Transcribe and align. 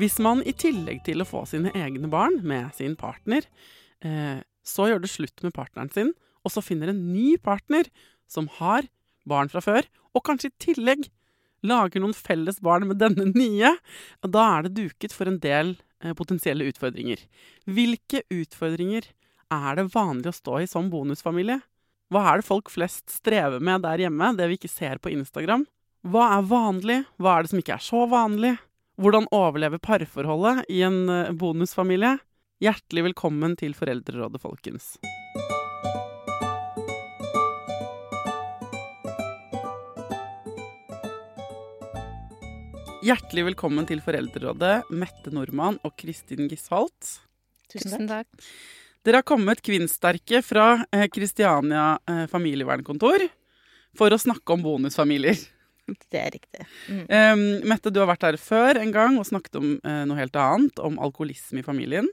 Hvis 0.00 0.16
man 0.22 0.40
i 0.48 0.54
tillegg 0.56 1.02
til 1.04 1.20
å 1.20 1.28
få 1.28 1.42
sine 1.48 1.74
egne 1.76 2.08
barn 2.08 2.38
med 2.46 2.70
sin 2.72 2.94
partner, 2.96 3.44
eh, 4.00 4.40
så 4.64 4.86
gjør 4.88 5.02
det 5.02 5.10
slutt 5.12 5.42
med 5.44 5.52
partneren 5.52 5.90
sin, 5.92 6.14
og 6.40 6.54
så 6.54 6.62
finner 6.64 6.88
en 6.88 7.02
ny 7.12 7.34
partner 7.36 7.90
som 8.30 8.48
har 8.56 8.88
barn 9.28 9.50
fra 9.52 9.60
før, 9.60 9.84
og 10.16 10.24
kanskje 10.24 10.48
i 10.48 10.62
tillegg 10.64 11.10
lager 11.68 12.00
noen 12.00 12.16
felles 12.16 12.62
barn 12.64 12.86
med 12.88 12.96
denne 13.02 13.28
nye, 13.34 13.74
da 14.24 14.46
er 14.54 14.64
det 14.64 14.78
duket 14.78 15.12
for 15.12 15.28
en 15.28 15.36
del 15.42 15.74
eh, 16.00 16.14
potensielle 16.16 16.70
utfordringer. 16.70 17.20
Hvilke 17.68 18.22
utfordringer 18.32 19.10
er 19.52 19.76
det 19.76 19.90
vanlig 19.92 20.32
å 20.32 20.38
stå 20.38 20.62
i 20.62 20.70
som 20.70 20.88
bonusfamilie? 20.88 21.58
Hva 22.08 22.24
er 22.30 22.40
det 22.40 22.48
folk 22.48 22.72
flest 22.72 23.12
strever 23.20 23.60
med 23.60 23.84
der 23.84 24.06
hjemme, 24.06 24.32
det 24.38 24.48
vi 24.48 24.56
ikke 24.56 24.72
ser 24.72 24.96
på 24.96 25.12
Instagram? 25.12 25.68
Hva 26.08 26.30
er 26.38 26.48
vanlig, 26.48 27.00
hva 27.20 27.36
er 27.36 27.44
det 27.44 27.52
som 27.52 27.60
ikke 27.60 27.76
er 27.76 27.84
så 27.84 28.06
vanlig? 28.08 28.56
Hvordan 29.00 29.30
overleve 29.32 29.78
parforholdet 29.80 30.66
i 30.68 30.82
en 30.84 31.08
eh, 31.08 31.30
bonusfamilie? 31.32 32.18
Hjertelig 32.60 33.06
velkommen 33.06 33.54
til 33.56 33.72
Foreldrerådet, 33.72 34.40
folkens. 34.42 34.90
Hjertelig 43.00 43.46
velkommen 43.46 43.88
til 43.88 44.02
Foreldrerådet, 44.04 44.90
Mette 44.92 45.32
Nordmann 45.32 45.78
og 45.80 45.94
Kristin 45.96 46.50
Gisholt. 46.50 47.14
Tusen 47.72 48.04
takk. 48.10 48.28
Dere 49.00 49.22
har 49.22 49.24
kommet 49.24 49.64
kvinnsterke 49.64 50.42
fra 50.44 50.74
eh, 50.92 51.06
Kristiania 51.08 51.94
eh, 52.04 52.26
familievernkontor 52.28 53.24
for 53.96 54.12
å 54.12 54.20
snakke 54.20 54.58
om 54.58 54.68
bonusfamilier. 54.68 55.40
Det 56.12 56.20
er 56.20 56.32
riktig. 56.34 56.66
Mm. 56.88 57.04
Um, 57.08 57.44
Mette, 57.70 57.92
du 57.92 58.00
har 58.02 58.08
vært 58.10 58.26
her 58.26 58.38
før 58.40 58.80
en 58.80 58.94
gang 58.94 59.18
og 59.20 59.28
snakket 59.28 59.60
om 59.60 59.76
uh, 59.84 60.02
noe 60.08 60.18
helt 60.18 60.36
annet, 60.38 60.82
om 60.82 60.98
alkoholisme 61.02 61.62
i 61.62 61.66
familien. 61.66 62.08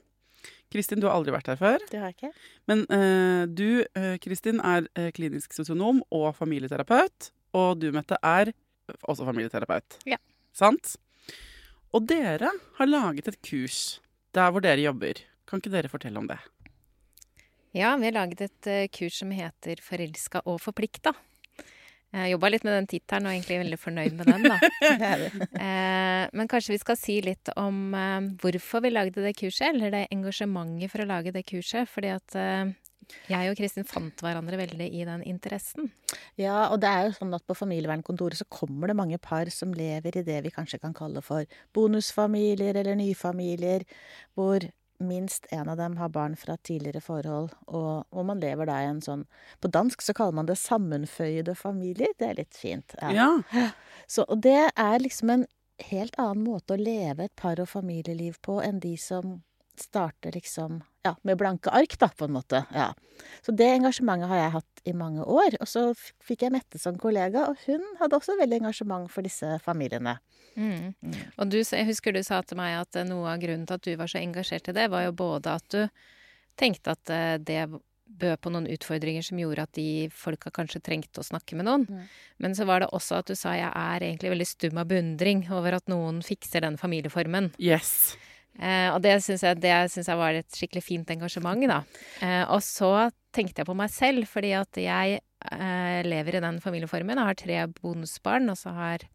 Kristin, 0.72 1.00
du 1.00 1.08
har 1.08 1.16
aldri 1.16 1.32
vært 1.32 1.48
her 1.48 1.60
før. 1.60 1.84
Det 1.88 2.00
har 2.00 2.12
jeg 2.12 2.18
ikke. 2.18 2.32
Men 2.68 2.84
uh, 2.92 3.44
du, 3.48 3.82
uh, 3.96 4.16
Kristin, 4.22 4.60
er 4.60 4.88
klinisk 5.16 5.56
sosionom 5.56 6.02
og 6.14 6.30
familieterapeut. 6.36 7.30
Og 7.56 7.80
du, 7.80 7.88
Mette, 7.94 8.18
er 8.20 8.52
også 9.08 9.26
familieterapeut. 9.28 10.00
Ja. 10.08 10.20
Sant? 10.56 10.96
Og 11.96 12.04
dere 12.08 12.50
har 12.76 12.90
laget 12.90 13.30
et 13.30 13.40
kurs 13.44 13.98
der 14.36 14.52
hvor 14.52 14.64
dere 14.64 14.84
jobber. 14.84 15.22
Kan 15.48 15.62
ikke 15.62 15.72
dere 15.72 15.88
fortelle 15.88 16.20
om 16.20 16.28
det? 16.28 16.36
Ja, 17.76 17.94
vi 18.00 18.08
har 18.08 18.16
laget 18.16 18.42
et 18.44 18.68
kurs 18.92 19.16
som 19.20 19.32
heter 19.32 19.80
'Forelska 19.80 20.42
og 20.44 20.60
forplikta'. 20.60 21.14
Jeg 22.08 22.32
jobba 22.32 22.48
litt 22.48 22.64
med 22.64 22.72
den 22.72 22.88
tittelen 22.88 23.26
og 23.26 23.30
er 23.30 23.36
egentlig 23.36 23.58
veldig 23.60 23.78
fornøyd 23.82 24.14
med 24.16 24.30
den, 24.32 24.46
da. 24.48 24.58
Eh, 25.68 26.24
Men 26.32 26.48
kanskje 26.50 26.74
vi 26.74 26.80
skal 26.80 26.96
si 26.98 27.18
litt 27.24 27.50
om 27.60 27.94
eh, 27.96 28.28
hvorfor 28.40 28.82
vi 28.84 28.92
lagde 28.92 29.24
det 29.24 29.34
kurset, 29.38 29.74
eller 29.74 29.92
det 29.92 30.06
engasjementet 30.14 30.92
for 30.92 31.04
å 31.04 31.08
lage 31.08 31.34
det 31.34 31.44
kurset. 31.48 31.88
Fordi 31.90 32.12
at 32.14 32.36
eh, 32.38 32.72
jeg 33.28 33.50
og 33.50 33.58
Kristin 33.58 33.86
fant 33.88 34.24
hverandre 34.24 34.58
veldig 34.60 34.88
i 34.88 35.04
den 35.08 35.22
interessen. 35.28 35.90
Ja, 36.40 36.68
og 36.72 36.80
det 36.82 36.90
er 36.90 37.08
jo 37.08 37.16
sånn 37.18 37.36
at 37.36 37.44
på 37.48 37.56
familievernkontoret 37.56 38.40
så 38.40 38.48
kommer 38.52 38.90
det 38.90 38.98
mange 38.98 39.20
par 39.22 39.50
som 39.52 39.72
lever 39.76 40.20
i 40.20 40.24
det 40.26 40.42
vi 40.46 40.54
kanskje 40.54 40.80
kan 40.82 40.96
kalle 40.96 41.22
for 41.24 41.48
bonusfamilier 41.76 42.76
eller 42.80 42.98
nyfamilier, 42.98 43.84
hvor 44.36 44.64
minst 44.98 45.46
en 45.54 45.68
av 45.68 45.76
dem 45.78 45.96
har 45.96 46.08
barn 46.08 46.36
fra 46.36 46.56
tidligere 46.56 47.00
forhold, 47.00 47.52
og, 47.66 48.06
og 48.10 48.26
man 48.26 48.40
lever 48.42 48.68
da 48.68 48.80
i 48.82 48.88
en 48.90 49.02
sånn 49.04 49.26
På 49.62 49.70
dansk 49.70 50.02
så 50.02 50.14
kaller 50.16 50.38
man 50.40 50.48
det 50.48 50.58
sammenføyede 50.60 51.54
familier. 51.58 52.14
Det 52.18 52.30
er 52.30 52.40
litt 52.40 52.58
fint. 52.58 52.94
Ja. 53.00 53.30
Så, 54.06 54.24
og 54.24 54.42
det 54.42 54.70
er 54.74 55.02
liksom 55.02 55.30
en 55.34 55.46
helt 55.90 56.18
annen 56.18 56.44
måte 56.46 56.74
å 56.74 56.80
leve 56.80 57.28
et 57.28 57.36
par- 57.36 57.60
og 57.62 57.70
familieliv 57.70 58.40
på 58.42 58.58
enn 58.64 58.80
de 58.82 58.96
som 58.98 59.42
starter 59.78 60.34
liksom 60.34 60.82
ja, 61.06 61.14
med 61.22 61.38
blanke 61.38 61.70
ark, 61.70 61.94
da, 61.98 62.08
på 62.08 62.26
en 62.26 62.34
måte. 62.34 62.62
Ja. 62.74 62.90
Så 63.46 63.52
det 63.54 63.68
engasjementet 63.70 64.30
har 64.30 64.40
jeg 64.40 64.54
hatt 64.56 64.82
i 64.88 64.94
mange 64.96 65.24
år. 65.24 65.56
Og 65.62 65.70
så 65.70 65.84
fikk 66.24 66.44
jeg 66.46 66.54
Mette 66.54 66.80
som 66.80 66.98
kollega, 67.00 67.46
og 67.50 67.60
hun 67.66 67.84
hadde 68.00 68.18
også 68.18 68.38
veldig 68.40 68.62
engasjement 68.62 69.10
for 69.12 69.26
disse 69.26 69.58
familiene. 69.64 70.18
Mm. 70.58 70.94
Og 71.38 71.50
du, 71.52 71.60
jeg 71.62 71.86
husker 71.86 72.14
du 72.14 72.22
sa 72.26 72.40
til 72.42 72.58
meg 72.58 72.80
at 72.80 72.98
eh, 72.98 73.06
noe 73.06 73.30
av 73.30 73.42
grunnen 73.42 73.66
til 73.68 73.78
at 73.78 73.84
du 73.84 73.92
var 73.98 74.10
så 74.10 74.18
engasjert 74.20 74.70
i 74.72 74.74
det, 74.74 74.88
var 74.90 75.06
jo 75.06 75.14
både 75.18 75.54
at 75.60 75.68
du 75.74 75.84
tenkte 76.58 76.96
at 76.96 77.14
eh, 77.14 77.36
det 77.38 77.60
bød 78.18 78.40
på 78.42 78.50
noen 78.50 78.66
utfordringer 78.72 79.22
som 79.22 79.38
gjorde 79.38 79.66
at 79.68 79.74
de 79.76 80.08
folka 80.14 80.50
kanskje 80.54 80.80
trengte 80.82 81.22
å 81.22 81.26
snakke 81.26 81.58
med 81.58 81.68
noen. 81.68 81.84
Mm. 81.86 82.06
Men 82.42 82.56
så 82.56 82.66
var 82.68 82.82
det 82.82 82.90
også 82.96 83.20
at 83.20 83.30
du 83.30 83.36
sa 83.38 83.52
jeg 83.54 83.68
er 83.68 84.06
egentlig 84.08 84.32
veldig 84.32 84.48
stum 84.48 84.80
av 84.80 84.88
beundring 84.90 85.44
over 85.54 85.78
at 85.78 85.92
noen 85.92 86.22
fikser 86.26 86.64
den 86.64 86.80
familieformen. 86.80 87.52
Yes. 87.62 88.16
Eh, 88.58 88.88
og 88.90 89.00
det 89.04 89.18
syns 89.22 89.44
jeg, 89.46 89.62
jeg 89.62 90.18
var 90.18 90.34
et 90.34 90.58
skikkelig 90.58 90.82
fint 90.84 91.10
engasjement, 91.14 91.62
da. 91.70 91.82
Eh, 92.24 92.44
og 92.50 92.62
så 92.66 93.10
tenkte 93.34 93.62
jeg 93.62 93.68
på 93.68 93.76
meg 93.78 93.92
selv, 93.94 94.26
fordi 94.30 94.54
at 94.58 94.80
jeg 94.82 95.20
eh, 95.20 96.00
lever 96.06 96.38
i 96.38 96.42
den 96.44 96.58
familieformen. 96.64 97.20
Jeg 97.20 97.30
har 97.30 97.38
tre 97.38 97.60
bonusbarn, 97.78 98.50
og 98.50 98.58
så 98.58 98.74
har 98.76 99.06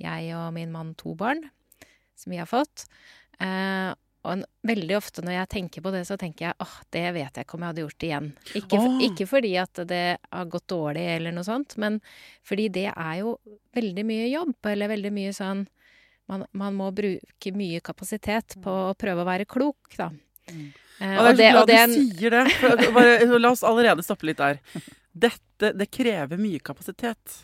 jeg 0.00 0.36
og 0.36 0.52
min 0.56 0.72
mann 0.72 0.94
to 1.00 1.14
barn 1.18 1.42
som 2.16 2.32
vi 2.32 2.40
har 2.40 2.48
fått. 2.48 2.86
Eh, 3.40 3.90
og 4.20 4.34
en, 4.34 4.44
veldig 4.68 4.96
ofte 4.98 5.22
når 5.24 5.38
jeg 5.38 5.50
tenker 5.54 5.84
på 5.84 5.92
det, 5.94 6.02
så 6.04 6.18
tenker 6.20 6.50
jeg 6.50 6.60
åh, 6.60 6.74
det 6.92 7.06
vet 7.16 7.38
jeg 7.38 7.46
ikke 7.46 7.56
om 7.56 7.62
jeg 7.64 7.72
hadde 7.72 7.84
gjort 7.86 8.04
igjen. 8.04 8.26
Ikke, 8.60 8.80
Åh. 8.80 8.98
ikke 9.06 9.26
fordi 9.30 9.52
at 9.62 9.80
det 9.88 10.04
har 10.20 10.50
gått 10.52 10.66
dårlig 10.68 11.06
eller 11.14 11.32
noe 11.32 11.46
sånt, 11.46 11.78
men 11.80 11.96
fordi 12.46 12.68
det 12.74 12.90
er 12.90 13.14
jo 13.22 13.38
veldig 13.76 14.04
mye 14.04 14.26
jobb, 14.28 14.58
eller 14.72 14.92
veldig 14.92 15.12
mye 15.16 15.32
sånn 15.36 15.64
man, 16.30 16.46
man 16.56 16.76
må 16.78 16.88
bruke 16.94 17.52
mye 17.58 17.82
kapasitet 17.84 18.56
på 18.62 18.76
å 18.90 18.94
prøve 18.98 19.24
å 19.24 19.28
være 19.28 19.48
klok, 19.50 19.90
da. 19.98 20.08
Eh, 20.50 21.18
Og 21.18 21.36
det 21.36 21.46
er 21.50 21.54
så 21.58 21.60
og 21.64 21.68
det 21.70 21.82
du 21.90 21.94
sier 21.98 22.34
det. 22.38 22.46
For, 22.60 22.86
bare, 22.96 23.14
la 23.40 23.50
oss 23.54 23.62
allerede 23.66 24.04
stoppe 24.06 24.30
litt 24.30 24.40
der. 24.40 24.60
Dette, 25.10 25.72
det 25.74 25.88
krever 25.90 26.38
mye 26.40 26.60
kapasitet. 26.62 27.40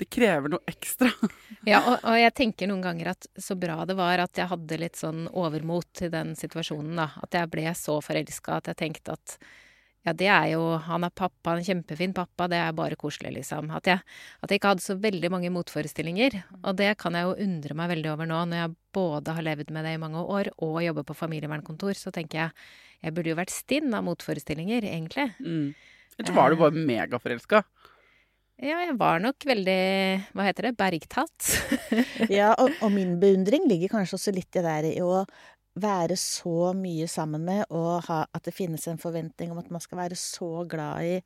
Det 0.00 0.08
krever 0.10 0.50
noe 0.56 0.64
ekstra. 0.70 1.10
Ja, 1.64 1.78
og, 1.88 2.02
og 2.04 2.18
jeg 2.20 2.32
tenker 2.36 2.68
noen 2.68 2.82
ganger 2.84 3.14
at 3.14 3.24
så 3.40 3.54
bra 3.56 3.86
det 3.88 3.94
var 3.96 4.20
at 4.20 4.36
jeg 4.36 4.50
hadde 4.50 4.76
litt 4.82 4.98
sånn 5.00 5.22
overmot 5.32 6.02
i 6.04 6.10
den 6.12 6.34
situasjonen, 6.36 6.98
da. 6.98 7.06
At 7.24 7.32
jeg 7.38 7.48
ble 7.54 7.70
så 7.78 7.94
forelska 8.04 8.58
at 8.58 8.68
jeg 8.68 8.76
tenkte 8.82 9.14
at 9.16 9.36
ja, 10.04 10.12
det 10.12 10.28
er 10.28 10.46
jo 10.52 10.62
Han 10.84 11.06
er 11.06 11.12
pappa, 11.16 11.54
en 11.54 11.64
kjempefin 11.64 12.12
pappa, 12.16 12.48
det 12.52 12.58
er 12.60 12.76
bare 12.76 12.98
koselig, 13.00 13.32
liksom. 13.38 13.70
At 13.72 13.88
jeg, 13.88 14.02
at 14.44 14.52
jeg 14.52 14.60
ikke 14.60 14.74
hadde 14.74 14.84
så 14.84 14.98
veldig 15.00 15.30
mange 15.32 15.52
motforestillinger. 15.54 16.36
Og 16.62 16.76
det 16.76 16.90
kan 17.00 17.16
jeg 17.16 17.24
jo 17.24 17.38
undre 17.46 17.78
meg 17.78 17.92
veldig 17.94 18.10
over 18.12 18.28
nå, 18.28 18.42
når 18.50 18.60
jeg 18.60 18.74
både 18.94 19.36
har 19.38 19.46
levd 19.48 19.72
med 19.74 19.88
det 19.88 19.94
i 19.96 20.02
mange 20.02 20.20
år 20.20 20.52
og 20.58 20.82
jobber 20.84 21.08
på 21.08 21.16
familievernkontor. 21.24 21.96
Så 21.96 22.12
tenker 22.14 22.44
jeg 22.44 22.66
jeg 23.04 23.12
burde 23.12 23.32
jo 23.32 23.36
vært 23.36 23.52
stinn 23.52 23.92
av 23.96 24.04
motforestillinger, 24.06 24.84
egentlig. 24.88 25.26
Mm. 25.44 25.74
Eller 26.20 26.36
var 26.36 26.52
du 26.52 26.60
bare 26.60 26.84
megaforelska. 26.88 27.64
Ja, 28.62 28.78
jeg 28.84 28.94
var 29.00 29.18
nok 29.18 29.44
veldig, 29.44 29.80
hva 30.32 30.44
heter 30.46 30.68
det, 30.68 30.76
bergtatt. 30.78 31.48
Ja, 32.32 32.52
og, 32.54 32.70
og 32.80 32.92
min 32.94 33.16
beundring 33.20 33.66
ligger 33.68 33.96
kanskje 33.96 34.16
også 34.16 34.32
litt 34.34 34.54
i 34.54 34.62
det 34.62 34.64
der 34.64 34.86
i 34.88 35.02
å 35.02 35.24
være 35.74 36.16
så 36.20 36.72
mye 36.78 37.08
sammen 37.10 37.44
med, 37.46 37.64
og 37.74 38.06
ha, 38.08 38.24
at 38.34 38.46
det 38.46 38.54
finnes 38.54 38.86
en 38.90 39.00
forventning 39.00 39.52
om 39.52 39.58
at 39.62 39.72
man 39.74 39.82
skal 39.82 40.04
være 40.04 40.18
så 40.18 40.64
glad 40.70 41.08
i 41.08 41.18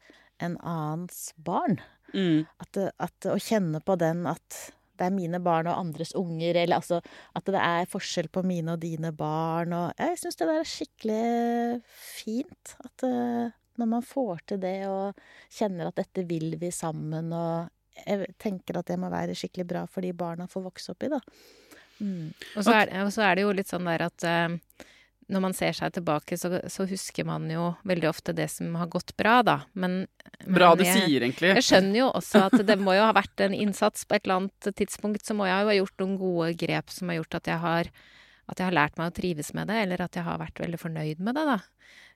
en 0.45 0.57
annens 0.63 1.33
barn. 1.37 1.79
Mm. 2.15 2.47
At, 2.63 2.81
at 2.97 3.29
å 3.29 3.37
kjenne 3.43 3.83
på 3.85 3.99
den 4.01 4.25
at 4.31 4.73
det 4.99 5.07
er 5.07 5.15
mine 5.15 5.39
barn 5.43 5.69
og 5.71 5.79
andres 5.79 6.15
unger, 6.19 6.57
eller 6.59 6.81
altså 6.81 6.99
at 7.39 7.47
det 7.47 7.61
er 7.63 7.91
forskjell 7.91 8.31
på 8.35 8.43
mine 8.47 8.75
og 8.75 8.83
dine 8.83 9.13
barn, 9.15 9.75
og 9.77 10.01
jeg 10.01 10.19
syns 10.19 10.39
det 10.41 10.49
der 10.49 10.63
er 10.63 10.73
skikkelig 10.73 11.81
fint. 11.95 12.75
At 12.83 13.07
eh, 13.07 13.55
når 13.79 13.91
man 13.95 14.07
får 14.07 14.43
til 14.51 14.63
det 14.65 14.79
og 14.91 15.21
kjenner 15.55 15.91
at 15.91 16.01
dette 16.01 16.27
vil 16.27 16.57
vi 16.59 16.73
sammen, 16.75 17.31
og 17.31 17.71
jeg 17.99 18.35
tenker 18.43 18.81
at 18.81 18.91
det 18.91 18.99
må 18.99 19.11
være 19.13 19.39
skikkelig 19.39 19.69
bra 19.71 19.87
for 19.91 20.07
de 20.07 20.13
barna 20.17 20.49
får 20.51 20.67
vokse 20.67 20.95
opp 20.95 21.07
i, 21.07 21.13
da. 21.15 21.23
Mm. 22.01 22.31
Og 22.57 22.63
så, 22.65 22.73
er, 22.75 22.93
og 23.05 23.11
så 23.15 23.25
er 23.27 23.35
det 23.39 23.43
jo 23.47 23.55
litt 23.59 23.71
sånn 23.71 23.89
der 23.89 24.05
at 24.07 24.25
uh, 24.29 24.85
når 25.29 25.43
man 25.45 25.53
ser 25.57 25.75
seg 25.77 25.93
tilbake, 25.93 26.39
så, 26.41 26.49
så 26.73 26.87
husker 26.89 27.27
man 27.29 27.49
jo 27.53 27.67
veldig 27.89 28.09
ofte 28.09 28.33
det 28.33 28.47
som 28.51 28.73
har 28.81 28.89
gått 28.89 29.13
bra, 29.19 29.43
da. 29.45 29.57
Men, 29.77 30.07
Bra 30.47 30.71
men 30.73 30.81
du 30.81 30.85
jeg- 30.87 31.03
sier, 31.03 31.27
egentlig. 31.27 31.51
Jeg 31.59 31.67
skjønner 31.67 31.99
jo 32.01 32.07
også 32.17 32.47
at 32.47 32.63
det 32.65 32.79
må 32.81 32.95
jo 32.97 33.05
ha 33.05 33.13
vært 33.17 33.45
en 33.45 33.57
innsats 33.57 34.07
på 34.09 34.17
et 34.17 34.25
eller 34.25 34.45
annet 34.45 34.71
tidspunkt. 34.79 35.27
Så 35.29 35.37
må 35.37 35.45
jeg 35.51 35.61
jo 35.67 35.69
ha 35.73 35.77
gjort 35.83 35.99
noen 36.05 36.17
gode 36.21 36.55
grep 36.63 36.95
som 36.95 37.13
har 37.13 37.19
gjort 37.21 37.35
at 37.43 37.51
jeg 37.53 37.61
har, 37.67 37.91
at 38.49 38.57
jeg 38.63 38.69
har 38.71 38.79
lært 38.79 38.97
meg 38.97 39.11
å 39.13 39.17
trives 39.21 39.53
med 39.59 39.69
det, 39.69 39.83
eller 39.85 40.01
at 40.07 40.17
jeg 40.17 40.25
har 40.25 40.41
vært 40.41 40.63
veldig 40.65 40.81
fornøyd 40.81 41.21
med 41.21 41.37
det, 41.37 41.45
da. 41.51 41.59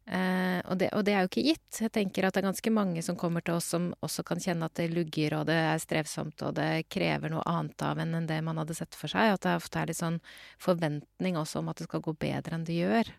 Eh, 0.02 0.58
og, 0.66 0.74
det, 0.80 0.88
og 0.96 1.04
det 1.06 1.12
er 1.14 1.22
jo 1.22 1.30
ikke 1.30 1.44
gitt. 1.46 1.78
Jeg 1.84 1.92
tenker 1.94 2.26
at 2.26 2.34
det 2.34 2.42
er 2.42 2.48
ganske 2.48 2.72
mange 2.74 3.02
som 3.06 3.16
kommer 3.18 3.44
til 3.44 3.54
oss 3.54 3.68
som 3.70 3.90
også 4.02 4.24
kan 4.26 4.42
kjenne 4.42 4.66
at 4.66 4.74
det 4.78 4.88
lugger, 4.90 5.36
og 5.38 5.46
det 5.50 5.56
er 5.56 5.82
strevsomt, 5.82 6.42
og 6.42 6.56
det 6.58 6.88
krever 6.92 7.30
noe 7.32 7.44
annet 7.48 7.84
av 7.86 8.00
en 8.02 8.16
enn 8.18 8.26
det 8.28 8.40
man 8.44 8.58
hadde 8.58 8.76
sett 8.76 8.98
for 8.98 9.12
seg. 9.12 9.36
At 9.36 9.46
det 9.46 9.56
ofte 9.60 9.78
er 9.78 9.92
litt 9.92 10.00
sånn 10.00 10.18
forventning 10.62 11.38
også 11.38 11.62
om 11.62 11.70
at 11.70 11.78
det 11.78 11.86
skal 11.88 12.02
gå 12.04 12.16
bedre 12.18 12.58
enn 12.58 12.66
det 12.66 12.80
gjør. 12.80 13.12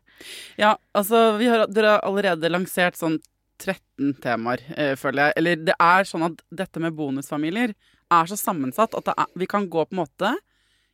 Ja, 0.59 0.75
altså, 0.91 1.23
har, 1.39 1.67
dere 1.71 1.95
har 1.95 2.07
allerede 2.07 2.51
lansert 2.51 2.99
sånn 2.99 3.21
13 3.63 4.17
temaer, 4.23 4.63
eh, 4.75 4.95
føler 4.99 5.29
jeg. 5.29 5.37
Eller 5.39 5.63
det 5.71 5.77
er 5.79 6.09
sånn 6.09 6.27
at 6.27 6.43
dette 6.51 6.83
med 6.83 6.97
bonusfamilier 6.97 7.75
er 8.11 8.29
så 8.29 8.37
sammensatt 8.37 8.97
at 8.99 9.13
er, 9.15 9.31
vi 9.39 9.47
kan 9.49 9.69
gå 9.71 9.85
på 9.87 9.95
en 9.95 10.03
måte 10.03 10.35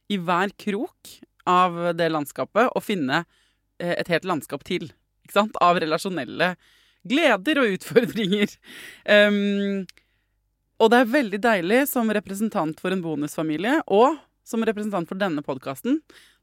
i 0.09 0.19
hver 0.21 0.53
krok 0.59 1.17
av 1.49 1.77
det 1.97 2.11
landskapet 2.11 2.69
og 2.75 2.85
finne 2.85 3.23
eh, 3.81 3.95
et 3.97 4.11
helt 4.11 4.27
landskap 4.29 4.63
til. 4.67 4.91
Sant? 5.33 5.57
Av 5.63 5.79
relasjonelle 5.81 6.53
gleder 7.09 7.61
og 7.61 7.75
utfordringer. 7.77 8.51
Um, 9.05 9.85
og 10.79 10.91
det 10.93 10.99
er 11.01 11.13
veldig 11.13 11.39
deilig 11.43 11.83
som 11.91 12.11
representant 12.15 12.79
for 12.79 12.95
en 12.95 13.03
bonusfamilie, 13.03 13.81
og 13.87 14.19
som 14.47 14.63
representant 14.65 15.09
for 15.09 15.19
denne 15.19 15.43
podkasten, 15.45 15.99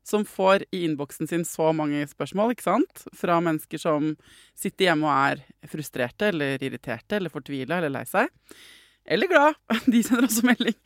som 0.07 0.23
får 0.29 0.63
i 0.71 0.85
innboksen 0.87 1.27
sin 1.27 1.43
så 1.49 1.73
mange 1.75 2.05
spørsmål, 2.07 2.53
ikke 2.55 2.67
sant? 2.69 3.07
Fra 3.17 3.41
mennesker 3.43 3.81
som 3.83 4.13
sitter 4.55 4.91
hjemme 4.91 5.09
og 5.09 5.15
er 5.33 5.71
frustrerte 5.73 6.29
eller 6.31 6.63
irriterte 6.63 7.19
eller 7.19 7.33
fortvila 7.33 7.81
eller 7.81 7.91
lei 7.97 8.05
seg. 8.07 8.31
Eller 9.07 9.31
glad. 9.31 9.59
De 9.93 10.03
sender 10.07 10.29
også 10.29 10.47
melding. 10.47 10.77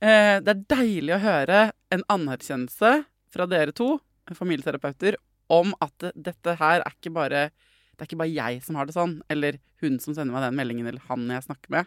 Eh, 0.00 0.38
Det 0.40 0.54
er 0.54 0.64
deilig 0.76 1.16
å 1.16 1.24
høre 1.26 1.60
en 1.92 2.06
anerkjennelse 2.16 2.94
fra 3.30 3.46
dere 3.50 3.74
to, 3.76 3.98
familieterapeuter, 4.36 5.16
om 5.50 5.74
at 5.84 6.10
dette 6.14 6.54
her 6.60 6.80
er 6.84 6.94
ikke 6.96 7.12
bare 7.16 7.50
det 7.50 8.06
er 8.06 8.08
ikke 8.08 8.20
bare 8.22 8.32
jeg 8.32 8.62
som 8.64 8.76
har 8.78 8.86
det 8.88 8.94
sånn, 8.96 9.18
eller 9.28 9.58
hun 9.82 9.98
som 10.00 10.14
sender 10.16 10.32
meg 10.32 10.46
den 10.46 10.56
meldingen, 10.56 10.86
eller 10.88 11.02
han 11.10 11.26
jeg 11.28 11.44
snakker 11.44 11.74
med. 11.74 11.86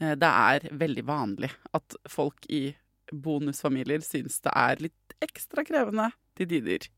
Eh, 0.00 0.14
Det 0.16 0.30
er 0.30 0.64
veldig 0.72 1.04
vanlig 1.04 1.50
at 1.76 1.96
folk 2.08 2.46
i 2.48 2.74
bonusfamilier 3.12 4.00
syns 4.04 4.40
det 4.44 4.52
er 4.56 4.80
litt 4.86 5.16
ekstra 5.24 5.64
krevende 5.68 6.10
til 6.38 6.48
tider. 6.48 6.88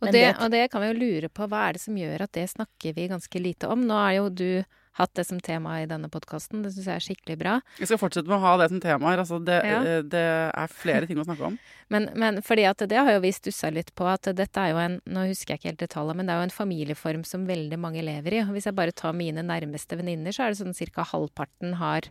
Og 0.00 0.06
det, 0.06 0.12
det- 0.20 0.36
og 0.38 0.50
det 0.54 0.70
kan 0.70 0.80
vi 0.84 0.92
jo 0.92 1.00
lure 1.00 1.28
på, 1.28 1.48
hva 1.50 1.64
er 1.68 1.72
det 1.74 1.82
som 1.82 1.96
gjør 1.98 2.22
at 2.28 2.32
det 2.38 2.46
snakker 2.52 2.94
vi 2.94 3.08
ganske 3.10 3.42
lite 3.42 3.66
om? 3.68 3.82
Nå 3.88 3.96
er 3.98 4.14
jo 4.20 4.28
du 4.30 4.64
hatt 4.98 5.12
det 5.18 5.24
som 5.26 5.40
tema 5.42 5.80
i 5.82 5.86
denne 5.90 6.08
podkasten, 6.12 6.62
det 6.62 6.70
syns 6.74 6.86
jeg 6.86 6.94
er 7.00 7.04
skikkelig 7.06 7.36
bra. 7.40 7.54
Jeg 7.80 7.88
skal 7.90 7.98
fortsette 7.98 8.30
med 8.30 8.36
å 8.38 8.44
ha 8.44 8.52
det 8.60 8.68
som 8.70 8.80
tema 8.82 9.10
her. 9.10 9.22
Altså 9.24 9.40
det, 9.44 9.56
Ja. 9.66 9.80
eh, 9.82 10.02
det 10.02 10.22
er 10.54 10.68
flere 10.70 11.06
ting 11.10 11.18
å 11.18 11.26
snakke 11.26 11.48
om. 11.52 11.58
Men, 11.92 12.08
men 12.16 12.38
fordi 12.42 12.62
at 12.64 12.80
det 12.88 12.96
har 12.96 13.12
jo 13.12 13.20
vi 13.20 13.30
stussa 13.36 13.68
litt 13.70 13.90
på, 13.94 14.06
at 14.08 14.30
dette 14.34 14.56
er 14.58 14.70
jo 14.72 14.78
en 14.80 14.94
Nå 15.04 15.26
husker 15.28 15.52
jeg 15.52 15.60
ikke 15.60 15.68
helt 15.68 15.82
detaljet, 15.84 16.16
men 16.16 16.26
det 16.26 16.32
er 16.32 16.38
jo 16.40 16.46
en 16.48 16.54
familieform 16.56 17.24
som 17.28 17.44
veldig 17.46 17.76
mange 17.78 18.00
lever 18.02 18.38
i. 18.38 18.44
Hvis 18.56 18.64
jeg 18.70 18.74
bare 18.78 18.94
tar 18.96 19.12
mine 19.12 19.44
nærmeste 19.44 19.98
venninner, 20.00 20.32
så 20.32 20.46
er 20.46 20.54
det 20.54 20.62
sånn 20.62 20.72
ca. 20.94 21.04
halvparten 21.12 21.74
har 21.76 22.08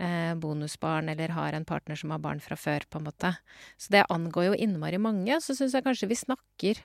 eh, 0.00 0.34
bonusbarn 0.34 1.08
eller 1.12 1.28
har 1.36 1.52
en 1.56 1.64
partner 1.64 1.96
som 1.96 2.10
har 2.10 2.18
barn 2.18 2.40
fra 2.42 2.56
før, 2.58 2.80
på 2.90 2.98
en 2.98 3.06
måte. 3.06 3.34
Så 3.78 3.92
det 3.94 4.04
angår 4.10 4.50
jo 4.50 4.58
innmari 4.58 4.98
mange. 4.98 5.38
Så 5.40 5.54
syns 5.56 5.72
jeg 5.76 5.84
kanskje 5.86 6.08
vi 6.10 6.18
snakker 6.18 6.82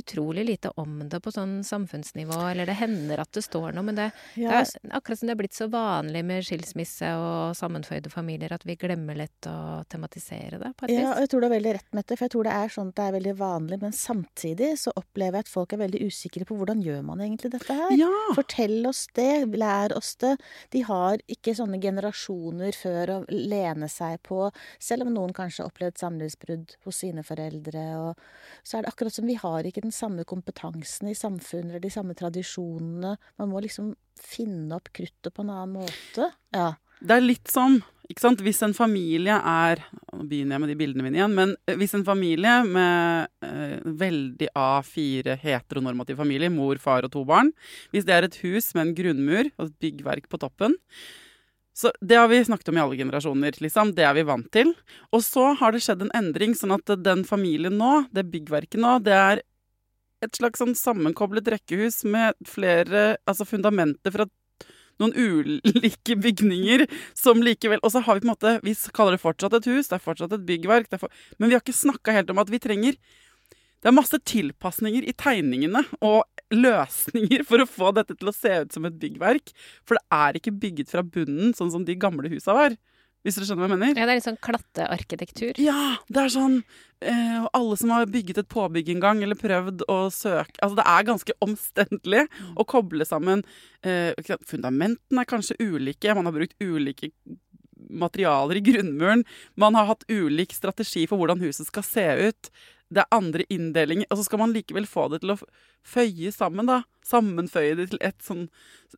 utrolig 0.00 0.44
lite 0.48 0.70
om 0.80 1.08
det 1.08 1.20
på 1.20 1.32
sånn 1.34 1.60
samfunnsnivå, 1.66 2.38
eller 2.50 2.68
det 2.68 2.76
hender 2.78 3.20
at 3.22 3.32
det 3.36 3.42
står 3.44 3.74
noe, 3.76 3.84
men 3.84 3.98
det, 3.98 4.08
Ja, 4.40 4.62
det 4.62 4.78
er 4.80 4.96
akkurat 4.96 5.20
som 5.20 5.28
det 5.28 5.34
er 5.34 5.40
blitt 5.42 5.56
så 5.58 5.68
vanlig 5.72 6.22
med 6.24 6.46
skilsmisse 6.46 7.10
og 7.20 7.56
sammenføyde 7.58 8.12
familier 8.12 8.54
at 8.56 8.64
vi 8.68 8.76
glemmer 8.80 9.18
litt 9.18 9.48
å 9.48 9.82
tematisere 9.92 10.60
det, 10.62 10.72
på 10.78 10.88
et 10.88 10.94
Ja, 10.96 11.12
og 11.12 11.20
jeg 11.24 11.32
tror 11.32 11.44
du 11.44 11.48
har 11.48 11.54
veldig 11.56 11.74
rett, 11.76 11.88
Mette, 11.92 12.16
for 12.16 12.26
jeg 12.26 12.34
tror 12.36 12.48
det 12.48 12.54
er 12.56 12.72
sånn 12.72 12.92
at 12.92 12.98
det 12.98 13.08
er 13.08 13.16
veldig 13.18 13.34
vanlig, 13.42 13.80
men 13.82 13.96
samtidig 13.96 14.70
så 14.80 14.94
opplever 14.96 15.40
jeg 15.40 15.46
at 15.46 15.52
folk 15.52 15.76
er 15.76 15.82
veldig 15.84 16.02
usikre 16.08 16.48
på 16.48 16.56
hvordan 16.56 16.82
gjør 16.84 17.02
man 17.10 17.20
egentlig 17.24 17.52
dette 17.52 17.76
her? 17.76 17.92
Ja! 17.98 18.10
Fortell 18.38 18.80
oss 18.88 19.04
det, 19.18 19.30
lær 19.60 19.92
oss 19.96 20.14
det. 20.22 20.36
De 20.72 20.84
har 20.88 21.20
ikke 21.30 21.54
sånne 21.58 21.80
generasjoner 21.82 22.72
før 22.76 23.14
å 23.16 23.18
lene 23.28 23.88
seg 23.92 24.22
på, 24.24 24.46
selv 24.80 25.06
om 25.06 25.12
noen 25.14 25.36
kanskje 25.36 25.64
har 25.64 25.72
opplevd 25.72 26.00
samlivsbrudd 26.00 26.76
hos 26.86 27.02
sine 27.04 27.24
foreldre. 27.26 27.84
Og 28.00 28.64
så 28.64 28.78
er 28.78 28.86
det 28.86 28.92
akkurat 28.92 29.14
som 29.14 29.28
vi 29.28 29.36
har 29.40 29.68
ikke 29.68 29.81
den 29.82 29.94
samme 29.94 30.24
kompetansen 30.28 31.10
i 31.10 31.16
samfunnet 31.18 31.72
eller 31.74 31.84
de 31.84 31.92
samme 31.92 32.16
tradisjonene. 32.18 33.16
Man 33.40 33.52
må 33.52 33.62
liksom 33.64 33.94
finne 34.20 34.78
opp 34.78 34.92
kruttet 34.94 35.32
på 35.34 35.44
en 35.44 35.52
annen 35.52 35.82
måte. 35.82 36.30
Ja. 36.54 36.74
Det 37.02 37.16
er 37.16 37.24
litt 37.24 37.50
som 37.50 37.80
ikke 38.10 38.22
sant? 38.22 38.42
Hvis 38.44 38.60
en 38.64 38.74
familie 38.76 39.34
er 39.38 39.80
Nå 40.12 40.26
begynner 40.28 40.56
jeg 40.56 40.62
med 40.62 40.70
de 40.72 40.76
bildene 40.76 41.06
mine 41.06 41.18
igjen. 41.18 41.34
Men 41.36 41.54
hvis 41.80 41.94
en 41.96 42.04
familie 42.04 42.58
med 42.66 43.30
eh, 43.46 43.78
veldig 44.02 44.50
A4 44.58 45.38
heteronormativ 45.40 46.20
familie, 46.20 46.52
mor, 46.52 46.76
far 46.82 47.06
og 47.06 47.14
to 47.14 47.24
barn 47.28 47.52
Hvis 47.94 48.06
det 48.08 48.16
er 48.16 48.28
et 48.28 48.38
hus 48.42 48.72
med 48.76 48.84
en 48.84 48.94
grunnmur 48.98 49.50
og 49.56 49.68
et 49.70 49.76
byggverk 49.86 50.28
på 50.28 50.40
toppen 50.42 50.76
så 51.72 51.88
Det 52.04 52.18
har 52.20 52.28
vi 52.28 52.42
snakket 52.44 52.68
om 52.68 52.76
i 52.76 52.80
alle 52.82 52.96
generasjoner. 52.96 53.56
liksom. 53.64 53.94
Det 53.96 54.04
er 54.04 54.12
vi 54.12 54.26
vant 54.28 54.50
til. 54.52 54.74
Og 55.10 55.22
så 55.24 55.54
har 55.56 55.72
det 55.72 55.80
skjedd 55.80 56.02
en 56.04 56.12
endring, 56.12 56.52
sånn 56.52 56.74
at 56.76 56.84
den 57.00 57.24
familien 57.24 57.78
nå, 57.80 58.08
det 58.12 58.28
byggverket 58.28 58.76
nå, 58.76 58.98
det 59.00 59.14
er 59.16 59.42
et 60.22 60.38
slags 60.38 60.62
sånn 60.62 60.76
sammenkoblet 60.78 61.50
rekkehus 61.56 62.02
med 62.08 62.38
flere 62.48 63.16
Altså 63.28 63.46
fundamenter 63.48 64.14
fra 64.14 64.28
noen 65.00 65.14
ulike 65.16 66.16
bygninger 66.20 66.86
som 67.18 67.42
likevel 67.44 67.82
Og 67.82 67.94
så 67.94 68.02
har 68.04 68.18
vi 68.18 68.24
på 68.24 68.28
en 68.28 68.34
måte 68.34 68.54
Vi 68.66 68.76
kaller 68.94 69.16
det 69.16 69.24
fortsatt 69.24 69.58
et 69.58 69.68
hus, 69.70 69.90
det 69.90 69.98
er 69.98 70.04
fortsatt 70.04 70.36
et 70.36 70.46
byggverk, 70.48 70.90
er 70.92 71.02
for, 71.02 71.12
men 71.38 71.50
vi 71.50 71.56
har 71.56 71.64
ikke 71.64 71.76
snakka 71.76 72.14
helt 72.16 72.32
om 72.32 72.42
at 72.42 72.52
vi 72.52 72.62
trenger 72.62 72.98
Det 73.82 73.90
er 73.90 73.96
masse 73.96 74.18
tilpasninger 74.30 75.08
i 75.08 75.16
tegningene 75.18 75.84
og 76.04 76.22
løsninger 76.52 77.42
for 77.48 77.62
å 77.62 77.68
få 77.68 77.90
dette 77.96 78.14
til 78.18 78.30
å 78.30 78.36
se 78.36 78.52
ut 78.62 78.74
som 78.76 78.84
et 78.86 78.98
byggverk. 79.00 79.50
For 79.88 79.98
det 79.98 80.04
er 80.14 80.38
ikke 80.38 80.52
bygget 80.62 80.92
fra 80.92 81.02
bunnen, 81.02 81.54
sånn 81.56 81.72
som 81.72 81.86
de 81.88 81.96
gamle 81.98 82.30
husa 82.30 82.54
var. 82.54 82.76
Hvis 83.22 83.36
dere 83.38 83.46
skjønner 83.46 83.62
hva 83.62 83.68
jeg 83.70 83.80
mener? 83.80 83.98
Ja, 84.00 84.06
det 84.06 84.14
er 84.14 84.18
litt 84.18 84.26
sånn 84.26 84.40
klattearkitektur. 84.42 85.60
Ja, 85.62 85.82
det 86.10 86.24
er 86.24 86.32
sånn 86.34 86.56
eh, 87.06 87.44
alle 87.54 87.78
som 87.78 87.92
har 87.94 88.10
bygget 88.10 88.40
et 88.42 88.50
påbygg 88.50 88.90
en 88.96 89.04
gang, 89.04 89.22
eller 89.22 89.38
prøvd 89.38 89.84
å 89.86 89.98
søke 90.14 90.58
Altså, 90.58 90.78
det 90.80 90.88
er 90.90 91.06
ganske 91.06 91.36
omstendelig 91.44 92.24
å 92.58 92.66
koble 92.66 93.06
sammen 93.06 93.44
eh, 93.86 94.10
Fundamentene 94.48 95.22
er 95.22 95.30
kanskje 95.30 95.58
ulike, 95.62 96.16
man 96.18 96.26
har 96.26 96.34
brukt 96.34 96.58
ulike 96.62 97.12
materialer 97.92 98.58
i 98.58 98.60
grunnmuren. 98.60 99.24
Man 99.54 99.74
har 99.74 99.88
hatt 99.90 100.06
ulik 100.08 100.54
strategi 100.54 101.06
for 101.10 101.20
hvordan 101.20 101.42
huset 101.42 101.68
skal 101.68 101.86
se 101.86 102.06
ut. 102.28 102.50
Det 102.92 103.02
er 103.02 103.14
andre 103.14 103.46
inndelinger. 103.52 104.06
Og 104.10 104.20
så 104.20 104.26
skal 104.28 104.42
man 104.42 104.54
likevel 104.54 104.86
få 104.88 105.08
det 105.12 105.22
til 105.22 105.34
å 105.34 105.40
føye 105.94 106.32
sammen, 106.34 106.68
da. 106.68 106.82
Sammenføye 107.06 107.76
det 107.80 107.90
til 107.92 108.02
et 108.04 108.18
sånn 108.24 108.46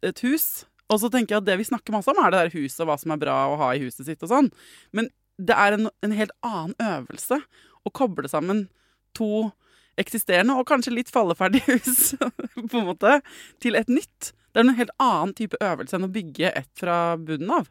et 0.03 0.21
hus. 0.27 0.67
Og 0.93 1.01
så 1.01 1.11
tenker 1.13 1.37
jeg 1.37 1.43
at 1.43 1.49
det 1.49 1.59
vi 1.61 1.67
snakker 1.69 1.95
masse 1.95 2.13
om, 2.13 2.21
er 2.21 2.33
det 2.33 2.41
der 2.43 2.57
huset 2.59 2.83
og 2.85 2.91
hva 2.91 2.97
som 3.01 3.15
er 3.15 3.21
bra 3.21 3.37
å 3.51 3.59
ha 3.63 3.73
i 3.75 3.83
huset 3.83 4.07
sitt 4.09 4.25
og 4.27 4.31
sånn. 4.31 4.51
Men 4.97 5.09
det 5.41 5.57
er 5.59 5.77
en, 5.77 5.91
en 6.05 6.15
helt 6.15 6.35
annen 6.45 6.75
øvelse 6.79 7.41
å 7.85 7.93
koble 7.95 8.31
sammen 8.31 8.67
to 9.17 9.49
eksisterende 10.01 10.57
og 10.59 10.67
kanskje 10.69 10.95
litt 10.95 11.13
falleferdige 11.13 11.77
hus 11.79 12.15
på 12.19 12.81
en 12.81 12.89
måte, 12.89 13.21
til 13.63 13.79
et 13.79 13.91
nytt. 13.91 14.33
Det 14.53 14.61
er 14.61 14.69
en 14.69 14.79
helt 14.79 14.95
annen 15.03 15.35
type 15.39 15.59
øvelse 15.63 15.99
enn 15.99 16.09
å 16.09 16.13
bygge 16.15 16.53
et 16.53 16.71
fra 16.79 17.17
bunnen 17.19 17.53
av. 17.61 17.71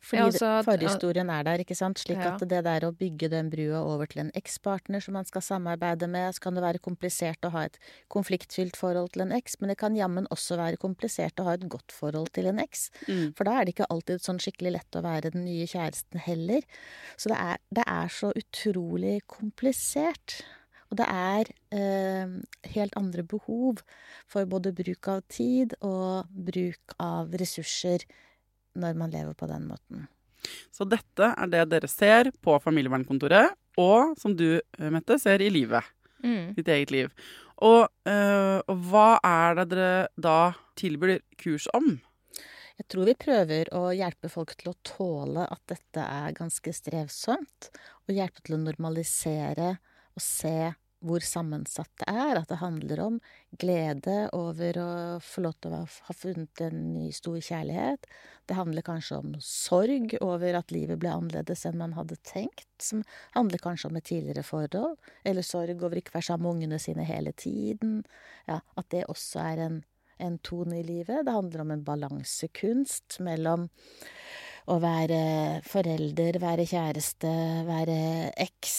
Fordi 0.00 0.16
Ja, 0.16 0.26
altså 0.30 0.50
forhistorien 0.64 1.28
er 1.28 1.42
der, 1.44 1.60
ikke 1.60 1.76
sant. 1.76 1.98
Slik 2.00 2.16
Ja. 2.16 2.34
at 2.34 2.40
det 2.48 2.64
der 2.64 2.86
å 2.88 2.92
bygge 2.96 3.28
den 3.28 3.50
brua 3.50 3.82
over 3.84 4.06
til 4.06 4.22
en 4.22 4.30
ekspartner 4.34 5.02
som 5.02 5.12
man 5.12 5.26
skal 5.28 5.42
samarbeide 5.42 6.08
med, 6.08 6.34
så 6.34 6.40
kan 6.40 6.54
det 6.54 6.62
være 6.64 6.80
komplisert 6.80 7.44
å 7.44 7.50
ha 7.50 7.64
et 7.64 7.78
konfliktfylt 8.08 8.76
forhold 8.76 9.12
til 9.12 9.22
en 9.22 9.32
eks, 9.32 9.60
men 9.60 9.68
det 9.68 9.76
kan 9.78 9.94
jammen 9.94 10.26
også 10.30 10.56
være 10.56 10.78
komplisert 10.80 11.36
å 11.38 11.44
ha 11.44 11.52
et 11.52 11.68
godt 11.68 11.92
forhold 11.92 12.32
til 12.32 12.46
en 12.46 12.58
eks. 12.58 12.90
Mm. 13.08 13.34
For 13.36 13.44
da 13.44 13.60
er 13.60 13.64
det 13.64 13.74
ikke 13.74 13.90
alltid 13.90 14.24
sånn 14.24 14.40
skikkelig 14.40 14.72
lett 14.72 14.96
å 14.96 15.02
være 15.04 15.30
den 15.36 15.44
nye 15.44 15.66
kjæresten 15.68 16.18
heller. 16.18 16.62
Så 17.16 17.28
det 17.28 17.36
er, 17.38 17.58
det 17.70 17.84
er 17.86 18.08
så 18.08 18.32
utrolig 18.32 19.20
komplisert. 19.28 20.40
Og 20.90 20.96
det 20.98 21.06
er 21.06 21.52
eh, 21.76 22.32
helt 22.74 22.96
andre 22.96 23.22
behov 23.22 23.84
for 24.26 24.48
både 24.50 24.72
bruk 24.74 25.06
av 25.12 25.20
tid 25.28 25.76
og 25.86 26.26
bruk 26.32 26.96
av 26.98 27.30
ressurser 27.38 28.02
når 28.78 28.98
man 28.98 29.12
lever 29.12 29.34
på 29.34 29.48
den 29.50 29.66
måten. 29.70 30.08
Så 30.72 30.86
dette 30.88 31.32
er 31.36 31.50
det 31.52 31.66
dere 31.72 31.90
ser 31.90 32.30
på 32.42 32.56
familievernkontoret, 32.62 33.56
og 33.80 34.16
som 34.20 34.34
du, 34.36 34.60
eh, 34.78 34.90
Mette, 34.90 35.18
ser 35.20 35.42
i 35.42 35.50
livet. 35.50 35.84
Mm. 36.24 36.54
Ditt 36.56 36.68
eget 36.68 36.90
liv. 36.90 37.10
Og, 37.60 37.88
øh, 38.08 38.60
hva 38.88 39.20
er 39.24 39.54
det 39.60 39.68
dere 39.70 40.08
da 40.16 40.52
tilbyr 40.76 41.20
kurs 41.36 41.68
om? 41.74 42.00
Jeg 42.80 42.88
tror 42.88 43.04
vi 43.04 43.14
prøver 43.14 43.68
å 43.76 43.90
hjelpe 43.92 44.30
folk 44.32 44.54
til 44.56 44.72
å 44.72 44.78
tåle 44.82 45.44
at 45.44 45.60
dette 45.68 46.00
er 46.00 46.32
ganske 46.32 46.72
strevsomt, 46.72 47.68
og 48.08 48.14
hjelpe 48.16 48.40
til 48.40 48.56
å 48.56 48.62
normalisere 48.62 49.74
og 50.16 50.24
se 50.24 50.72
hvor 51.04 51.24
sammensatt 51.24 51.90
det 52.02 52.08
er. 52.12 52.38
At 52.38 52.50
det 52.50 52.60
handler 52.60 53.02
om 53.04 53.18
glede 53.60 54.16
over 54.36 54.78
å 54.80 54.90
få 55.24 55.44
lov 55.44 55.56
til 55.62 55.76
å 55.76 55.82
ha 55.84 56.16
funnet 56.16 56.62
en 56.64 56.82
ny 56.94 57.08
stor 57.16 57.38
kjærlighet. 57.40 58.08
Det 58.48 58.58
handler 58.58 58.86
kanskje 58.86 59.20
om 59.20 59.34
sorg 59.44 60.16
over 60.20 60.58
at 60.58 60.74
livet 60.74 61.00
ble 61.00 61.12
annerledes 61.14 61.64
enn 61.68 61.80
man 61.80 61.96
hadde 61.98 62.18
tenkt. 62.26 62.68
Som 62.82 63.04
handler 63.36 63.62
kanskje 63.62 63.90
om 63.90 64.00
et 64.00 64.08
tidligere 64.10 64.44
forhold. 64.46 64.98
Eller 65.24 65.46
sorg 65.46 65.82
over 65.82 66.00
ikke 66.00 66.14
å 66.14 66.18
være 66.20 66.30
sammen 66.32 66.48
med 66.48 66.58
ungene 66.58 66.82
sine 66.82 67.06
hele 67.08 67.32
tiden. 67.32 68.00
Ja, 68.50 68.60
at 68.76 68.92
det 68.94 69.06
også 69.08 69.42
er 69.44 69.64
en, 69.66 69.82
en 70.20 70.38
tone 70.44 70.80
i 70.80 70.86
livet. 70.86 71.24
Det 71.26 71.36
handler 71.36 71.64
om 71.64 71.74
en 71.76 71.84
balansekunst 71.86 73.20
mellom 73.24 73.70
å 74.68 74.76
være 74.82 75.20
forelder, 75.66 76.38
være 76.42 76.66
kjæreste, 76.68 77.32
være 77.68 77.98
eks, 78.44 78.78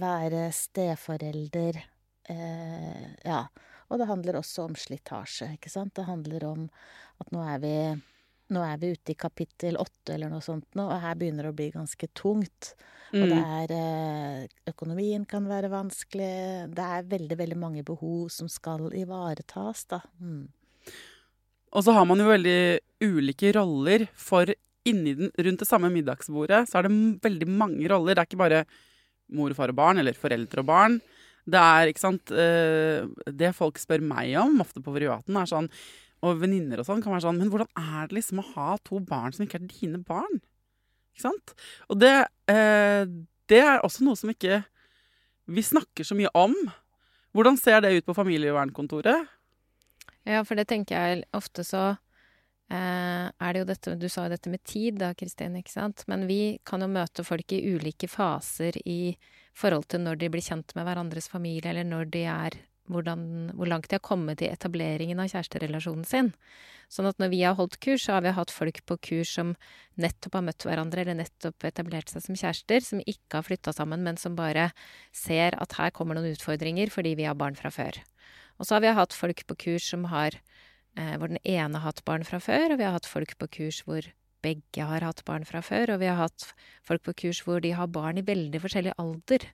være 0.00 0.48
steforelder. 0.54 1.80
Eh, 2.30 3.10
ja. 3.26 3.44
Og 3.90 3.98
det 3.98 4.06
handler 4.06 4.38
også 4.38 4.68
om 4.68 4.76
slitasje, 4.78 5.56
ikke 5.56 5.70
sant. 5.72 5.94
Det 5.98 6.06
handler 6.06 6.46
om 6.46 6.66
at 7.20 7.32
nå 7.34 7.42
er 7.42 7.58
vi, 7.62 7.74
nå 8.54 8.62
er 8.62 8.78
vi 8.78 8.92
ute 8.94 9.14
i 9.14 9.18
kapittel 9.18 9.78
åtte 9.82 10.14
eller 10.14 10.30
noe 10.30 10.44
sånt 10.44 10.78
nå, 10.78 10.86
og 10.86 11.02
her 11.02 11.18
begynner 11.18 11.48
det 11.48 11.54
å 11.54 11.58
bli 11.58 11.70
ganske 11.74 12.10
tungt. 12.14 12.74
Og 13.10 13.26
det 13.26 13.40
er 13.42 13.72
eh, 13.74 14.42
Økonomien 14.70 15.24
kan 15.26 15.48
være 15.50 15.72
vanskelig. 15.72 16.70
Det 16.70 16.84
er 16.98 17.08
veldig, 17.10 17.38
veldig 17.40 17.58
mange 17.58 17.82
behov 17.86 18.28
som 18.30 18.46
skal 18.50 18.86
ivaretas, 18.94 19.82
da. 19.90 19.98
Mm. 20.22 20.46
Og 21.70 21.86
så 21.86 21.94
har 21.94 22.06
man 22.06 22.22
jo 22.22 22.30
veldig 22.30 22.60
ulike 23.02 23.50
roller 23.54 24.06
for 24.18 24.50
inni 24.90 25.16
den, 25.18 25.32
rundt 25.34 25.62
det 25.62 25.68
samme 25.68 25.90
middagsbordet 25.92 26.64
så 26.68 26.80
er 26.80 26.86
det 26.86 26.94
veldig 27.24 27.48
mange 27.48 27.88
roller. 27.90 28.16
Det 28.16 28.22
er 28.24 28.30
ikke 28.30 28.42
bare 28.42 28.62
mor, 29.36 29.54
far 29.56 29.72
og 29.72 29.78
barn, 29.78 30.02
eller 30.02 30.18
foreldre 30.18 30.62
og 30.62 30.70
barn. 30.70 31.00
Det 31.50 31.58
er, 31.58 31.88
ikke 31.88 32.02
sant 32.02 32.30
eh, 32.36 33.06
Det 33.32 33.48
folk 33.56 33.78
spør 33.80 34.02
meg 34.04 34.34
om, 34.38 34.58
ofte 34.62 34.82
på 34.84 34.92
privaten, 34.92 35.38
er 35.40 35.48
sånn 35.48 35.70
Og 36.20 36.36
venninner 36.42 36.82
og 36.82 36.86
sånn 36.86 37.00
kan 37.00 37.14
være 37.14 37.24
sånn 37.24 37.38
Men 37.40 37.48
hvordan 37.48 37.70
er 37.80 38.10
det 38.10 38.18
liksom 38.18 38.42
å 38.42 38.44
ha 38.52 38.74
to 38.84 39.00
barn 39.08 39.32
som 39.32 39.46
ikke 39.46 39.56
er 39.56 39.64
dine 39.70 40.02
barn? 40.04 40.42
Ikke 41.14 41.24
sant? 41.24 41.54
Og 41.88 41.98
det, 42.02 42.12
eh, 42.52 43.08
det 43.50 43.62
er 43.64 43.80
også 43.86 44.04
noe 44.06 44.20
som 44.20 44.30
ikke 44.32 44.60
vi 45.50 45.64
snakker 45.66 46.06
så 46.06 46.14
mye 46.14 46.30
om. 46.38 46.54
Hvordan 47.34 47.56
ser 47.58 47.80
det 47.82 47.96
ut 47.96 48.06
på 48.06 48.14
familievernkontoret? 48.14 49.26
Ja, 50.28 50.44
for 50.46 50.54
det 50.54 50.68
tenker 50.70 50.94
jeg 50.94 51.24
ofte 51.34 51.64
så 51.66 51.96
er 52.70 53.52
det 53.52 53.60
jo 53.62 53.66
dette 53.66 53.94
Du 53.98 54.08
sa 54.08 54.24
jo 54.26 54.34
dette 54.34 54.50
med 54.52 54.62
tid 54.62 55.00
da, 55.00 55.10
Kristin, 55.18 55.56
ikke 55.58 55.72
sant? 55.72 56.04
Men 56.06 56.28
vi 56.28 56.60
kan 56.66 56.84
jo 56.84 56.90
møte 56.90 57.24
folk 57.26 57.52
i 57.52 57.62
ulike 57.74 58.06
faser 58.08 58.78
i 58.86 59.16
forhold 59.58 59.88
til 59.90 60.04
når 60.04 60.20
de 60.20 60.28
blir 60.30 60.44
kjent 60.44 60.74
med 60.76 60.86
hverandres 60.86 61.26
familie, 61.32 61.72
eller 61.72 61.88
når 61.88 62.12
de 62.14 62.26
er 62.30 62.58
hvordan, 62.90 63.52
Hvor 63.54 63.68
langt 63.70 63.88
de 63.88 63.94
har 63.94 64.02
kommet 64.02 64.42
i 64.42 64.50
etableringen 64.50 65.20
av 65.22 65.28
kjæresterelasjonen 65.30 66.04
sin. 66.04 66.32
Sånn 66.90 67.06
at 67.06 67.20
når 67.22 67.30
vi 67.30 67.42
har 67.44 67.54
holdt 67.54 67.78
kurs, 67.78 68.02
så 68.02 68.16
har 68.16 68.24
vi 68.24 68.32
hatt 68.34 68.50
folk 68.50 68.80
på 68.86 68.96
kurs 68.98 69.34
som 69.36 69.54
nettopp 70.00 70.34
har 70.34 70.42
møtt 70.42 70.66
hverandre, 70.66 71.04
eller 71.04 71.20
nettopp 71.20 71.68
etablert 71.68 72.10
seg 72.10 72.24
som 72.24 72.34
kjærester, 72.34 72.82
som 72.82 73.02
ikke 73.06 73.38
har 73.38 73.46
flytta 73.46 73.74
sammen, 73.76 74.02
men 74.02 74.18
som 74.18 74.34
bare 74.34 74.72
ser 75.14 75.54
at 75.62 75.76
her 75.78 75.94
kommer 75.94 76.18
noen 76.18 76.34
utfordringer 76.34 76.90
fordi 76.90 77.14
vi 77.20 77.28
har 77.30 77.38
barn 77.38 77.54
fra 77.54 77.70
før. 77.70 78.00
Og 78.58 78.66
så 78.66 78.76
har 78.76 78.82
vi 78.84 78.96
hatt 78.98 79.14
folk 79.16 79.46
på 79.46 79.58
kurs 79.68 79.86
som 79.94 80.10
har 80.10 80.34
eh, 80.34 80.59
hvor 81.18 81.28
den 81.32 81.40
ene 81.44 81.78
har 81.80 81.90
hatt 81.92 82.04
barn 82.08 82.24
fra 82.26 82.40
før, 82.42 82.72
og 82.74 82.78
vi 82.80 82.84
har 82.88 82.96
hatt 82.96 83.08
folk 83.08 83.36
på 83.40 83.48
kurs 83.58 83.82
hvor 83.86 84.06
begge 84.42 84.86
har 84.88 85.04
hatt 85.04 85.22
barn 85.28 85.44
fra 85.44 85.60
før, 85.60 85.94
og 85.94 86.00
vi 86.00 86.08
har 86.08 86.16
hatt 86.16 86.46
folk 86.86 87.02
på 87.04 87.14
kurs 87.24 87.42
hvor 87.44 87.60
de 87.60 87.74
har 87.76 87.90
barn 87.92 88.18
i 88.20 88.24
veldig 88.24 88.60
forskjellig 88.62 88.94
alder. 89.00 89.44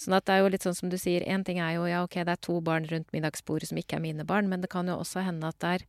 Sånn 0.00 0.16
at 0.16 0.24
det 0.24 0.34
er 0.34 0.40
jo 0.42 0.48
litt 0.54 0.64
sånn 0.64 0.74
som 0.78 0.88
du 0.88 0.96
sier, 0.96 1.20
én 1.28 1.44
ting 1.44 1.58
er 1.60 1.74
jo 1.76 1.84
ja, 1.86 2.00
ok, 2.06 2.16
det 2.24 2.32
er 2.38 2.40
to 2.40 2.60
barn 2.64 2.86
rundt 2.88 3.12
middagsbordet 3.12 3.68
som 3.68 3.78
ikke 3.78 3.98
er 3.98 4.04
mine 4.06 4.24
barn, 4.26 4.48
men 4.48 4.62
det 4.64 4.70
kan 4.72 4.88
jo 4.88 4.96
også 5.02 5.22
hende 5.26 5.50
at 5.52 5.58
det 5.60 5.74
er 5.76 5.84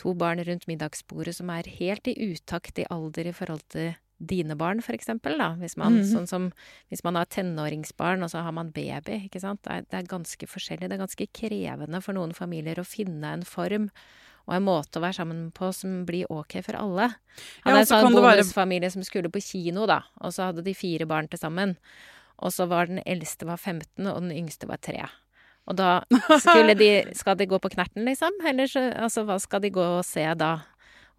to 0.00 0.14
barn 0.14 0.38
rundt 0.46 0.68
middagsbordet 0.70 1.34
som 1.36 1.50
er 1.50 1.66
helt 1.66 2.06
i 2.08 2.14
utakt 2.30 2.78
i 2.78 2.86
alder 2.94 3.26
i 3.26 3.34
forhold 3.36 3.66
til 3.74 3.90
dine 4.20 4.54
barn, 4.56 4.80
for 4.84 4.92
eksempel, 4.92 5.36
da. 5.40 5.54
Hvis 5.58 5.76
man, 5.80 5.98
Mhm. 5.98 6.04
sånn 6.12 6.28
som, 6.28 6.52
hvis 6.92 7.02
man 7.02 7.16
har 7.16 7.24
tenåringsbarn, 7.26 8.22
og 8.22 8.30
så 8.30 8.42
har 8.44 8.52
man 8.52 8.70
baby, 8.70 9.26
ikke 9.28 9.40
sant. 9.40 9.62
Det 9.62 9.72
er, 9.72 9.80
det 9.90 9.94
er 9.98 10.08
ganske 10.16 10.46
forskjellig. 10.46 10.88
Det 10.88 10.92
er 10.92 11.06
ganske 11.06 11.26
krevende 11.32 12.02
for 12.02 12.12
noen 12.12 12.32
familier 12.36 12.76
å 12.76 12.84
finne 12.86 13.24
en 13.32 13.42
form 13.42 13.90
og 14.50 14.56
en 14.56 14.64
måte 14.66 14.98
å 14.98 15.04
være 15.04 15.14
sammen 15.20 15.44
på 15.54 15.70
som 15.76 16.00
blir 16.08 16.26
ok 16.30 16.58
for 16.66 16.74
alle. 16.80 17.06
Ja, 17.14 17.62
Han 17.68 17.72
er 17.72 17.76
og 17.76 17.80
en 17.84 17.86
sånn 17.86 18.02
kan 18.08 18.16
være- 18.18 18.42
bonusfamilie 18.42 18.90
som 18.90 19.02
skulle 19.06 19.30
på 19.30 19.40
kino, 19.40 19.86
da, 19.86 20.00
og 20.20 20.32
så 20.34 20.50
hadde 20.50 20.64
de 20.66 20.74
fire 20.74 21.06
barn 21.06 21.28
til 21.30 21.38
sammen. 21.38 21.76
Og 22.42 22.50
så 22.50 22.66
var 22.66 22.86
den 22.90 23.02
eldste 23.06 23.46
var 23.46 23.58
15, 23.58 24.06
og 24.10 24.20
den 24.24 24.32
yngste 24.32 24.66
var 24.66 24.78
3. 24.82 25.06
Og 25.68 25.76
da 25.76 26.00
skulle 26.40 26.74
de 26.74 26.90
Skal 27.14 27.36
de 27.36 27.46
gå 27.46 27.60
på 27.60 27.70
Knerten, 27.70 28.02
liksom? 28.04 28.32
Eller 28.44 28.66
så 28.66 28.90
Altså, 28.96 29.22
hva 29.28 29.38
skal 29.40 29.60
de 29.60 29.70
gå 29.70 29.84
og 30.00 30.04
se 30.04 30.24
da? 30.34 30.62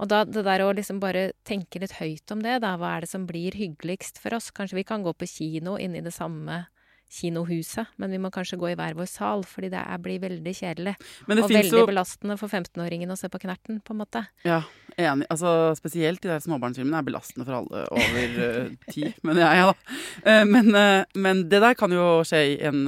Og 0.02 0.10
da 0.10 0.24
det 0.26 0.44
der 0.44 0.60
å 0.66 0.74
liksom 0.76 1.00
bare 1.00 1.32
tenke 1.46 1.80
litt 1.80 1.94
høyt 2.02 2.32
om 2.34 2.42
det, 2.42 2.60
da. 2.62 2.76
Hva 2.76 2.98
er 2.98 3.02
det 3.06 3.10
som 3.10 3.28
blir 3.30 3.54
hyggeligst 3.54 4.18
for 4.20 4.34
oss? 4.34 4.50
Kanskje 4.52 4.82
vi 4.82 4.84
kan 4.84 5.04
gå 5.06 5.14
på 5.14 5.30
kino 5.30 5.78
inni 5.78 6.02
det 6.04 6.12
samme 6.14 6.66
kinohuset, 7.12 7.90
men 8.00 8.14
vi 8.14 8.20
må 8.22 8.32
kanskje 8.32 8.60
gå 8.60 8.70
i 8.72 8.76
hver 8.80 8.96
vår 8.96 9.10
sal, 9.10 9.44
fordi 9.48 9.72
det 9.74 9.82
er, 9.82 10.00
blir 10.04 10.22
veldig 10.24 10.54
kjedelig. 10.56 10.94
Men 11.28 11.40
det 11.40 11.46
og 11.46 11.52
veldig 11.52 11.82
jo 11.82 11.88
belastende 11.90 12.38
for 12.40 12.52
15-åringen 12.52 13.12
å 13.12 13.18
se 13.20 13.30
på 13.32 13.42
Knerten, 13.42 13.82
på 13.84 13.96
en 13.96 14.00
måte. 14.00 14.24
Ja, 14.48 14.62
enig. 14.96 15.28
Altså, 15.34 15.74
spesielt 15.78 16.24
de 16.24 16.32
der 16.32 16.44
småbarnsfilmene 16.44 17.02
er 17.02 17.08
belastende 17.08 17.48
for 17.48 17.60
alle 17.60 17.84
over 17.92 18.40
eh, 18.48 18.72
ti, 18.88 19.10
mener 19.28 19.44
jeg, 19.44 19.74
da. 19.74 19.98
Eh, 20.24 20.44
men, 20.48 20.72
uh, 20.72 21.20
men 21.28 21.44
det 21.52 21.62
der 21.64 21.76
kan 21.80 21.92
jo 21.96 22.08
skje 22.28 22.44
i 22.54 22.58
en 22.70 22.86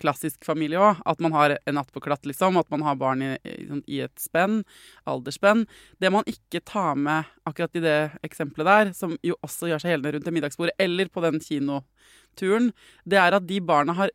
klassisk 0.00 0.44
familie 0.46 0.80
òg. 0.80 1.02
At 1.08 1.20
man 1.22 1.34
har 1.36 1.56
en 1.58 1.76
natt 1.78 1.92
på 1.92 2.02
klatt, 2.04 2.26
liksom. 2.28 2.58
At 2.60 2.70
man 2.72 2.84
har 2.86 2.98
barn 3.00 3.24
i, 3.24 3.30
sånn, 3.68 3.84
i 3.86 4.00
et 4.04 4.16
spenn. 4.20 4.62
Aldersspenn. 5.10 5.66
Det 6.00 6.12
man 6.12 6.26
ikke 6.30 6.62
tar 6.66 6.98
med 6.98 7.30
akkurat 7.48 7.76
i 7.78 7.84
det 7.84 7.98
eksempelet 8.26 8.70
der, 8.70 8.92
som 8.96 9.16
jo 9.26 9.36
også 9.44 9.70
gjør 9.70 9.84
seg 9.84 9.94
gjeldende 9.94 10.16
rundt 10.16 10.28
det 10.28 10.34
middagsbordet, 10.38 10.76
eller 10.80 11.12
på 11.12 11.24
den 11.24 11.40
kinoturen, 11.44 12.72
det 13.04 13.20
er 13.20 13.36
at 13.38 13.48
de 13.48 13.62
barna 13.64 13.96
har 13.98 14.12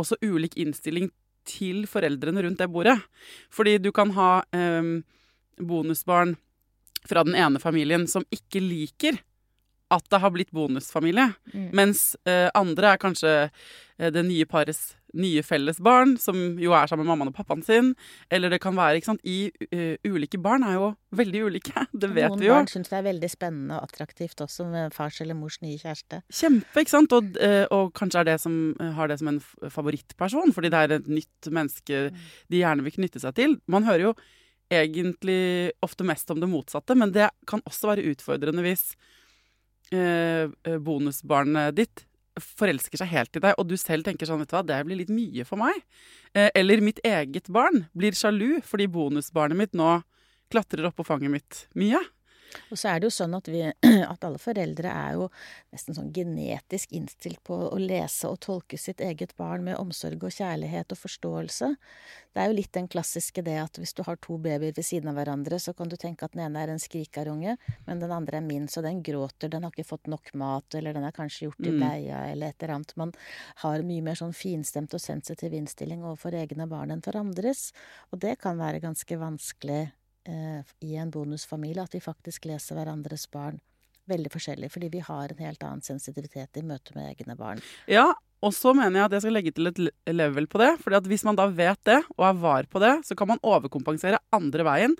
også 0.00 0.18
ulik 0.24 0.56
innstilling 0.60 1.10
til 1.48 1.84
foreldrene 1.90 2.44
rundt 2.44 2.62
det 2.62 2.70
bordet. 2.72 2.96
Fordi 3.52 3.76
du 3.82 3.90
kan 3.94 4.14
ha 4.16 4.30
eh, 4.56 4.94
bonusbarn 5.60 6.36
fra 7.04 7.24
den 7.26 7.36
ene 7.36 7.60
familien 7.60 8.06
som 8.08 8.24
ikke 8.32 8.62
liker 8.64 9.20
at 9.94 10.10
det 10.12 10.20
har 10.22 10.34
blitt 10.34 10.52
bonusfamilie. 10.54 11.30
Mm. 11.54 11.70
Mens 11.76 12.12
eh, 12.28 12.48
andre 12.58 12.94
er 12.94 13.02
kanskje 13.02 13.32
eh, 13.46 14.10
det 14.14 14.26
nye 14.26 14.46
parets 14.50 14.92
nye 15.14 15.42
felles 15.46 15.78
barn, 15.82 16.16
som 16.20 16.36
jo 16.60 16.74
er 16.74 16.88
sammen 16.90 17.04
med 17.04 17.12
mammaen 17.12 17.30
og 17.30 17.36
pappaen 17.36 17.62
sin. 17.64 17.92
Eller 18.32 18.52
det 18.52 18.60
kan 18.62 18.76
være 18.76 18.98
ikke 18.98 19.12
sant, 19.12 19.24
i 19.26 19.48
uh, 19.70 20.10
Ulike 20.10 20.40
barn 20.42 20.66
er 20.66 20.76
jo 20.78 20.90
veldig 21.14 21.44
ulike. 21.48 21.86
Det 22.04 22.10
vet 22.10 22.32
Noen 22.32 22.42
vi 22.42 22.48
jo. 22.48 22.54
Noen 22.54 22.64
barn 22.64 22.72
syns 22.72 22.90
det 22.90 22.98
er 22.98 23.06
veldig 23.06 23.30
spennende 23.30 23.78
og 23.78 23.88
attraktivt 23.88 24.44
også 24.44 24.66
med 24.70 24.94
fars 24.96 25.20
eller 25.22 25.38
mors 25.38 25.60
nye 25.62 25.78
kjæreste. 25.80 26.22
Kjempe, 26.34 26.82
ikke 26.82 26.94
sant? 26.96 27.14
Og, 27.16 27.34
uh, 27.38 27.64
og 27.74 27.92
kanskje 27.96 28.24
er 28.24 28.30
det 28.32 28.38
som, 28.42 28.56
eh, 28.80 28.94
har 28.98 29.10
det 29.10 29.20
som 29.22 29.30
en 29.30 29.42
favorittperson, 29.70 30.54
fordi 30.54 30.72
det 30.74 30.80
er 30.80 30.96
et 30.98 31.10
nytt 31.10 31.50
menneske 31.54 32.06
de 32.50 32.62
gjerne 32.62 32.84
vil 32.86 32.98
knytte 32.98 33.22
seg 33.22 33.36
til. 33.38 33.58
Man 33.70 33.86
hører 33.86 34.08
jo 34.10 34.14
egentlig 34.74 35.70
ofte 35.84 36.06
mest 36.08 36.30
om 36.32 36.40
det 36.40 36.50
motsatte, 36.50 36.96
men 36.98 37.12
det 37.14 37.28
kan 37.46 37.62
også 37.68 37.92
være 37.92 38.06
utfordrende 38.10 38.64
hvis 38.64 38.94
bonusbarnet 39.92 41.76
ditt 41.76 42.04
forelsker 42.40 42.98
seg 42.98 43.10
helt 43.12 43.36
i 43.38 43.42
deg, 43.42 43.54
og 43.58 43.68
du 43.68 43.76
selv 43.78 44.06
tenker 44.06 44.26
sånn, 44.26 44.40
vet 44.42 44.50
du 44.50 44.56
hva, 44.56 44.64
det 44.66 44.80
blir 44.86 44.98
litt 45.02 45.12
mye 45.14 45.46
for 45.46 45.60
meg. 45.60 45.78
Eh, 46.34 46.50
eller 46.58 46.82
mitt 46.82 47.00
eget 47.06 47.50
barn 47.52 47.84
blir 47.94 48.16
sjalu 48.18 48.58
fordi 48.66 48.88
bonusbarnet 48.90 49.60
mitt 49.60 49.78
nå 49.78 50.00
klatrer 50.52 50.88
opp 50.88 50.98
på 50.98 51.06
fanget 51.06 51.32
mitt 51.34 51.64
mye. 51.78 52.00
Og 52.70 52.78
så 52.80 52.90
er 52.90 53.00
det 53.00 53.08
jo 53.08 53.14
sånn 53.16 53.34
at, 53.36 53.48
vi, 53.50 53.62
at 54.12 54.26
alle 54.26 54.40
foreldre 54.42 54.90
er 54.90 55.18
jo 55.18 55.28
nesten 55.74 55.96
sånn 55.96 56.12
genetisk 56.14 56.92
innstilt 56.96 57.42
på 57.46 57.56
å 57.68 57.78
lese 57.80 58.30
og 58.30 58.40
tolke 58.44 58.78
sitt 58.80 59.02
eget 59.04 59.36
barn 59.40 59.64
med 59.66 59.78
omsorg 59.80 60.24
og 60.26 60.34
kjærlighet 60.34 60.94
og 60.94 61.00
forståelse. 61.00 61.70
Det 62.34 62.42
er 62.42 62.50
jo 62.50 62.56
litt 62.58 62.72
den 62.74 62.88
klassiske 62.90 63.44
det 63.46 63.56
at 63.62 63.78
hvis 63.78 63.94
du 63.94 64.02
har 64.06 64.18
to 64.22 64.38
babyer 64.42 64.74
ved 64.74 64.86
siden 64.86 65.12
av 65.12 65.18
hverandre, 65.20 65.58
så 65.62 65.74
kan 65.76 65.90
du 65.90 65.96
tenke 66.00 66.26
at 66.26 66.34
den 66.34 66.44
ene 66.46 66.62
er 66.64 66.72
en 66.72 66.82
skrikerunge, 66.82 67.56
men 67.86 68.02
den 68.02 68.14
andre 68.14 68.40
er 68.40 68.46
min, 68.46 68.66
så 68.70 68.82
den 68.82 69.02
gråter, 69.06 69.52
den 69.52 69.66
har 69.66 69.74
ikke 69.74 69.86
fått 69.86 70.10
nok 70.10 70.32
mat, 70.38 70.74
eller 70.74 70.96
den 70.96 71.06
er 71.06 71.14
kanskje 71.14 71.48
gjort 71.48 71.60
i 71.62 71.70
Mm. 71.70 71.78
bleia, 71.78 72.24
eller 72.32 72.48
et 72.48 72.62
eller 72.62 72.74
annet. 72.74 72.96
Man 72.96 73.12
har 73.62 73.82
mye 73.82 74.02
mer 74.02 74.14
sånn 74.18 74.34
finstemt 74.34 74.94
og 74.94 75.00
sensitiv 75.00 75.52
innstilling 75.54 76.02
overfor 76.02 76.34
egne 76.34 76.66
barn 76.68 76.90
enn 76.90 77.02
for 77.02 77.16
andres, 77.16 77.72
og 78.12 78.20
det 78.20 78.38
kan 78.42 78.58
være 78.58 78.82
ganske 78.82 79.18
vanskelig 79.18 79.92
i 80.24 80.94
en 80.96 81.10
bonusfamilie 81.12 81.82
at 81.84 81.92
vi 81.94 82.00
faktisk 82.00 82.46
leser 82.48 82.78
hverandres 82.78 83.26
barn 83.32 83.58
veldig 84.10 84.30
forskjellig, 84.32 84.70
fordi 84.72 84.90
vi 84.92 85.02
har 85.04 85.32
en 85.32 85.42
helt 85.46 85.64
annen 85.64 85.84
sensitivitet 85.84 86.60
i 86.60 86.64
møte 86.66 86.94
med 86.96 87.12
egne 87.12 87.36
barn. 87.38 87.60
Ja, 87.90 88.10
og 88.44 88.52
så 88.52 88.74
mener 88.76 89.00
jeg 89.00 89.08
at 89.08 89.16
jeg 89.16 89.24
skal 89.24 89.36
legge 89.38 89.54
til 89.56 89.70
et 89.70 89.80
level 90.12 90.48
på 90.50 90.60
det. 90.60 90.74
fordi 90.82 90.98
at 91.00 91.06
hvis 91.08 91.24
man 91.24 91.38
da 91.38 91.48
vet 91.48 91.80
det, 91.88 92.00
og 92.16 92.26
er 92.28 92.40
var 92.42 92.68
på 92.68 92.82
det, 92.82 92.98
så 93.08 93.16
kan 93.16 93.32
man 93.32 93.40
overkompensere 93.42 94.20
andre 94.36 94.66
veien. 94.66 94.96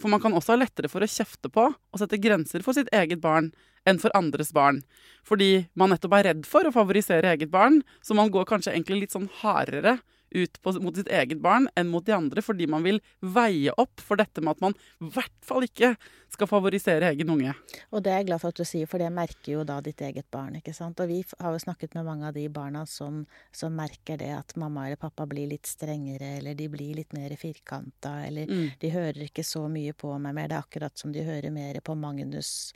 For 0.00 0.10
man 0.12 0.20
kan 0.20 0.34
også 0.34 0.52
ha 0.54 0.60
lettere 0.60 0.90
for 0.90 1.04
å 1.04 1.08
kjefte 1.08 1.48
på 1.48 1.68
og 1.70 2.00
sette 2.00 2.18
grenser 2.20 2.64
for 2.66 2.76
sitt 2.76 2.90
eget 2.92 3.22
barn 3.22 3.52
enn 3.88 4.00
for 4.00 4.12
andres 4.16 4.50
barn. 4.52 4.82
Fordi 5.24 5.66
man 5.78 5.92
nettopp 5.92 6.18
er 6.18 6.28
redd 6.30 6.48
for 6.48 6.66
å 6.66 6.74
favorisere 6.74 7.30
eget 7.32 7.52
barn, 7.52 7.82
så 8.02 8.16
man 8.16 8.32
går 8.32 8.48
kanskje 8.48 8.74
egentlig 8.74 9.04
litt 9.04 9.14
sånn 9.14 9.30
hardere 9.40 9.98
ut 10.34 10.60
på, 10.62 10.72
mot 10.82 10.96
sitt 10.98 11.08
eget 11.08 11.40
barn 11.44 11.68
enn 11.78 11.88
mot 11.92 12.04
de 12.06 12.12
andre, 12.16 12.42
fordi 12.42 12.66
man 12.70 12.82
vil 12.86 13.00
veie 13.22 13.72
opp 13.78 14.00
for 14.02 14.16
dette 14.20 14.42
med 14.42 14.56
at 14.56 14.60
man 14.60 14.74
i 15.00 15.10
hvert 15.14 15.34
fall 15.46 15.62
ikke 15.66 15.94
skal 16.34 16.48
favorisere 16.50 17.12
egen 17.12 17.28
unge. 17.30 17.52
Og 17.94 18.02
det 18.02 18.10
er 18.10 18.16
jeg 18.18 18.26
glad 18.26 18.40
for 18.42 18.50
at 18.50 18.58
du 18.58 18.64
sier, 18.66 18.88
for 18.90 18.98
det 18.98 19.06
merker 19.14 19.52
jo 19.52 19.60
da 19.68 19.76
ditt 19.86 20.00
eget 20.02 20.26
barn, 20.34 20.56
ikke 20.58 20.72
sant. 20.74 20.98
Og 20.98 21.06
vi 21.06 21.20
har 21.38 21.54
jo 21.54 21.60
snakket 21.62 21.94
med 21.94 22.08
mange 22.08 22.26
av 22.26 22.34
de 22.34 22.48
barna 22.50 22.82
som, 22.90 23.20
som 23.54 23.76
merker 23.78 24.18
det 24.18 24.32
at 24.34 24.56
mamma 24.58 24.88
eller 24.88 24.98
pappa 24.98 25.28
blir 25.30 25.46
litt 25.52 25.70
strengere, 25.70 26.32
eller 26.40 26.56
de 26.58 26.66
blir 26.72 26.96
litt 26.98 27.14
mer 27.14 27.36
firkanta, 27.38 28.16
eller 28.26 28.50
Mm. 28.50 28.72
de 28.80 28.90
hører 28.90 29.22
ikke 29.28 29.44
så 29.46 29.62
mye 29.70 29.94
på 29.96 30.10
meg 30.20 30.34
mer. 30.34 30.48
Det 30.50 30.56
er 30.58 30.64
akkurat 30.66 30.98
som 30.98 31.12
de 31.14 31.22
hører 31.24 31.50
mer 31.54 31.78
på 31.86 31.94
Magnus, 31.96 32.72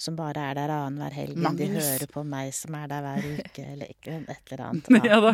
som 0.00 0.16
bare 0.16 0.48
er 0.50 0.54
der 0.58 0.72
annenhver 0.72 1.12
helg, 1.12 1.36
enn 1.36 1.56
de 1.60 1.68
hører 1.68 2.08
på 2.10 2.24
meg, 2.26 2.50
som 2.56 2.74
er 2.80 2.88
der 2.88 3.04
hver 3.04 3.28
uke, 3.44 3.66
eller 3.74 3.92
et 3.92 4.08
eller 4.08 4.64
annet. 4.70 4.88
Ja 5.12 5.20
da. 5.20 5.32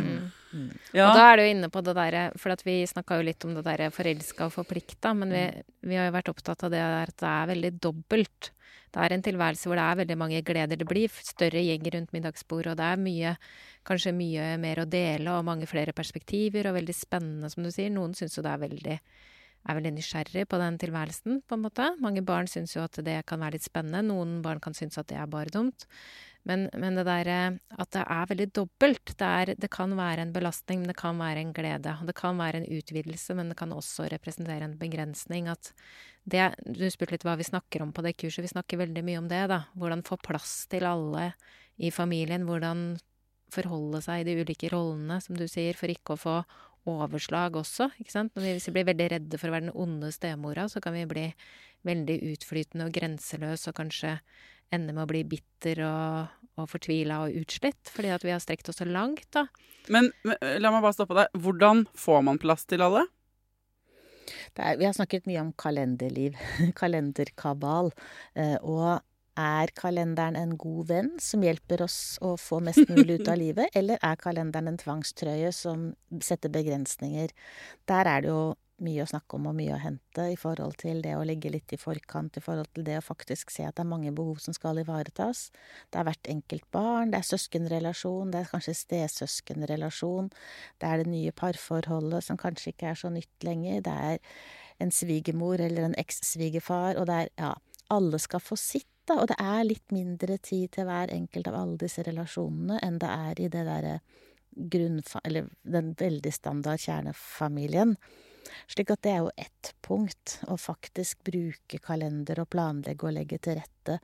Mm. 0.48 0.70
Ja. 0.96 1.10
Og 1.10 1.16
da 1.18 1.24
er 1.30 1.36
du 1.36 1.42
jo 1.44 1.48
på 1.72 1.82
det 1.84 1.94
derre 1.98 2.28
For 2.40 2.54
vi 2.66 2.80
snakka 2.88 3.18
jo 3.18 3.26
litt 3.26 3.44
om 3.46 3.56
det 3.56 3.64
derre 3.66 3.90
forelska 3.94 4.48
og 4.48 4.54
forplikta, 4.54 5.14
men 5.16 5.34
vi, 5.34 5.44
vi 5.90 5.98
har 5.98 6.08
jo 6.08 6.16
vært 6.18 6.30
opptatt 6.32 6.64
av 6.66 6.74
det 6.74 6.82
at 6.82 7.16
det 7.20 7.32
er 7.32 7.50
veldig 7.54 7.72
dobbelt. 7.88 8.52
Det 8.88 9.04
er 9.04 9.14
en 9.14 9.24
tilværelse 9.24 9.68
hvor 9.68 9.76
det 9.76 9.84
er 9.84 9.98
veldig 10.02 10.18
mange 10.18 10.42
gleder. 10.42 10.80
Det 10.80 10.88
blir 10.88 11.12
større 11.12 11.60
gjeng 11.60 11.88
rundt 11.94 12.14
middagsbordet, 12.16 12.72
og 12.72 12.80
det 12.80 12.92
er 12.92 13.02
mye 13.08 13.34
Kanskje 13.88 14.10
mye 14.12 14.50
mer 14.60 14.82
å 14.82 14.90
dele, 14.90 15.32
og 15.32 15.46
mange 15.48 15.64
flere 15.64 15.94
perspektiver, 15.96 16.66
og 16.68 16.74
veldig 16.76 16.92
spennende, 16.92 17.48
som 17.48 17.64
du 17.64 17.70
sier. 17.72 17.88
Noen 17.88 18.12
syns 18.12 18.34
jo 18.36 18.42
det 18.44 18.50
er 18.52 18.60
veldig 18.60 18.96
er 19.68 19.76
veldig 19.78 19.92
nysgjerrig 19.96 20.44
på 20.48 20.58
den 20.60 20.78
tilværelsen, 20.80 21.42
på 21.48 21.56
en 21.56 21.64
måte. 21.64 21.88
Mange 22.04 22.22
barn 22.26 22.48
syns 22.50 22.74
jo 22.76 22.84
at 22.84 22.98
det 23.04 23.20
kan 23.28 23.40
være 23.42 23.56
litt 23.56 23.66
spennende. 23.66 24.04
Noen 24.06 24.38
barn 24.44 24.60
kan 24.64 24.76
synes 24.76 25.00
at 25.00 25.08
det 25.10 25.18
er 25.20 25.30
bare 25.30 25.52
dumt. 25.52 25.86
Men, 26.48 26.68
men 26.78 26.96
det 26.96 27.04
derre 27.08 27.38
at 27.74 27.90
det 27.92 28.04
er 28.04 28.28
veldig 28.30 28.46
dobbelt. 28.56 29.12
Det, 29.18 29.26
er, 29.26 29.52
det 29.58 29.70
kan 29.74 29.92
være 29.98 30.24
en 30.24 30.32
belastning, 30.32 30.80
men 30.82 30.92
det 30.92 30.96
kan 31.00 31.18
være 31.20 31.42
en 31.42 31.52
glede. 31.56 31.96
Det 32.08 32.14
kan 32.16 32.38
være 32.40 32.62
en 32.62 32.68
utvidelse, 32.78 33.36
men 33.36 33.52
det 33.52 33.58
kan 33.58 33.74
også 33.74 34.08
representere 34.12 34.68
en 34.68 34.78
begrensning. 34.80 35.50
At 35.52 35.72
det, 36.24 36.46
du 36.64 36.86
spurte 36.92 37.16
litt 37.16 37.26
hva 37.26 37.36
vi 37.40 37.48
snakker 37.48 37.84
om 37.84 37.92
på 37.92 38.04
det 38.06 38.14
kurset. 38.20 38.44
Vi 38.46 38.54
snakker 38.54 38.80
veldig 38.80 39.04
mye 39.04 39.20
om 39.20 39.28
det, 39.28 39.44
da. 39.52 39.64
Hvordan 39.76 40.06
få 40.06 40.20
plass 40.24 40.62
til 40.72 40.88
alle 40.88 41.32
i 41.76 41.92
familien. 41.94 42.46
Hvordan 42.48 42.88
forholde 43.52 44.00
seg 44.04 44.22
i 44.22 44.28
de 44.28 44.40
ulike 44.42 44.70
rollene, 44.72 45.20
som 45.24 45.36
du 45.36 45.46
sier, 45.48 45.76
for 45.76 45.92
ikke 45.92 46.16
å 46.16 46.20
få 46.20 46.38
overslag 46.88 47.56
også. 47.60 47.90
ikke 48.00 48.14
sant? 48.14 48.34
Når 48.34 48.44
vi, 48.44 48.52
hvis 48.56 48.68
vi 48.68 48.74
blir 48.76 48.88
veldig 48.88 49.08
redde 49.14 49.40
for 49.40 49.50
å 49.50 49.56
være 49.56 49.68
den 49.68 49.76
onde 49.76 50.12
stemora, 50.14 50.68
så 50.72 50.80
kan 50.84 50.96
vi 50.96 51.08
bli 51.08 51.26
veldig 51.88 52.16
utflytende 52.32 52.88
og 52.88 52.94
grenseløs 52.96 53.68
og 53.70 53.76
kanskje 53.78 54.16
ende 54.74 54.94
med 54.94 55.04
å 55.04 55.10
bli 55.10 55.22
bitter 55.28 55.82
og, 55.86 56.40
og 56.60 56.68
fortvila 56.70 57.22
og 57.24 57.38
utslitt, 57.40 57.92
fordi 57.94 58.12
at 58.14 58.26
vi 58.26 58.34
har 58.34 58.42
strekt 58.44 58.68
oss 58.70 58.80
så 58.82 58.88
langt, 58.88 59.26
da. 59.34 59.46
Men, 59.92 60.10
men 60.26 60.36
la 60.60 60.72
meg 60.74 60.84
bare 60.84 60.96
stoppe 60.96 61.16
deg. 61.16 61.38
Hvordan 61.40 61.86
får 61.96 62.24
man 62.28 62.40
plass 62.42 62.66
til 62.68 62.84
alle? 62.84 63.06
Det 64.56 64.64
er, 64.64 64.78
vi 64.80 64.84
har 64.88 64.96
snakket 64.96 65.28
mye 65.28 65.42
om 65.42 65.52
kalenderliv, 65.56 66.36
kalenderkabal, 66.80 67.92
eh, 68.36 68.56
og 68.60 68.98
er 69.38 69.70
kalenderen 69.78 70.36
en 70.36 70.56
god 70.58 70.88
venn 70.88 71.10
som 71.22 71.44
hjelper 71.46 71.84
oss 71.84 72.18
å 72.24 72.32
få 72.40 72.58
mest 72.64 72.88
mulig 72.90 73.20
ut 73.20 73.30
av 73.30 73.38
livet, 73.44 73.70
eller 73.78 74.00
er 74.04 74.18
kalenderen 74.20 74.72
en 74.72 74.80
tvangstrøye 74.80 75.52
som 75.54 75.92
setter 76.24 76.52
begrensninger? 76.52 77.32
Der 77.88 78.10
er 78.10 78.24
det 78.24 78.32
jo 78.34 78.42
mye 78.84 79.02
å 79.02 79.08
snakke 79.10 79.38
om 79.38 79.48
og 79.50 79.56
mye 79.58 79.74
å 79.74 79.80
hente 79.82 80.24
i 80.32 80.36
forhold 80.38 80.76
til 80.82 81.00
det 81.04 81.14
å 81.18 81.24
ligge 81.26 81.50
litt 81.52 81.72
i 81.74 81.78
forkant, 81.80 82.38
i 82.38 82.42
forhold 82.44 82.70
til 82.76 82.86
det 82.86 82.98
å 83.00 83.04
faktisk 83.04 83.52
se 83.54 83.66
at 83.66 83.76
det 83.78 83.84
er 83.84 83.90
mange 83.90 84.12
behov 84.14 84.40
som 84.42 84.54
skal 84.56 84.80
ivaretas. 84.82 85.48
Det 85.90 86.00
er 86.00 86.06
hvert 86.08 86.30
enkelt 86.30 86.66
barn, 86.74 87.12
det 87.12 87.22
er 87.22 87.28
søskenrelasjon, 87.30 88.32
det 88.34 88.42
er 88.42 88.52
kanskje 88.52 88.76
stesøskenrelasjon, 88.82 90.30
det 90.78 90.90
er 90.90 91.02
det 91.02 91.12
nye 91.12 91.34
parforholdet 91.34 92.28
som 92.28 92.40
kanskje 92.40 92.74
ikke 92.74 92.92
er 92.92 93.00
så 93.02 93.10
nytt 93.14 93.48
lenger, 93.48 93.82
det 93.88 93.96
er 94.12 94.22
en 94.82 94.94
svigermor 94.94 95.60
eller 95.62 95.88
en 95.88 95.98
eks-svigerfar, 95.98 97.00
og 97.00 97.08
det 97.10 97.18
er 97.24 97.34
ja, 97.40 97.52
alle 97.94 98.20
skal 98.22 98.42
få 98.44 98.56
sitt, 98.60 98.88
da, 99.08 99.18
og 99.22 99.30
det 99.30 99.38
er 99.40 99.64
litt 99.64 99.94
mindre 99.94 100.36
tid 100.44 100.74
til 100.76 100.86
hver 100.86 101.10
enkelt 101.14 101.48
av 101.48 101.56
alle 101.56 101.78
disse 101.80 102.04
relasjonene 102.06 102.78
enn 102.84 102.98
det 103.00 103.10
er 103.10 103.40
i 103.40 103.50
det 103.50 103.66
derre 103.66 103.98
grunnfa... 104.58 105.22
Eller 105.24 105.48
den 105.62 105.94
veldig 105.98 106.32
standard 106.34 106.82
kjernefamilien. 106.82 107.96
Slik 108.70 108.92
at 108.94 109.02
det 109.06 109.12
er 109.14 109.20
jo 109.24 109.34
ett 109.36 109.74
punkt, 109.84 110.38
å 110.48 110.56
faktisk 110.60 111.22
bruke 111.26 111.80
kalender 111.84 112.42
og 112.42 112.50
planlegge 112.54 113.08
og 113.08 113.16
legge 113.18 113.40
til 113.42 113.60
rette 113.60 113.98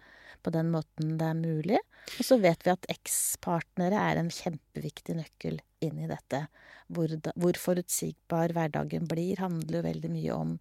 på 0.44 0.52
den 0.52 0.70
måten 0.72 1.16
det 1.18 1.28
er 1.30 1.38
mulig. 1.38 1.80
Og 2.18 2.26
så 2.28 2.38
vet 2.42 2.64
vi 2.66 2.72
at 2.74 2.88
ekspartnere 2.92 4.00
er 4.10 4.20
en 4.20 4.30
kjempeviktig 4.32 5.16
nøkkel 5.16 5.60
inn 5.84 6.00
i 6.04 6.08
dette. 6.10 6.44
Hvor, 6.92 7.14
hvor 7.40 7.56
forutsigbar 7.56 8.52
hverdagen 8.56 9.08
blir, 9.08 9.40
handler 9.40 9.78
jo 9.78 9.86
veldig 9.86 10.10
mye 10.12 10.34
om 10.36 10.56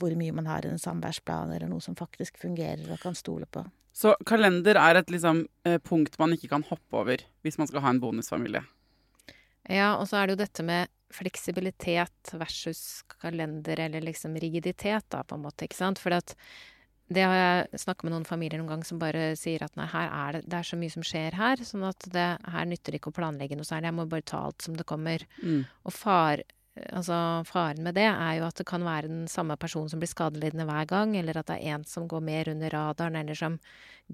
hvor 0.00 0.14
mye 0.16 0.36
man 0.36 0.48
har 0.48 0.64
en 0.64 0.80
samværsplan 0.80 1.52
eller 1.52 1.68
noe 1.68 1.84
som 1.84 1.98
faktisk 1.98 2.40
fungerer 2.40 2.88
og 2.88 3.02
kan 3.02 3.18
stole 3.18 3.48
på. 3.52 3.66
Så 3.92 4.14
kalender 4.28 4.78
er 4.78 5.00
et 5.00 5.10
liksom, 5.10 5.46
eh, 5.66 5.80
punkt 5.82 6.18
man 6.20 6.32
ikke 6.32 6.52
kan 6.52 6.64
hoppe 6.68 7.00
over 7.00 7.24
hvis 7.42 7.58
man 7.58 7.68
skal 7.68 7.82
ha 7.84 7.92
en 7.92 8.00
bonusfamilie. 8.00 8.62
Ja, 9.68 9.92
og 9.98 10.08
så 10.08 10.18
er 10.18 10.26
det 10.28 10.36
jo 10.36 10.44
dette 10.44 10.64
med 10.66 10.94
fleksibilitet 11.12 12.32
versus 12.36 13.04
kalender, 13.20 13.80
eller 13.86 14.04
liksom 14.04 14.36
rigiditet, 14.40 15.06
da, 15.12 15.22
på 15.24 15.38
en 15.38 15.44
måte, 15.46 15.68
ikke 15.68 15.78
sant. 15.78 16.00
For 16.02 16.12
at 16.16 16.34
det 17.08 17.24
har 17.24 17.38
jeg 17.38 17.80
snakket 17.80 18.04
med 18.04 18.12
noen 18.12 18.26
familier 18.28 18.60
noen 18.60 18.74
gang 18.74 18.82
som 18.84 19.00
bare 19.00 19.30
sier 19.40 19.62
at 19.64 19.72
nei, 19.80 19.86
her 19.88 20.10
er 20.12 20.36
det, 20.36 20.42
det 20.52 20.58
er 20.58 20.68
så 20.68 20.76
mye 20.76 20.92
som 20.92 21.06
skjer 21.06 21.36
her, 21.38 21.62
sånn 21.64 21.86
at 21.88 22.08
det, 22.12 22.26
her 22.52 22.68
nytter 22.68 22.92
det 22.92 23.00
ikke 23.00 23.12
å 23.14 23.16
planlegge 23.16 23.56
noe 23.56 23.68
særlig, 23.68 23.88
jeg 23.88 23.96
må 23.96 24.08
bare 24.12 24.26
ta 24.28 24.42
alt 24.44 24.66
som 24.66 24.76
det 24.76 24.84
kommer. 24.88 25.24
Mm. 25.40 25.62
Og 25.88 25.96
far, 25.96 26.44
altså, 26.92 27.16
faren 27.48 27.82
med 27.84 27.96
det 27.98 28.06
er 28.08 28.38
jo 28.38 28.46
at 28.48 28.58
det 28.60 28.66
kan 28.68 28.84
være 28.86 29.10
den 29.10 29.26
samme 29.30 29.56
personen 29.60 29.90
som 29.92 30.00
blir 30.00 30.10
skadelidende 30.10 30.66
hver 30.68 30.88
gang, 30.90 31.16
eller 31.18 31.40
at 31.40 31.50
det 31.50 31.58
er 31.58 31.76
en 31.76 31.84
som 31.88 32.08
går 32.10 32.22
mer 32.24 32.50
under 32.52 32.72
radaren, 32.74 33.18
eller 33.20 33.38
som 33.38 33.58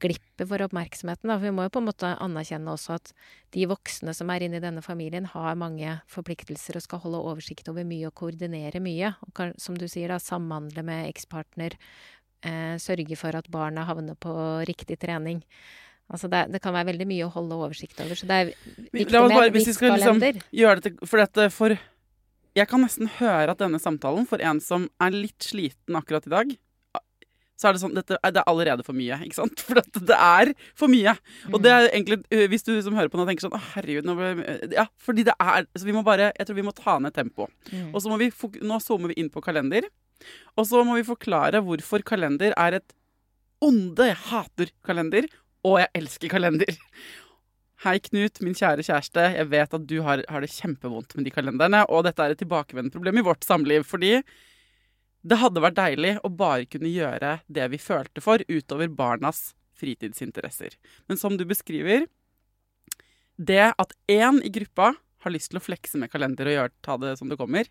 glipper 0.01 0.49
for 0.51 0.65
oppmerksomheten. 0.67 1.31
Da. 1.31 1.37
For 1.39 1.47
vi 1.47 1.55
må 1.55 1.67
jo 1.67 1.75
på 1.77 1.83
en 1.83 1.89
måte 1.89 2.11
anerkjenne 2.25 2.75
også 2.75 2.97
at 2.97 3.15
de 3.55 3.69
voksne 3.71 4.15
som 4.17 4.33
er 4.35 4.47
inne 4.47 4.59
i 4.59 4.65
denne 4.65 4.83
familien, 4.85 5.29
har 5.31 5.61
mange 5.61 5.99
forpliktelser 6.11 6.81
og 6.81 6.87
skal 6.87 7.05
holde 7.05 7.23
oversikt 7.31 7.71
over 7.73 7.87
mye 7.89 8.11
og 8.11 8.17
koordinere 8.19 8.83
mye. 8.85 9.15
Og 9.27 9.33
kan, 9.37 9.55
som 9.61 9.79
du 9.79 9.87
sier, 9.89 10.11
da, 10.11 10.21
samhandle 10.23 10.85
med 10.87 11.09
ekspartner. 11.13 11.79
Eh, 12.45 12.77
sørge 12.83 13.17
for 13.17 13.39
at 13.39 13.49
barna 13.53 13.87
havner 13.89 14.19
på 14.21 14.35
riktig 14.69 14.99
trening. 15.01 15.45
Altså 16.13 16.29
det, 16.29 16.43
det 16.53 16.61
kan 16.61 16.75
være 16.77 16.91
veldig 16.93 17.07
mye 17.09 17.25
å 17.27 17.33
holde 17.33 17.57
oversikt 17.57 18.01
over. 18.05 18.19
Så 18.19 18.29
det 18.29 18.37
er 18.37 18.51
viktig 18.93 19.17
oss 19.17 19.31
med 19.31 19.39
bare, 19.39 19.49
en 19.49 19.55
viss 19.57 19.71
skal 19.73 19.97
liksom 19.97 21.07
For 21.09 21.23
dette 21.23 21.49
for 21.55 21.77
Jeg 22.55 22.71
kan 22.71 22.85
nesten 22.85 23.11
høre 23.19 23.51
at 23.51 23.61
denne 23.61 23.81
samtalen, 23.83 24.29
for 24.31 24.43
en 24.43 24.61
som 24.63 24.87
er 25.03 25.15
litt 25.15 25.43
sliten 25.43 25.99
akkurat 25.99 26.29
i 26.29 26.35
dag 26.35 26.55
så 27.55 27.69
er 27.69 27.77
det 27.77 27.83
sånn 27.85 27.95
dette, 27.95 28.19
Det 28.19 28.41
er 28.41 28.49
allerede 28.51 28.85
for 28.87 28.97
mye, 28.97 29.17
ikke 29.25 29.39
sant? 29.39 29.63
For 29.67 29.79
det 29.79 30.17
er 30.19 30.53
for 30.77 30.91
mye. 30.91 31.15
Og 31.53 31.63
det 31.63 31.73
er 31.73 31.89
egentlig 31.89 32.21
øh, 32.35 32.47
Hvis 32.51 32.67
du 32.67 32.73
som 32.83 32.97
hører 32.99 33.13
på 33.13 33.21
nå 33.21 33.27
tenker 33.29 33.47
sånn 33.47 33.55
Å, 33.55 33.63
herregud, 33.77 34.09
nå 34.09 34.17
ble 34.19 34.33
Ja, 34.75 34.89
fordi 35.01 35.27
det 35.29 35.37
er 35.41 35.69
Så 35.79 35.87
vi 35.87 35.95
må 35.95 36.05
bare 36.07 36.33
Jeg 36.35 36.49
tror 36.49 36.59
vi 36.59 36.67
må 36.67 36.75
ta 36.77 36.99
ned 37.03 37.15
tempoet. 37.17 37.53
Mm. 37.71 37.93
Og 37.93 38.03
så 38.03 38.11
må 38.11 38.19
vi 38.21 38.33
Nå 38.67 38.81
zoomer 38.83 39.15
vi 39.15 39.21
inn 39.23 39.31
på 39.33 39.43
kalender. 39.45 39.87
Og 40.59 40.67
så 40.69 40.83
må 40.87 40.99
vi 40.99 41.07
forklare 41.07 41.63
hvorfor 41.65 42.05
kalender 42.07 42.55
er 42.59 42.81
et 42.81 42.95
onde. 43.65 44.07
Jeg 44.11 44.21
hater 44.29 44.71
kalender, 44.87 45.27
og 45.67 45.79
jeg 45.83 45.91
elsker 45.99 46.31
kalender. 46.33 46.71
Hei, 47.85 47.99
Knut, 48.01 48.39
min 48.41 48.55
kjære 48.57 48.81
kjæreste. 48.81 49.23
Jeg 49.35 49.45
vet 49.53 49.75
at 49.77 49.83
du 49.85 49.99
har, 50.07 50.23
har 50.33 50.41
det 50.41 50.49
kjempevondt 50.55 51.11
med 51.19 51.27
de 51.27 51.33
kalenderne, 51.35 51.83
og 51.93 52.07
dette 52.07 52.25
er 52.25 52.33
et 52.33 52.39
tilbakevendende 52.41 52.95
problem 52.95 53.19
i 53.21 53.25
vårt 53.27 53.45
samliv, 53.45 53.85
fordi 53.85 54.23
Det 55.25 55.39
hadde 55.41 55.61
vært 55.61 55.77
deilig 55.77 56.15
å 56.21 56.29
bare 56.29 56.65
kunne 56.69 56.89
gjøre 56.89 57.39
det 57.49 57.67
vi 57.73 57.79
følte 57.81 58.21
for, 58.21 58.41
utover 58.49 58.89
barnas 58.89 59.55
fritidsinteresser. 59.77 60.77
Men 61.09 61.17
som 61.17 61.37
du 61.37 61.45
beskriver, 61.49 62.05
det 63.37 63.73
at 63.73 63.95
én 64.09 64.41
i 64.45 64.53
gruppa 64.53 64.95
har 65.25 65.33
lyst 65.33 65.53
til 65.53 65.61
å 65.61 65.65
flekse 65.65 65.97
med 65.97 66.13
kalender 66.13 66.49
og 66.49 66.57
gjøre, 66.57 66.75
ta 66.85 66.97
det 67.01 67.15
som 67.17 67.29
det 67.33 67.41
kommer, 67.41 67.69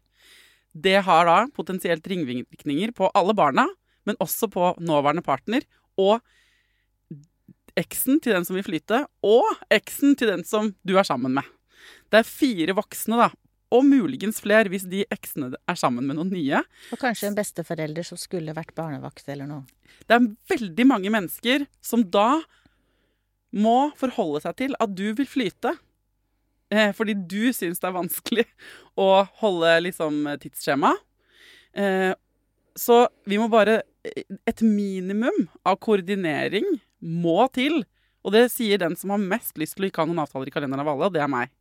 det 0.74 1.06
har 1.06 1.26
da 1.30 1.38
potensielt 1.54 2.06
ringvirkninger 2.10 2.94
på 2.98 3.10
alle 3.14 3.34
barna, 3.34 3.68
men 4.06 4.18
også 4.18 4.50
på 4.50 4.74
nåværende 4.82 5.26
partner 5.26 5.62
og 5.98 6.22
eksen 7.80 8.20
til 8.24 8.36
den 8.36 8.46
som 8.48 8.58
vil 8.58 8.66
flyte, 8.66 9.04
og 9.26 9.48
eksen 9.74 10.18
til 10.20 10.30
den 10.34 10.44
som 10.48 10.74
du 10.86 10.96
er 11.00 11.08
sammen 11.08 11.36
med. 11.40 11.48
Det 12.14 12.22
er 12.22 12.28
fire 12.28 12.76
voksne, 12.78 13.18
da, 13.20 13.30
og 13.74 13.86
muligens 13.88 14.42
flere 14.44 14.70
hvis 14.70 14.86
de 14.90 15.02
eksene 15.14 15.54
er 15.58 15.78
sammen 15.80 16.06
med 16.06 16.20
noen 16.20 16.34
nye. 16.34 16.62
Og 16.94 17.02
kanskje 17.02 17.32
en 17.32 17.38
besteforelder 17.38 18.06
som 18.06 18.20
skulle 18.22 18.54
vært 18.56 18.76
barnevakt 18.78 19.30
eller 19.34 19.50
noe. 19.50 19.64
Det 20.06 20.18
er 20.18 20.28
veldig 20.54 20.86
mange 20.90 21.14
mennesker 21.14 21.66
som 21.84 22.06
da 22.14 22.44
må 23.54 23.92
forholde 23.98 24.44
seg 24.46 24.58
til 24.62 24.78
at 24.82 24.94
du 24.94 25.08
vil 25.18 25.30
flyte. 25.30 25.74
Eh, 26.74 26.92
fordi 26.96 27.16
du 27.18 27.54
syns 27.54 27.82
det 27.82 27.90
er 27.90 27.98
vanskelig 27.98 28.46
å 29.06 29.26
holde 29.42 29.74
liksom 29.88 30.22
tidsskjema. 30.42 30.94
Eh, 31.74 32.14
så 32.78 33.06
vi 33.30 33.38
må 33.38 33.50
bare 33.54 33.84
Et 34.44 34.62
minimum 34.62 35.46
av 35.64 35.78
koordinering 35.80 36.66
må 37.04 37.48
til. 37.54 37.84
Og 38.24 38.32
det 38.36 38.48
sier 38.54 38.80
den 38.80 38.96
som 38.96 39.12
har 39.14 39.22
mest 39.22 39.60
lyst 39.60 39.76
til 39.78 39.86
å 39.86 39.92
ikke 39.92 40.04
ha 40.04 40.10
noen 40.10 40.24
avtaler 40.24 40.50
i 40.50 40.56
kalenderen 40.56 40.86
av 40.86 40.94
alle, 40.96 41.12
det 41.14 41.24
er 41.24 41.32
meg. 41.32 41.52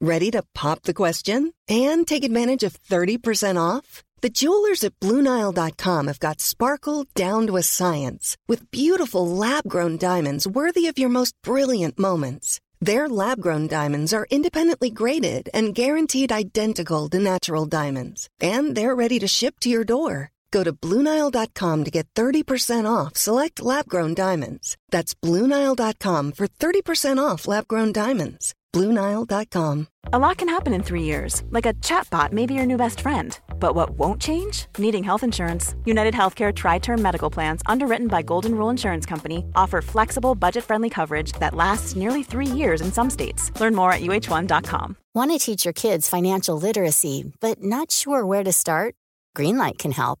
Ready 0.00 0.30
to 0.32 0.42
pop 0.52 0.82
the 0.82 0.92
question 0.92 1.54
and 1.68 2.06
take 2.06 2.22
advantage 2.22 2.62
of 2.62 2.78
30% 2.82 3.56
off? 3.56 4.04
The 4.20 4.28
jewelers 4.28 4.84
at 4.84 4.98
BlueNile.com 5.00 6.06
have 6.06 6.20
got 6.20 6.40
sparkle 6.40 7.06
down 7.14 7.46
to 7.46 7.56
a 7.56 7.62
science 7.62 8.36
with 8.48 8.70
beautiful 8.70 9.26
lab 9.26 9.64
grown 9.68 9.96
diamonds 9.96 10.46
worthy 10.46 10.86
of 10.86 10.98
your 10.98 11.08
most 11.08 11.34
brilliant 11.42 11.98
moments. 11.98 12.60
Their 12.80 13.08
lab 13.08 13.40
grown 13.40 13.68
diamonds 13.68 14.12
are 14.12 14.26
independently 14.30 14.90
graded 14.90 15.48
and 15.54 15.74
guaranteed 15.74 16.32
identical 16.32 17.08
to 17.08 17.18
natural 17.18 17.64
diamonds, 17.64 18.28
and 18.40 18.74
they're 18.74 18.94
ready 18.94 19.18
to 19.18 19.26
ship 19.26 19.60
to 19.60 19.70
your 19.70 19.84
door. 19.84 20.30
Go 20.50 20.62
to 20.64 20.72
BlueNile.com 20.72 21.84
to 21.84 21.90
get 21.90 22.06
30% 22.14 22.84
off 22.90 23.16
select 23.16 23.62
lab 23.62 23.88
grown 23.88 24.14
diamonds. 24.14 24.76
That's 24.90 25.14
BlueNile.com 25.14 26.32
for 26.32 26.46
30% 26.46 27.18
off 27.18 27.48
lab 27.48 27.66
grown 27.68 27.92
diamonds. 27.92 28.54
BlueNile.com. 28.72 29.88
A 30.12 30.18
lot 30.18 30.36
can 30.36 30.48
happen 30.50 30.74
in 30.74 30.82
three 30.82 31.02
years, 31.02 31.42
like 31.50 31.64
a 31.64 31.72
chatbot 31.74 32.30
may 32.30 32.44
be 32.46 32.52
your 32.54 32.66
new 32.66 32.76
best 32.76 33.00
friend. 33.00 33.38
But 33.58 33.74
what 33.74 33.90
won't 33.98 34.20
change? 34.20 34.66
Needing 34.76 35.02
health 35.02 35.24
insurance. 35.24 35.74
United 35.86 36.12
Healthcare 36.14 36.54
Tri 36.54 36.78
Term 36.78 37.00
Medical 37.00 37.30
Plans, 37.30 37.62
underwritten 37.66 38.06
by 38.06 38.20
Golden 38.22 38.54
Rule 38.54 38.68
Insurance 38.68 39.06
Company, 39.06 39.46
offer 39.54 39.80
flexible, 39.80 40.34
budget 40.34 40.62
friendly 40.62 40.90
coverage 40.90 41.32
that 41.40 41.54
lasts 41.54 41.96
nearly 41.96 42.22
three 42.22 42.46
years 42.46 42.82
in 42.82 42.92
some 42.92 43.08
states. 43.10 43.50
Learn 43.58 43.74
more 43.74 43.92
at 43.92 44.02
uh1.com. 44.02 44.96
Want 45.14 45.30
to 45.32 45.38
teach 45.38 45.64
your 45.64 45.74
kids 45.74 46.08
financial 46.08 46.60
literacy, 46.60 47.32
but 47.40 47.62
not 47.62 47.90
sure 47.90 48.26
where 48.26 48.44
to 48.44 48.52
start? 48.52 48.94
Greenlight 49.34 49.78
can 49.78 49.92
help. 49.92 50.20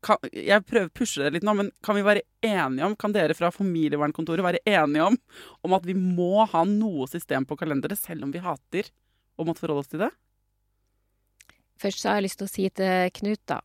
Kan, 0.00 0.16
jeg 0.32 0.64
prøver 0.64 0.88
å 0.88 0.94
pushe 0.96 1.20
det 1.20 1.34
litt 1.34 1.44
nå, 1.44 1.52
men 1.58 1.68
kan 1.84 1.96
vi 1.98 2.04
være 2.06 2.24
enige 2.46 2.86
om, 2.86 2.96
kan 2.96 3.12
dere 3.12 3.36
fra 3.36 3.50
familievernkontoret 3.52 4.46
være 4.46 4.62
enige 4.64 5.10
om, 5.10 5.18
om 5.66 5.76
at 5.76 5.84
vi 5.84 5.96
må 5.98 6.46
ha 6.48 6.64
noe 6.64 7.08
system 7.10 7.44
på 7.44 7.58
kalenderet, 7.60 8.00
selv 8.00 8.24
om 8.24 8.32
vi 8.32 8.40
hater 8.40 8.88
å 9.36 9.44
måtte 9.44 9.60
forholde 9.60 9.84
oss 9.84 9.92
til 9.92 10.04
det? 10.06 10.10
Først 11.80 12.00
så 12.00 12.10
har 12.10 12.20
jeg 12.20 12.30
lyst 12.30 12.40
til 12.40 12.48
å 12.48 12.52
si 12.52 12.64
til 12.80 13.12
Knut, 13.20 13.42
da, 13.48 13.60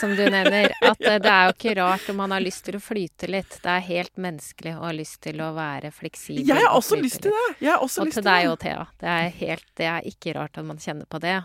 som 0.00 0.12
du 0.16 0.22
nevner, 0.22 0.72
at 0.80 1.00
eh, 1.00 1.18
det 1.22 1.32
er 1.32 1.48
jo 1.48 1.54
ikke 1.56 1.74
rart 1.80 2.08
om 2.12 2.20
man 2.20 2.32
har 2.34 2.44
lyst 2.44 2.64
til 2.68 2.78
å 2.78 2.82
flyte 2.82 3.28
litt. 3.30 3.58
Det 3.64 3.72
er 3.72 3.84
helt 3.88 4.16
menneskelig 4.20 4.74
å 4.76 4.84
ha 4.84 4.92
lyst 4.96 5.20
til 5.24 5.40
å 5.44 5.50
være 5.56 5.92
fleksibel. 5.94 6.44
Jeg 6.44 6.60
har 6.60 6.76
også 6.76 7.00
lyst 7.00 7.22
til 7.24 7.32
det! 7.32 7.74
Og 7.74 7.88
til 8.12 8.24
deg 8.26 8.50
og 8.52 8.58
Thea. 8.64 8.86
Det 9.00 9.12
er, 9.12 9.28
helt, 9.40 9.66
det 9.80 9.88
er 9.90 10.08
ikke 10.08 10.36
rart 10.38 10.60
at 10.60 10.68
man 10.68 10.80
kjenner 10.80 11.08
på 11.08 11.20
det. 11.24 11.38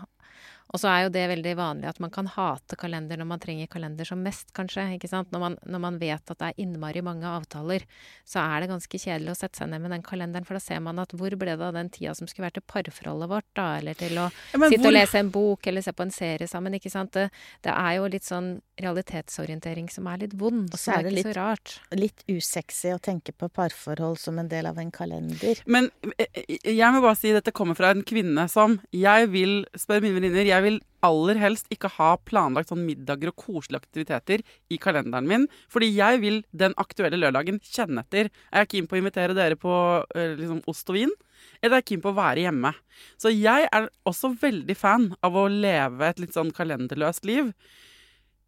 Og 0.72 0.78
så 0.78 0.86
er 0.86 1.00
jo 1.04 1.10
det 1.10 1.24
veldig 1.32 1.52
vanlig 1.58 1.88
at 1.90 1.98
man 1.98 2.10
kan 2.14 2.28
hate 2.30 2.76
kalender 2.78 3.18
når 3.18 3.26
man 3.26 3.40
trenger 3.42 3.66
kalender 3.66 4.06
som 4.06 4.20
mest, 4.22 4.52
kanskje. 4.54 4.84
ikke 4.94 5.08
sant? 5.10 5.30
Når 5.34 5.40
man, 5.42 5.56
når 5.66 5.80
man 5.82 5.98
vet 5.98 6.30
at 6.30 6.38
det 6.38 6.48
er 6.52 6.60
innmari 6.62 7.02
mange 7.02 7.26
avtaler, 7.26 7.82
så 8.24 8.38
er 8.44 8.60
det 8.62 8.70
ganske 8.70 9.00
kjedelig 9.02 9.32
å 9.34 9.38
sette 9.40 9.58
seg 9.58 9.68
ned 9.72 9.82
med 9.82 9.90
den 9.90 10.02
kalenderen, 10.06 10.46
for 10.46 10.54
da 10.54 10.60
ser 10.62 10.78
man 10.80 10.98
at 11.02 11.10
hvor 11.10 11.34
ble 11.36 11.56
det 11.58 11.66
av 11.66 11.74
den 11.74 11.90
tida 11.90 12.14
som 12.14 12.28
skulle 12.30 12.46
vært 12.46 12.60
til 12.60 12.66
parforholdet 12.70 13.28
vårt, 13.32 13.48
da? 13.58 13.66
Eller 13.80 13.94
til 13.98 14.14
å 14.14 14.28
Ja, 14.30 14.58
sitte 14.68 14.78
hvor- 14.78 14.86
og 14.86 14.94
lese 14.94 15.18
en 15.18 15.30
bok, 15.34 15.66
eller 15.66 15.82
se 15.82 15.92
på 15.92 16.02
en 16.06 16.14
serie 16.14 16.46
sammen, 16.46 16.72
ikke 16.78 16.90
sant. 16.94 17.12
Det, 17.18 17.30
det 17.66 17.72
er 17.74 17.96
jo 17.98 18.06
litt 18.06 18.24
sånn 18.30 18.60
realitetsorientering 18.80 19.90
som 19.92 20.06
er 20.10 20.22
litt 20.24 20.34
vond, 20.38 20.70
Og 20.72 20.78
så 20.78 20.94
det 21.02 21.10
er 21.10 21.18
ikke 21.20 21.32
så 21.32 21.36
rart. 21.36 21.74
litt 21.98 22.22
usexy 22.30 22.92
å 22.94 23.00
tenke 23.02 23.32
på 23.36 23.48
parforhold 23.52 24.18
som 24.18 24.38
en 24.38 24.48
del 24.48 24.66
av 24.70 24.78
en 24.78 24.90
kalender. 24.94 25.60
Men 25.66 25.90
eh, 26.18 26.26
jeg 26.64 26.92
må 26.94 27.02
bare 27.02 27.18
si 27.18 27.32
dette 27.34 27.52
kommer 27.52 27.76
fra 27.78 27.90
en 27.94 28.02
kvinne 28.06 28.46
som 28.50 28.78
Jeg 28.94 29.28
vil, 29.32 29.64
spør 29.76 30.00
mine 30.04 30.14
venninner, 30.20 30.44
jeg 30.60 30.66
vil 30.66 30.78
aller 31.06 31.38
helst 31.40 31.70
ikke 31.72 31.88
ha 31.96 32.10
planlagt 32.28 32.70
sånn 32.70 32.84
middager 32.84 33.32
og 33.32 33.40
koselige 33.40 33.80
aktiviteter 33.80 34.44
i 34.68 34.78
kalenderen 34.80 35.28
min. 35.28 35.46
Fordi 35.72 35.88
jeg 35.94 36.20
vil 36.22 36.40
den 36.52 36.76
aktuelle 36.80 37.18
lørdagen 37.20 37.60
kjenne 37.64 38.04
etter. 38.04 38.28
Er 38.52 38.64
jeg 38.64 38.72
keen 38.74 38.88
på 38.90 38.98
å 38.98 39.00
invitere 39.00 39.36
dere 39.36 39.56
på 39.60 39.74
eh, 40.14 40.36
liksom, 40.38 40.62
ost 40.70 40.92
og 40.92 40.98
vin? 41.00 41.14
Eller 41.60 41.78
er 41.78 41.82
jeg 41.82 41.88
keen 41.94 42.04
på 42.04 42.12
å 42.12 42.18
være 42.20 42.44
hjemme? 42.44 42.74
Så 43.20 43.32
jeg 43.32 43.68
er 43.72 43.88
også 44.08 44.34
veldig 44.42 44.76
fan 44.76 45.10
av 45.24 45.38
å 45.40 45.48
leve 45.48 46.10
et 46.10 46.20
litt 46.20 46.36
sånn 46.36 46.52
kalenderløst 46.56 47.24
liv. 47.28 47.54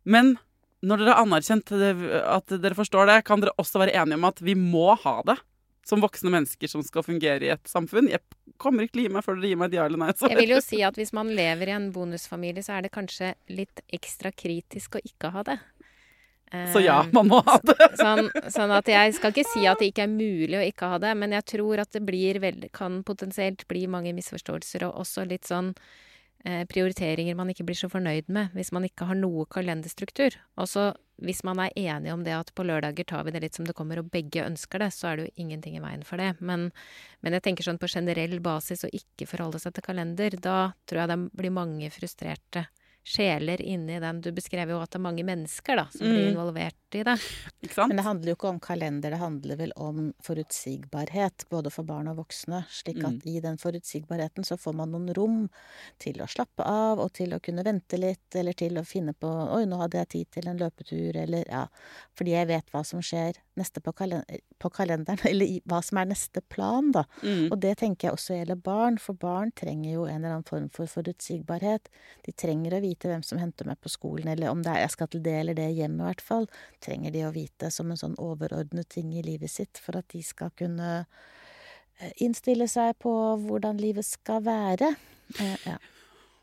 Men 0.04 0.36
når 0.84 1.00
dere 1.00 1.14
har 1.14 1.24
anerkjent 1.24 1.72
at 1.72 2.52
dere 2.52 2.76
forstår 2.76 3.08
det, 3.08 3.22
kan 3.24 3.40
dere 3.40 3.56
også 3.62 3.80
være 3.80 3.96
enige 3.96 4.20
om 4.20 4.28
at 4.28 4.44
vi 4.44 4.58
må 4.58 4.92
ha 5.00 5.20
det 5.30 5.38
som 5.86 6.02
voksne 6.02 6.30
mennesker 6.30 6.70
som 6.70 6.84
skal 6.86 7.04
fungere 7.06 7.48
i 7.48 7.52
et 7.54 7.68
samfunn. 7.68 8.10
Jeg 8.10 8.22
kommer 8.62 8.86
ikke 8.86 8.96
til 8.96 9.04
å 9.04 9.06
gi 9.08 9.14
meg 9.16 9.26
før 9.26 9.40
dere 9.40 9.50
gir 9.50 9.60
meg 9.60 9.72
et 9.72 9.78
ja 9.80 9.86
eller 9.88 10.02
nei. 10.02 10.12
Jeg 10.14 10.38
vil 10.38 10.54
jo 10.54 10.60
si 10.62 10.82
at 10.86 10.98
hvis 11.00 11.14
man 11.16 11.32
lever 11.34 11.72
i 11.72 11.76
en 11.76 11.90
bonusfamilie, 11.94 12.62
så 12.62 12.76
er 12.76 12.86
det 12.86 12.92
kanskje 12.94 13.34
litt 13.50 13.82
ekstra 13.92 14.30
kritisk 14.30 14.98
å 14.98 15.02
ikke 15.02 15.32
ha 15.34 15.46
det. 15.50 15.58
Så 16.72 16.80
ja, 16.84 17.00
Eh, 17.00 17.12
man 17.12 17.28
må 17.28 17.40
ha 17.46 17.58
det. 17.64 17.88
Sånn, 17.96 18.28
sånn 18.52 18.72
at 18.76 18.88
jeg 18.90 19.14
skal 19.16 19.32
ikke 19.32 19.48
si 19.48 19.64
at 19.68 19.80
det 19.80 19.88
ikke 19.88 20.04
er 20.04 20.12
mulig 20.12 20.58
å 20.58 20.64
ikke 20.66 20.90
ha 20.92 20.98
det, 21.00 21.14
men 21.16 21.32
jeg 21.32 21.46
tror 21.54 21.80
at 21.80 21.96
det 21.96 22.02
blir 22.04 22.40
kan 22.76 23.00
potensielt 23.08 23.64
bli 23.68 23.86
mange 23.88 24.12
misforståelser, 24.12 24.84
og 24.88 25.00
også 25.00 25.24
litt 25.28 25.48
sånn 25.48 25.72
prioriteringer 26.42 27.36
man 27.38 27.52
ikke 27.52 27.64
blir 27.68 27.78
så 27.78 27.88
fornøyd 27.92 28.30
med 28.32 28.54
hvis 28.56 28.72
man 28.74 28.86
ikke 28.88 29.06
har 29.06 29.18
noe 29.18 29.46
kalenderstruktur. 29.52 30.34
Også 30.58 30.90
hvis 31.22 31.42
man 31.46 31.60
er 31.62 31.74
enig 31.78 32.12
om 32.12 32.24
det 32.26 32.34
at 32.34 32.50
på 32.56 32.64
lørdager 32.66 33.06
tar 33.06 33.22
vi 33.26 33.34
det 33.34 33.44
litt 33.44 33.58
som 33.58 33.66
det 33.68 33.76
kommer, 33.78 34.00
og 34.00 34.10
begge 34.10 34.44
ønsker 34.44 34.82
det, 34.82 34.90
så 34.94 35.10
er 35.10 35.18
det 35.18 35.26
jo 35.28 35.44
ingenting 35.44 35.76
i 35.78 35.82
veien 35.84 36.02
for 36.06 36.18
det. 36.18 36.32
Men, 36.40 36.70
men 37.22 37.36
jeg 37.36 37.44
tenker 37.46 37.66
sånn 37.66 37.80
på 37.82 37.90
generell 37.92 38.40
basis 38.42 38.82
å 38.86 38.90
ikke 38.90 39.28
forholde 39.30 39.62
seg 39.62 39.76
til 39.76 39.86
kalender, 39.86 40.34
da 40.34 40.72
tror 40.88 41.04
jeg 41.04 41.12
det 41.12 41.20
blir 41.38 41.54
mange 41.54 41.92
frustrerte 41.94 42.66
sjeler 43.04 43.60
inni 43.62 43.98
den. 44.00 44.20
Du 44.22 44.30
beskrev 44.32 44.70
jo 44.70 44.78
at 44.82 44.90
det 44.90 45.00
er 45.00 45.02
mange 45.02 45.24
mennesker 45.26 45.76
da, 45.76 45.86
som 45.90 46.06
blir 46.06 46.28
Mm. 46.28 46.32
involvert 46.36 46.94
i 46.94 47.02
det. 47.02 47.16
Ikke 47.64 47.74
sant? 47.74 47.88
Men 47.88 47.96
det 47.96 48.04
handler 48.04 48.28
jo 48.30 48.36
ikke 48.36 48.48
om 48.48 48.60
kalender, 48.60 49.10
det 49.10 49.18
handler 49.18 49.56
vel 49.56 49.72
om 49.76 50.12
forutsigbarhet, 50.22 51.44
både 51.50 51.70
for 51.72 51.82
barn 51.88 52.08
og 52.08 52.16
voksne. 52.20 52.64
Slik 52.70 52.98
at 53.04 53.12
Mm. 53.12 53.20
i 53.26 53.40
den 53.40 53.56
forutsigbarheten 53.56 54.44
så 54.44 54.56
får 54.56 54.74
man 54.74 54.90
noen 54.92 55.12
rom 55.14 55.50
til 55.98 56.14
å 56.20 56.28
slappe 56.28 56.64
av, 56.64 56.98
og 57.00 57.12
til 57.12 57.30
å 57.32 57.40
kunne 57.40 57.64
vente 57.64 57.98
litt, 57.98 58.34
eller 58.34 58.52
til 58.52 58.74
å 58.78 58.84
finne 58.86 59.14
på 59.14 59.32
Oi, 59.52 59.64
nå 59.64 59.78
hadde 59.78 59.98
jeg 59.98 60.08
tid 60.08 60.30
til 60.30 60.48
en 60.48 60.58
løpetur, 60.58 61.16
eller 61.16 61.44
ja. 61.48 61.66
Fordi 62.14 62.30
jeg 62.30 62.46
vet 62.46 62.70
hva 62.70 62.84
som 62.84 63.00
skjer 63.00 63.34
neste 63.56 63.80
på, 63.82 63.92
kalen 63.94 64.22
på 64.60 64.70
kalenderen, 64.70 65.18
eller 65.26 65.46
i, 65.46 65.60
hva 65.66 65.82
som 65.82 65.98
er 65.98 66.04
neste 66.06 66.40
plan, 66.48 66.92
da. 66.92 67.04
Mm. 67.22 67.50
Og 67.50 67.58
det 67.60 67.78
tenker 67.78 68.08
jeg 68.08 68.12
også 68.14 68.36
gjelder 68.38 68.62
barn, 68.62 68.98
for 68.98 69.14
barn 69.14 69.50
trenger 69.52 69.92
jo 69.94 70.04
en 70.04 70.16
eller 70.24 70.36
annen 70.36 70.44
form 70.44 70.68
for 70.70 70.86
forutsigbarhet. 70.86 71.88
De 72.24 72.32
trenger 72.32 72.70
å 72.72 72.80
vite 72.80 72.91
hvem 73.00 73.22
som 73.24 73.40
henter 73.40 73.68
meg 73.68 73.80
på 73.80 73.90
skolen, 73.92 74.28
eller 74.28 74.50
om 74.50 74.62
er 74.66 74.82
jeg 74.84 74.94
skal 74.94 75.08
til 75.12 75.22
det 75.24 75.34
eller 75.40 75.56
det 75.58 75.70
hjemme, 75.72 76.02
i 76.02 76.10
hvert 76.10 76.24
fall. 76.24 76.48
Trenger 76.84 77.14
de 77.14 77.24
å 77.26 77.32
vite 77.34 77.70
som 77.70 77.90
en 77.90 78.00
sånn 78.00 78.18
overordnet 78.20 78.88
ting 78.92 79.14
i 79.16 79.24
livet 79.24 79.50
sitt, 79.50 79.80
for 79.82 79.98
at 79.98 80.08
de 80.12 80.22
skal 80.26 80.52
kunne 80.58 80.90
eh, 81.02 82.12
innstille 82.24 82.68
seg 82.68 82.94
på 83.02 83.14
hvordan 83.46 83.80
livet 83.80 84.06
skal 84.08 84.44
være. 84.46 84.94
Eh, 85.40 85.56
ja. 85.66 85.78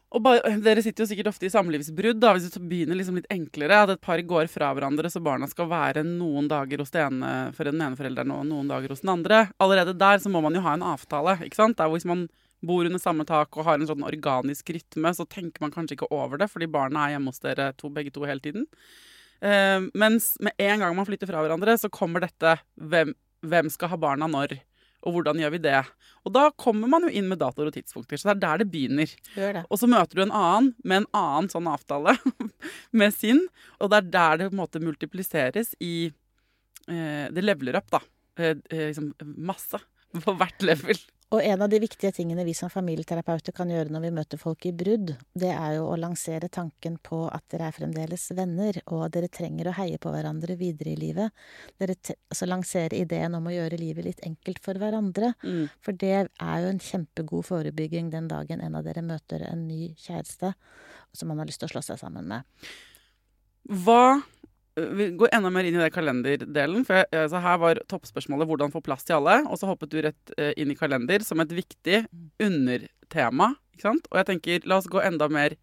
Og 0.10 0.24
bare, 0.26 0.56
dere 0.66 0.82
sitter 0.82 1.04
jo 1.04 1.10
sikkert 1.12 1.30
ofte 1.30 1.46
i 1.46 1.52
samlivsbrudd, 1.54 2.18
da, 2.18 2.32
hvis 2.34 2.50
du 2.50 2.58
begynner 2.66 2.98
liksom 2.98 3.20
litt 3.20 3.30
enklere. 3.30 3.84
At 3.84 3.94
et 3.94 4.02
par 4.02 4.22
går 4.26 4.50
fra 4.50 4.72
hverandre 4.74 5.12
så 5.14 5.22
barna 5.22 5.46
skal 5.50 5.70
være 5.70 6.02
noen 6.08 6.50
dager 6.50 6.82
hos 6.82 6.94
den 6.96 7.20
ene, 7.22 7.34
for 7.54 7.70
den 7.70 7.78
ene 7.78 8.00
forelderen 8.00 8.34
og 8.34 8.48
noen 8.50 8.72
dager 8.72 8.96
hos 8.96 9.04
den 9.06 9.14
andre. 9.14 9.44
Allerede 9.62 9.94
der 9.94 10.22
så 10.24 10.32
må 10.34 10.42
man 10.42 10.58
jo 10.58 10.66
ha 10.66 10.74
en 10.74 10.86
avtale. 10.96 11.38
ikke 11.46 11.62
sant? 11.62 11.78
Der 11.78 11.94
Hvis 11.94 12.10
man 12.10 12.26
bor 12.66 12.88
under 12.88 13.02
samme 13.02 13.26
tak 13.28 13.56
og 13.56 13.68
har 13.68 13.80
en 13.80 13.88
sånn 13.90 14.06
organisk 14.08 14.72
rytme, 14.76 15.14
så 15.16 15.26
tenker 15.30 15.64
man 15.64 15.74
kanskje 15.74 15.98
ikke 15.98 16.12
over 16.16 16.42
det, 16.42 16.50
fordi 16.52 16.70
barna 16.72 17.06
er 17.06 17.16
hjemme 17.16 17.32
hos 17.32 17.44
dere 17.44 17.72
to, 17.80 17.92
begge 17.94 18.14
to 18.16 18.26
hele 18.28 18.44
tiden. 18.44 18.68
Uh, 19.40 19.88
mens 19.96 20.34
med 20.44 20.56
en 20.60 20.84
gang 20.84 20.96
man 20.98 21.08
flytter 21.08 21.30
fra 21.30 21.44
hverandre, 21.44 21.78
så 21.80 21.92
kommer 21.94 22.26
dette 22.26 22.58
hvem, 22.76 23.14
hvem 23.48 23.72
skal 23.72 23.94
ha 23.94 24.00
barna 24.02 24.28
når? 24.28 24.58
Og 25.08 25.16
hvordan 25.16 25.40
gjør 25.40 25.54
vi 25.54 25.62
det? 25.64 25.80
Og 26.28 26.34
da 26.36 26.50
kommer 26.60 26.90
man 26.92 27.06
jo 27.08 27.12
inn 27.16 27.30
med 27.32 27.40
datoer 27.40 27.70
og 27.70 27.76
tidspunkter. 27.76 28.20
Så 28.20 28.28
det 28.28 28.34
er 28.34 28.42
der 28.42 28.62
det 28.62 28.72
begynner. 28.74 29.12
Det. 29.32 29.62
Og 29.72 29.80
så 29.80 29.88
møter 29.88 30.20
du 30.20 30.26
en 30.26 30.36
annen 30.36 30.74
med 30.84 31.04
en 31.04 31.12
annen 31.16 31.48
sånn 31.52 31.70
avtale 31.72 32.18
med 33.00 33.16
sin. 33.16 33.46
Og 33.80 33.94
det 33.94 34.02
er 34.02 34.10
der 34.18 34.42
det 34.42 34.50
på 34.50 34.58
en 34.58 34.60
måte 34.60 34.84
multipliseres 34.84 35.72
i 35.80 36.10
uh, 36.92 37.32
Det 37.32 37.46
leveler 37.46 37.80
opp, 37.80 37.88
da. 37.96 38.04
Uh, 38.36 38.60
liksom 38.68 39.14
masse. 39.40 39.80
På 40.26 40.36
hvert 40.36 40.68
level. 40.68 41.00
Og 41.30 41.44
en 41.46 41.62
av 41.62 41.70
de 41.70 41.78
viktige 41.78 42.10
tingene 42.16 42.42
vi 42.46 42.56
som 42.58 42.72
familieterapeuter 42.74 43.54
kan 43.54 43.70
gjøre 43.70 43.94
når 43.94 44.02
vi 44.08 44.10
møter 44.18 44.40
folk 44.42 44.66
i 44.66 44.72
brudd, 44.74 45.12
det 45.38 45.52
er 45.54 45.76
jo 45.76 45.84
å 45.92 45.98
lansere 46.00 46.50
tanken 46.50 46.96
på 47.06 47.20
at 47.30 47.44
dere 47.54 47.68
er 47.70 47.76
fremdeles 47.76 48.24
venner, 48.34 48.80
og 48.90 49.12
dere 49.14 49.30
trenger 49.30 49.70
å 49.70 49.76
heie 49.78 50.00
på 50.02 50.10
hverandre 50.10 50.58
videre 50.58 50.96
i 50.96 50.98
livet. 50.98 51.36
Dere 51.78 52.00
altså 52.10 52.50
lansere 52.50 52.98
ideen 52.98 53.38
om 53.38 53.46
å 53.46 53.54
gjøre 53.54 53.78
livet 53.78 54.08
litt 54.08 54.26
enkelt 54.26 54.64
for 54.66 54.82
hverandre. 54.82 55.36
Mm. 55.46 55.70
For 55.86 56.02
det 56.02 56.16
er 56.18 56.64
jo 56.64 56.74
en 56.74 56.82
kjempegod 56.82 57.46
forebygging 57.52 58.10
den 58.16 58.32
dagen 58.32 58.66
en 58.66 58.80
av 58.80 58.90
dere 58.90 59.06
møter 59.06 59.46
en 59.52 59.68
ny 59.70 59.94
kjæreste 60.02 60.56
som 61.14 61.30
man 61.30 61.44
har 61.44 61.50
lyst 61.50 61.62
til 61.62 61.70
å 61.70 61.76
slå 61.76 61.86
seg 61.86 62.02
sammen 62.02 62.26
med. 62.30 62.74
Hva 63.70 64.18
Vi 65.00 65.10
går 65.20 65.32
enda 65.36 65.50
mer 65.54 65.68
inn 65.68 65.78
i 65.78 65.82
det 65.82 65.92
kalenderdelen. 65.96 66.86
For 66.88 67.04
altså 67.06 67.42
her 67.44 67.58
var 67.62 67.82
toppspørsmålet 67.92 68.48
'hvordan 68.50 68.74
få 68.74 68.82
plass 68.86 69.04
til 69.08 69.18
alle', 69.18 69.46
og 69.48 69.60
så 69.60 69.70
hoppet 69.70 69.92
du 69.92 70.02
rett 70.02 70.34
eh, 70.38 70.54
inn 70.58 70.72
i 70.72 70.78
kalender 70.80 71.24
som 71.26 71.40
et 71.40 71.52
viktig 71.52 72.06
undertema. 72.40 73.54
Ikke 73.74 73.88
sant? 73.90 74.08
Og 74.12 74.18
jeg 74.20 74.30
tenker, 74.32 74.68
la 74.68 74.78
oss 74.78 74.88
gå 74.92 75.02
enda 75.02 75.30
mer 75.30 75.56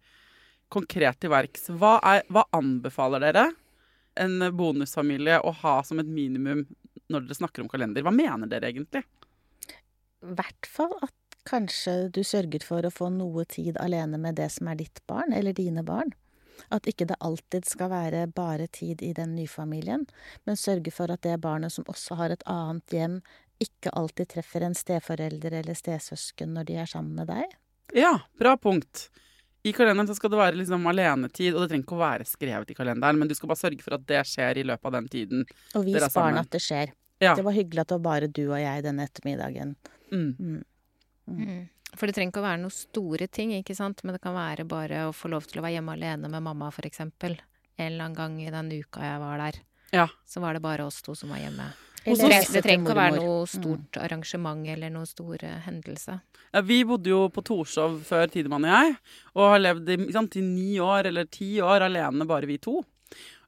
konkret 0.69 1.19
til 1.19 1.31
verks. 1.31 1.69
Hva, 1.69 1.97
er, 2.03 2.23
hva 2.29 2.43
anbefaler 2.55 3.23
dere 3.23 3.45
en 4.17 4.39
bonusfamilie 4.57 5.39
å 5.45 5.53
ha 5.61 5.83
som 5.83 5.99
et 5.99 6.09
minimum 6.09 6.65
når 7.07 7.27
dere 7.27 7.39
snakker 7.39 7.63
om 7.63 7.69
kalender? 7.69 8.03
Hva 8.03 8.11
mener 8.11 8.49
dere 8.49 8.71
egentlig? 8.71 9.03
I 10.25 10.33
hvert 10.35 10.65
fall 10.65 10.95
at 11.05 11.13
kanskje 11.47 12.09
du 12.11 12.23
sørger 12.27 12.63
for 12.65 12.85
å 12.85 12.91
få 12.91 13.09
noe 13.13 13.45
tid 13.49 13.77
alene 13.79 14.19
med 14.19 14.35
det 14.39 14.49
som 14.51 14.67
er 14.67 14.79
ditt 14.81 14.99
barn, 15.07 15.31
eller 15.33 15.55
dine 15.55 15.83
barn. 15.87 16.11
At 16.73 16.87
ikke 16.89 17.07
det 17.07 17.19
alltid 17.23 17.67
skal 17.69 17.91
være 17.93 18.25
bare 18.35 18.67
tid 18.67 19.01
i 19.05 19.13
den 19.15 19.35
nyfamilien, 19.37 20.07
men 20.45 20.59
sørge 20.59 20.91
for 20.91 21.11
at 21.13 21.23
det 21.23 21.37
barnet 21.43 21.73
som 21.73 21.87
også 21.87 22.17
har 22.19 22.33
et 22.35 22.43
annet 22.49 22.95
hjem, 22.95 23.21
ikke 23.63 23.93
alltid 23.97 24.33
treffer 24.35 24.65
en 24.67 24.75
steforelder 24.77 25.55
eller 25.61 25.77
stesøsken 25.77 26.53
når 26.53 26.67
de 26.67 26.75
er 26.83 26.89
sammen 26.89 27.15
med 27.17 27.31
deg. 27.31 27.55
Ja, 27.97 28.13
bra 28.39 28.57
punkt. 28.59 29.07
I 29.67 29.73
kalenderen 29.73 30.07
så 30.07 30.15
skal 30.15 30.31
det 30.31 30.39
være 30.39 30.59
liksom 30.59 30.85
alenetid, 30.87 31.55
og 31.55 31.63
det 31.63 31.71
trenger 31.71 31.87
ikke 31.87 31.97
å 31.97 32.03
være 32.03 32.27
skrevet 32.27 32.71
i 32.71 32.75
kalenderen, 32.77 33.19
men 33.19 33.27
du 33.27 33.35
skal 33.35 33.51
bare 33.51 33.59
sørge 33.59 33.83
for 33.83 33.97
at 33.97 34.05
det 34.07 34.21
skjer 34.29 34.61
i 34.61 34.65
løpet 34.67 34.89
av 34.89 34.95
den 34.99 35.09
tiden 35.11 35.43
Og 35.75 35.87
vis 35.87 35.97
dere 35.97 36.07
er 36.07 36.15
barna 36.15 36.43
at 36.45 36.53
det 36.53 36.61
skjer. 36.63 36.93
Ja. 37.23 37.33
Det 37.35 37.43
var 37.47 37.55
hyggelig 37.55 37.81
at 37.81 37.89
det 37.89 37.97
var 37.97 38.05
bare 38.05 38.29
du 38.29 38.43
og 38.45 38.59
jeg 38.61 38.83
denne 38.85 39.07
ettermiddagen. 39.07 39.73
Mm. 40.13 40.29
Mm. 40.37 40.61
Mm. 41.27 41.63
For 41.95 42.09
det 42.09 42.17
trenger 42.17 42.33
ikke 42.33 42.43
å 42.43 42.47
være 42.47 42.61
noen 42.61 42.75
store 42.75 43.27
ting, 43.31 43.53
ikke 43.55 43.75
sant? 43.77 44.03
Men 44.03 44.17
det 44.17 44.23
kan 44.23 44.35
være 44.35 44.67
bare 44.67 45.05
å 45.07 45.15
få 45.15 45.31
lov 45.31 45.47
til 45.47 45.61
å 45.61 45.65
være 45.65 45.77
hjemme 45.77 45.95
alene 45.95 46.31
med 46.31 46.43
mamma, 46.43 46.69
for 46.75 46.87
eksempel. 46.89 47.37
En 47.77 47.91
eller 47.93 48.09
annen 48.09 48.17
gang 48.17 48.39
i 48.43 48.51
den 48.53 48.71
uka 48.81 49.05
jeg 49.05 49.21
var 49.23 49.43
der. 49.45 49.59
Ja. 49.95 50.07
Så 50.27 50.43
var 50.43 50.57
det 50.57 50.65
bare 50.65 50.87
oss 50.87 50.99
to 51.05 51.15
som 51.15 51.31
var 51.31 51.39
hjemme. 51.39 51.69
Eller 52.07 52.29
Det, 52.31 52.41
det 52.55 52.63
trenger 52.63 52.85
ikke 52.85 52.93
å 52.93 52.97
være 52.97 53.19
noe 53.19 53.47
stort 53.51 53.97
arrangement 53.99 54.67
eller 54.71 54.91
noen 54.93 55.07
stor 55.09 55.43
eh, 55.43 55.57
hendelse. 55.65 56.19
Ja, 56.53 56.61
vi 56.63 56.81
bodde 56.87 57.11
jo 57.11 57.25
på 57.33 57.43
Torshov 57.43 57.97
før 58.07 58.29
Tidemann 58.31 58.67
og 58.67 58.71
jeg, 58.71 58.93
og 59.35 59.49
har 59.51 59.63
levd 59.63 59.91
i, 59.91 59.97
sant, 60.15 60.37
i 60.39 60.43
ni 60.43 60.77
år 60.83 61.09
eller 61.11 61.27
ti 61.31 61.57
år 61.63 61.83
alene, 61.89 62.27
bare 62.29 62.47
vi 62.47 62.59
to. 62.63 62.79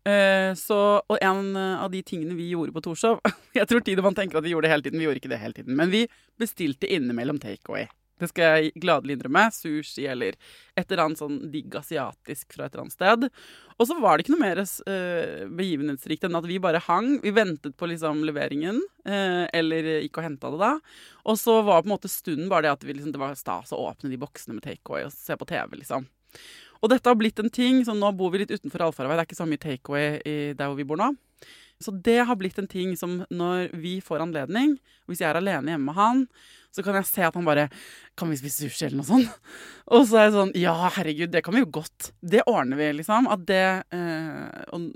Eh, 0.08 0.52
så, 0.60 0.80
og 1.00 1.18
en 1.24 1.56
eh, 1.60 1.86
av 1.86 1.92
de 1.94 2.04
tingene 2.04 2.36
vi 2.36 2.50
gjorde 2.54 2.72
på 2.72 2.82
Torshov 2.86 3.20
Jeg 3.58 3.68
tror 3.68 3.84
Tidemann 3.84 4.16
tenker 4.16 4.40
at 4.40 4.46
vi 4.46 4.54
gjorde 4.54 4.70
det 4.70 4.72
hele 4.74 4.86
tiden, 4.86 5.00
vi 5.00 5.08
gjorde 5.08 5.24
ikke 5.24 5.32
det 5.32 5.42
hele 5.42 5.56
tiden. 5.56 5.80
Men 5.80 5.92
vi 5.92 6.04
bestilte 6.40 6.88
innimellom 6.88 7.40
takeaway. 7.40 7.88
Det 8.20 8.30
skal 8.32 8.60
jeg 8.60 8.84
gladelig 8.84 9.16
innrømme. 9.16 9.46
Sushi 9.56 10.06
eller 10.10 10.38
et 10.78 10.86
eller 10.86 11.06
annet 11.06 11.22
sånn 11.22 11.40
digg 11.54 11.76
asiatisk 11.80 12.56
fra 12.56 12.68
et 12.68 12.74
eller 12.74 12.86
annet 12.86 12.96
sted. 12.98 13.28
Og 13.80 13.88
så 13.88 13.96
var 14.04 14.18
det 14.18 14.26
ikke 14.26 14.36
noe 14.36 14.44
mer 14.44 14.62
uh, 14.62 15.44
begivenhetsrikt 15.60 16.28
enn 16.28 16.40
at 16.40 16.48
vi 16.50 16.60
bare 16.64 16.84
hang. 16.84 17.14
Vi 17.24 17.34
ventet 17.36 17.78
på 17.80 17.90
liksom 17.92 18.26
leveringen, 18.28 18.82
uh, 19.08 19.46
eller 19.56 19.94
gikk 20.04 20.20
og 20.20 20.28
henta 20.28 20.52
det 20.54 20.62
da. 20.62 20.74
Og 21.26 21.40
så 21.40 21.62
var 21.62 21.84
på 21.84 21.90
en 21.90 21.96
måte 21.96 22.12
stunden 22.12 22.52
bare 22.52 22.68
det 22.68 22.76
at 22.76 22.88
vi, 22.88 22.98
liksom, 22.98 23.16
det 23.16 23.24
var 23.24 23.40
stas 23.40 23.72
å 23.76 23.84
åpne 23.88 24.12
de 24.12 24.20
boksene 24.20 24.58
med 24.58 24.68
takeaway 24.68 25.08
og 25.08 25.16
se 25.16 25.40
på 25.40 25.48
TV, 25.48 25.80
liksom. 25.80 26.08
Og 26.80 26.92
dette 26.92 27.12
har 27.12 27.18
blitt 27.20 27.40
en 27.42 27.52
ting, 27.52 27.82
så 27.84 27.96
nå 27.96 28.12
bor 28.16 28.32
vi 28.32 28.44
litt 28.44 28.54
utenfor 28.56 28.86
allfarvei. 28.86 29.18
Det 29.18 29.24
er 29.24 29.28
ikke 29.28 29.40
så 29.42 29.48
mye 29.50 29.64
takeaway 29.64 30.54
der 30.56 30.68
hvor 30.68 30.78
vi 30.80 30.88
bor 30.88 31.00
nå. 31.00 31.10
Så 31.80 31.94
det 31.96 32.18
har 32.28 32.36
blitt 32.36 32.58
en 32.60 32.68
ting 32.68 32.96
som 33.00 33.22
når 33.32 33.70
vi 33.80 34.00
får 34.04 34.24
anledning, 34.26 34.76
hvis 35.08 35.22
jeg 35.24 35.30
er 35.30 35.40
alene 35.40 35.72
hjemme 35.72 35.88
med 35.88 35.96
han, 35.96 36.24
så 36.76 36.84
kan 36.86 36.98
jeg 37.00 37.08
se 37.10 37.24
at 37.26 37.38
han 37.38 37.48
bare 37.48 37.70
Kan 38.20 38.30
vi 38.30 38.38
spise 38.38 38.68
sushi, 38.68 38.86
eller 38.86 39.00
noe 39.00 39.08
sånt? 39.08 39.30
Og 39.96 40.04
så 40.10 40.20
er 40.20 40.28
jeg 40.28 40.36
sånn 40.36 40.52
Ja, 40.60 40.76
herregud, 40.98 41.32
det 41.34 41.44
kan 41.46 41.56
vi 41.56 41.64
jo 41.64 41.72
godt. 41.80 42.12
Det 42.20 42.44
ordner 42.50 42.78
vi, 42.80 42.92
liksom. 43.00 43.30
At 43.32 43.48
det 43.50 43.64
eh, 43.96 44.60
og, 44.76 44.92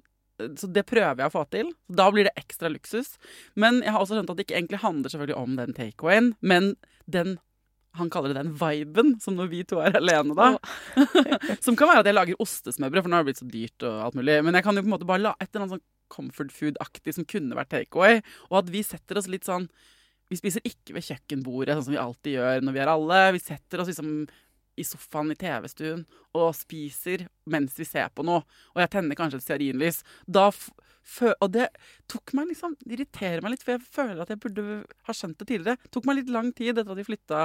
Så 0.59 0.69
det 0.75 0.85
prøver 0.89 1.23
jeg 1.23 1.31
å 1.31 1.33
få 1.33 1.45
til. 1.53 1.71
Da 1.87 2.09
blir 2.13 2.27
det 2.27 2.35
ekstra 2.37 2.69
luksus. 2.69 3.15
Men 3.55 3.81
jeg 3.81 3.95
har 3.95 4.03
også 4.03 4.19
skjønt 4.19 4.35
at 4.35 4.37
det 4.37 4.45
ikke 4.45 4.59
egentlig 4.59 4.83
handler 4.83 5.13
selvfølgelig 5.15 5.39
om 5.39 5.57
den 5.61 5.75
takeawayen, 5.79 6.29
men 6.43 6.75
den 7.09 7.37
han 7.93 8.09
kaller 8.09 8.31
det 8.31 8.39
den 8.39 8.53
viben, 8.57 9.11
som 9.21 9.35
når 9.37 9.49
vi 9.51 9.59
to 9.69 9.77
er 9.77 9.93
alene, 9.99 10.33
da. 10.33 10.55
som 11.65 11.75
kan 11.77 11.91
være 11.91 12.01
at 12.01 12.07
jeg 12.09 12.15
lager 12.17 12.39
ostesmørbrød, 12.41 13.03
for 13.05 13.11
nå 13.11 13.19
har 13.19 13.25
det 13.25 13.29
blitt 13.29 13.41
så 13.43 13.49
dyrt 13.49 13.85
og 13.85 13.99
alt 14.07 14.17
mulig. 14.17 14.37
Men 14.47 14.57
jeg 14.57 14.65
kan 14.65 14.79
jo 14.79 14.81
på 14.81 14.89
en 14.89 14.95
måte 14.95 15.09
bare 15.09 15.21
la 15.21 15.33
et 15.37 15.45
eller 15.51 15.65
annet 15.67 15.75
sånn 15.75 15.83
comfort 16.13 16.53
food-aktig 16.53 17.17
som 17.17 17.27
kunne 17.29 17.57
vært 17.57 17.73
takeaway. 17.73 18.21
Og 18.51 18.61
at 18.61 18.71
vi 18.73 18.85
setter 18.85 19.19
oss 19.19 19.31
litt 19.31 19.49
sånn 19.49 19.69
Vi 20.31 20.37
spiser 20.39 20.63
ikke 20.65 20.95
ved 20.95 21.03
kjøkkenbordet, 21.05 21.75
sånn 21.75 21.85
som 21.89 21.93
vi 21.93 22.01
alltid 22.01 22.37
gjør 22.37 22.63
når 22.63 22.73
vi 22.73 22.81
er 22.81 22.89
alle. 22.89 23.19
Vi 23.35 23.41
setter 23.43 23.81
oss 23.83 23.89
liksom 23.91 24.13
i 24.79 24.85
sofaen 24.87 25.29
i 25.29 25.37
TV-stuen 25.37 26.05
og 26.33 26.55
spiser 26.57 27.27
mens 27.53 27.75
vi 27.77 27.85
ser 27.85 28.07
på 28.15 28.25
noe. 28.25 28.41
Og 28.73 28.81
jeg 28.81 28.89
tenner 28.95 29.19
kanskje 29.19 29.37
et 29.41 29.45
stearinlys. 29.45 29.99
Og 30.33 31.45
det 31.53 31.67
tok 32.09 32.33
meg 32.37 32.49
liksom 32.53 32.77
Det 32.79 32.95
irriterer 32.95 33.43
meg 33.43 33.53
litt, 33.53 33.65
for 33.67 33.75
jeg 33.75 33.85
føler 33.85 34.23
at 34.23 34.31
jeg 34.33 34.41
burde 34.41 34.65
ha 35.09 35.13
skjønt 35.13 35.37
det 35.43 35.49
tidligere. 35.51 35.77
Det 35.83 35.93
tok 35.93 36.09
meg 36.09 36.21
litt 36.21 36.33
lang 36.33 36.49
tid 36.55 36.77
etter 36.77 36.95
at 36.95 37.01
vi 37.03 37.09
flytta 37.11 37.43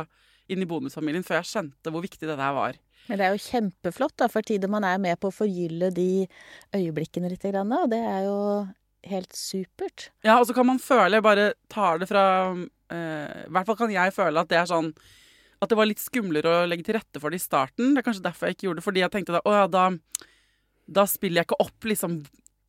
inn 0.48 0.64
i 0.64 0.68
bonusfamilien, 0.68 1.26
før 1.26 1.40
jeg 1.40 1.50
skjønte 1.52 1.92
hvor 1.92 2.04
viktig 2.04 2.26
det 2.26 2.36
der 2.38 2.56
var. 2.56 2.78
Men 3.08 3.20
det 3.20 3.26
er 3.26 3.36
jo 3.36 3.44
kjempeflott, 3.46 4.16
da, 4.20 4.28
for 4.32 4.44
Tidemann 4.44 4.84
er 4.84 4.98
med 5.00 5.16
på 5.20 5.30
å 5.30 5.34
forgylle 5.34 5.88
de 5.96 6.26
øyeblikkene 6.76 7.30
litt, 7.32 7.46
og 7.48 7.88
det 7.92 8.00
er 8.04 8.26
jo 8.26 8.38
helt 9.08 9.36
supert. 9.36 10.10
Ja, 10.26 10.38
og 10.38 10.48
så 10.48 10.56
kan 10.56 10.66
man 10.68 10.80
føle, 10.82 11.16
jeg 11.16 11.24
bare 11.24 11.52
tar 11.72 12.02
det 12.02 12.08
fra 12.10 12.24
eh, 12.52 13.46
I 13.46 13.52
hvert 13.54 13.68
fall 13.68 13.78
kan 13.78 13.94
jeg 13.94 14.14
føle 14.16 14.42
at 14.42 14.50
det 14.50 14.58
er 14.58 14.66
sånn 14.68 14.90
At 15.62 15.70
det 15.70 15.78
var 15.78 15.88
litt 15.88 16.02
skumlere 16.02 16.50
å 16.50 16.66
legge 16.68 16.88
til 16.88 16.98
rette 16.98 17.22
for 17.22 17.32
det 17.32 17.40
i 17.40 17.42
starten. 17.42 17.94
Det 17.94 18.02
er 18.02 18.06
kanskje 18.06 18.26
derfor 18.26 18.46
jeg 18.46 18.58
ikke 18.58 18.68
gjorde 18.68 18.78
det. 18.78 18.84
Fordi 18.86 19.00
jeg 19.02 19.10
tenkte 19.14 19.34
da 19.34 19.40
å 19.42 19.54
ja, 19.56 19.64
da, 19.66 19.86
da 20.86 21.06
spiller 21.10 21.40
jeg 21.40 21.48
ikke 21.48 21.62
opp 21.64 21.88
liksom 21.90 22.20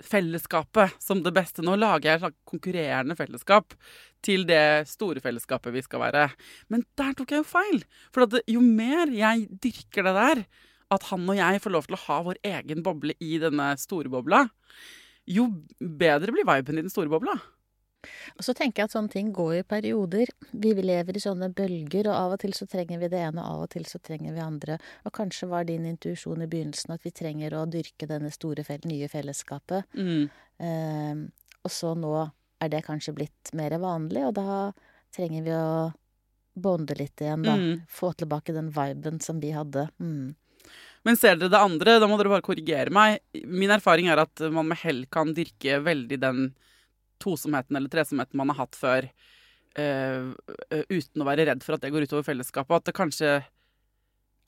fellesskapet 0.03 0.95
som 1.03 1.23
det 1.23 1.33
beste. 1.35 1.63
Nå 1.65 1.75
lager 1.79 2.13
jeg 2.13 2.23
et 2.23 2.38
konkurrerende 2.47 3.17
fellesskap 3.19 3.75
til 4.25 4.45
det 4.49 4.88
store 4.89 5.23
fellesskapet 5.23 5.75
vi 5.75 5.83
skal 5.85 6.03
være. 6.07 6.29
Men 6.71 6.85
der 6.99 7.13
tok 7.17 7.33
jeg 7.33 7.43
jo 7.43 7.49
feil. 7.49 7.83
For 8.15 8.29
det, 8.29 8.43
jo 8.49 8.63
mer 8.63 9.12
jeg 9.13 9.47
dyrker 9.63 10.07
det 10.07 10.15
der, 10.17 10.43
at 10.89 11.05
han 11.12 11.27
og 11.29 11.38
jeg 11.38 11.62
får 11.62 11.75
lov 11.75 11.85
til 11.85 11.97
å 11.99 12.03
ha 12.07 12.19
vår 12.25 12.41
egen 12.55 12.83
boble 12.85 13.15
i 13.21 13.38
denne 13.41 13.71
store 13.81 14.09
bobla, 14.12 14.47
jo 15.29 15.45
bedre 15.77 16.33
blir 16.33 16.47
viben 16.47 16.79
i 16.79 16.85
den 16.88 16.93
store 16.93 17.12
bobla. 17.12 17.38
Og 18.38 18.45
så 18.45 18.53
tenker 18.55 18.81
jeg 18.81 18.89
at 18.89 18.95
sånne 18.95 19.12
ting 19.12 19.31
går 19.35 19.53
i 19.57 19.65
perioder. 19.67 20.31
Vi 20.51 20.71
lever 20.77 21.17
i 21.17 21.23
sånne 21.23 21.49
bølger, 21.55 22.07
og 22.07 22.15
av 22.15 22.35
og 22.35 22.41
til 22.43 22.55
så 22.55 22.67
trenger 22.69 23.01
vi 23.01 23.09
det 23.12 23.21
ene, 23.27 23.43
og 23.43 23.57
av 23.57 23.65
og 23.65 23.71
til 23.75 23.88
så 23.89 23.99
trenger 24.03 24.35
vi 24.35 24.43
andre. 24.43 24.79
Og 25.03 25.13
kanskje 25.15 25.49
var 25.51 25.67
din 25.67 25.88
intuisjon 25.89 26.45
i 26.45 26.49
begynnelsen 26.49 26.95
at 26.95 27.05
vi 27.05 27.13
trenger 27.15 27.57
å 27.59 27.65
dyrke 27.69 28.07
denne 28.09 28.31
store, 28.31 28.63
nye 28.88 29.09
fellesskapet. 29.12 29.99
Mm. 29.99 30.29
Eh, 30.63 31.23
og 31.59 31.73
så 31.75 31.93
nå 31.99 32.13
er 32.59 32.71
det 32.71 32.85
kanskje 32.88 33.15
blitt 33.15 33.51
mer 33.55 33.75
vanlig, 33.81 34.25
og 34.29 34.38
da 34.39 34.59
trenger 35.15 35.43
vi 35.43 35.55
å 35.55 35.89
bonde 36.59 36.95
litt 36.99 37.21
igjen, 37.23 37.43
da. 37.43 37.55
Mm. 37.55 37.83
Få 37.91 38.13
tilbake 38.17 38.55
den 38.55 38.71
viben 38.75 39.19
som 39.23 39.39
vi 39.43 39.51
hadde. 39.55 39.88
Mm. 39.99 40.35
Men 41.07 41.17
ser 41.17 41.38
dere 41.39 41.51
det 41.53 41.62
andre, 41.63 41.99
da 42.01 42.07
må 42.12 42.17
dere 42.19 42.31
bare 42.33 42.45
korrigere 42.45 42.91
meg. 42.93 43.21
Min 43.47 43.71
erfaring 43.71 44.09
er 44.12 44.23
at 44.25 44.43
man 44.51 44.67
med 44.71 44.81
hell 44.81 45.05
kan 45.12 45.31
dyrke 45.35 45.79
veldig 45.85 46.19
den 46.19 46.49
tosomheten 47.21 47.75
eller 47.77 47.91
tresomheten 47.91 48.39
man 48.39 48.51
har 48.53 48.62
hatt 48.63 48.75
før, 48.79 49.08
uh, 49.79 50.34
uten 50.89 51.23
å 51.23 51.27
være 51.29 51.45
redd 51.51 51.63
for 51.65 51.77
at 51.77 51.86
det 51.86 51.91
går 51.93 52.08
utover 52.10 52.25
fellesskapet. 52.27 52.75
At 52.82 52.89
det 52.89 52.97
kanskje 52.97 53.32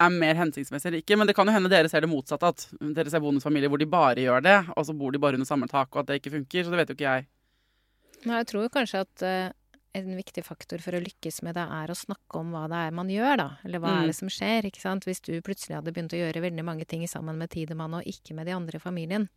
er 0.01 0.09
mer 0.15 0.33
hensiktsmessig 0.39 0.89
eller 0.89 1.03
ikke. 1.03 1.17
Men 1.19 1.29
det 1.29 1.35
kan 1.37 1.45
jo 1.45 1.53
hende 1.53 1.69
dere 1.69 1.89
ser 1.91 2.01
det 2.01 2.09
motsatte. 2.09 2.49
At 2.49 2.67
dere 2.97 3.11
ser 3.13 3.21
bonusfamilier 3.21 3.69
hvor 3.69 3.81
de 3.81 3.89
bare 3.89 4.23
gjør 4.23 4.41
det, 4.47 4.57
og 4.75 4.85
så 4.87 4.95
bor 4.97 5.13
de 5.13 5.21
bare 5.21 5.37
under 5.37 5.49
samme 5.49 5.69
tak, 5.69 5.91
og 5.93 6.01
at 6.03 6.09
det 6.09 6.21
ikke 6.21 6.33
funker. 6.39 6.65
Så 6.65 6.73
det 6.73 6.79
vet 6.81 6.93
jo 6.93 6.97
ikke 6.97 7.11
jeg. 7.11 7.27
Nei, 8.25 8.37
jeg 8.41 8.47
tror 8.51 8.71
kanskje 8.73 9.03
at 9.05 9.23
uh, 9.25 9.53
en 9.97 10.11
viktig 10.15 10.43
faktor 10.45 10.81
for 10.81 10.95
å 10.97 11.03
lykkes 11.03 11.41
med 11.45 11.57
det, 11.57 11.67
er 11.67 11.91
å 11.91 11.97
snakke 11.97 12.39
om 12.39 12.51
hva 12.55 12.65
det 12.71 12.81
er 12.87 12.93
man 12.95 13.09
gjør, 13.11 13.37
da. 13.41 13.47
Eller 13.67 13.81
hva 13.83 13.91
Mm. 13.91 14.01
er 14.01 14.11
det 14.11 14.15
som 14.17 14.29
skjer, 14.31 14.67
ikke 14.69 14.81
sant. 14.81 15.05
Hvis 15.05 15.21
du 15.21 15.33
plutselig 15.41 15.75
hadde 15.77 15.91
begynt 15.93 16.13
å 16.15 16.21
gjøre 16.21 16.43
veldig 16.45 16.63
mange 16.65 16.85
ting 16.87 17.05
sammen 17.11 17.37
med 17.37 17.51
Tidemann, 17.53 17.93
og 17.99 18.05
ikke 18.07 18.33
med 18.37 18.47
de 18.47 18.53
andre 18.57 18.77
i 18.79 18.83
familien, 18.83 19.29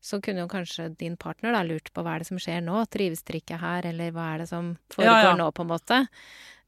så 0.00 0.20
kunne 0.24 0.40
jo 0.44 0.48
kanskje 0.48 0.88
din 0.98 1.16
partner 1.20 1.52
da 1.52 1.62
lurt 1.66 1.90
på 1.92 2.02
hva 2.02 2.14
er 2.16 2.22
det 2.24 2.30
som 2.30 2.38
skjer 2.40 2.62
nå, 2.64 2.84
trives 2.88 3.22
dere 3.22 3.40
ikke 3.42 3.58
her, 3.60 3.86
eller 3.92 4.10
hva 4.16 4.30
er 4.34 4.38
det 4.44 4.48
som 4.48 4.72
foregår 4.94 5.10
Ja, 5.12 5.28
ja. 5.30 5.36
nå, 5.36 5.50
på 5.52 5.62
en 5.66 5.68
måte. 5.74 5.98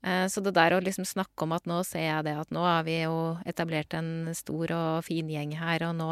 Eh, 0.04 0.26
Så 0.28 0.42
det 0.44 0.52
der 0.54 0.74
å 0.76 0.82
liksom 0.84 1.04
snakke 1.08 1.42
om 1.46 1.52
at 1.56 1.64
nå 1.70 1.80
ser 1.86 2.04
jeg 2.08 2.24
det 2.28 2.36
at 2.36 2.50
nå 2.50 2.60
har 2.66 2.82
vi 2.84 3.00
jo 3.02 3.38
etablert 3.46 3.94
en 3.94 4.34
stor 4.34 4.72
og 4.76 5.04
fin 5.06 5.28
gjeng 5.30 5.56
her, 5.56 5.88
og 5.88 5.96
nå 5.96 6.10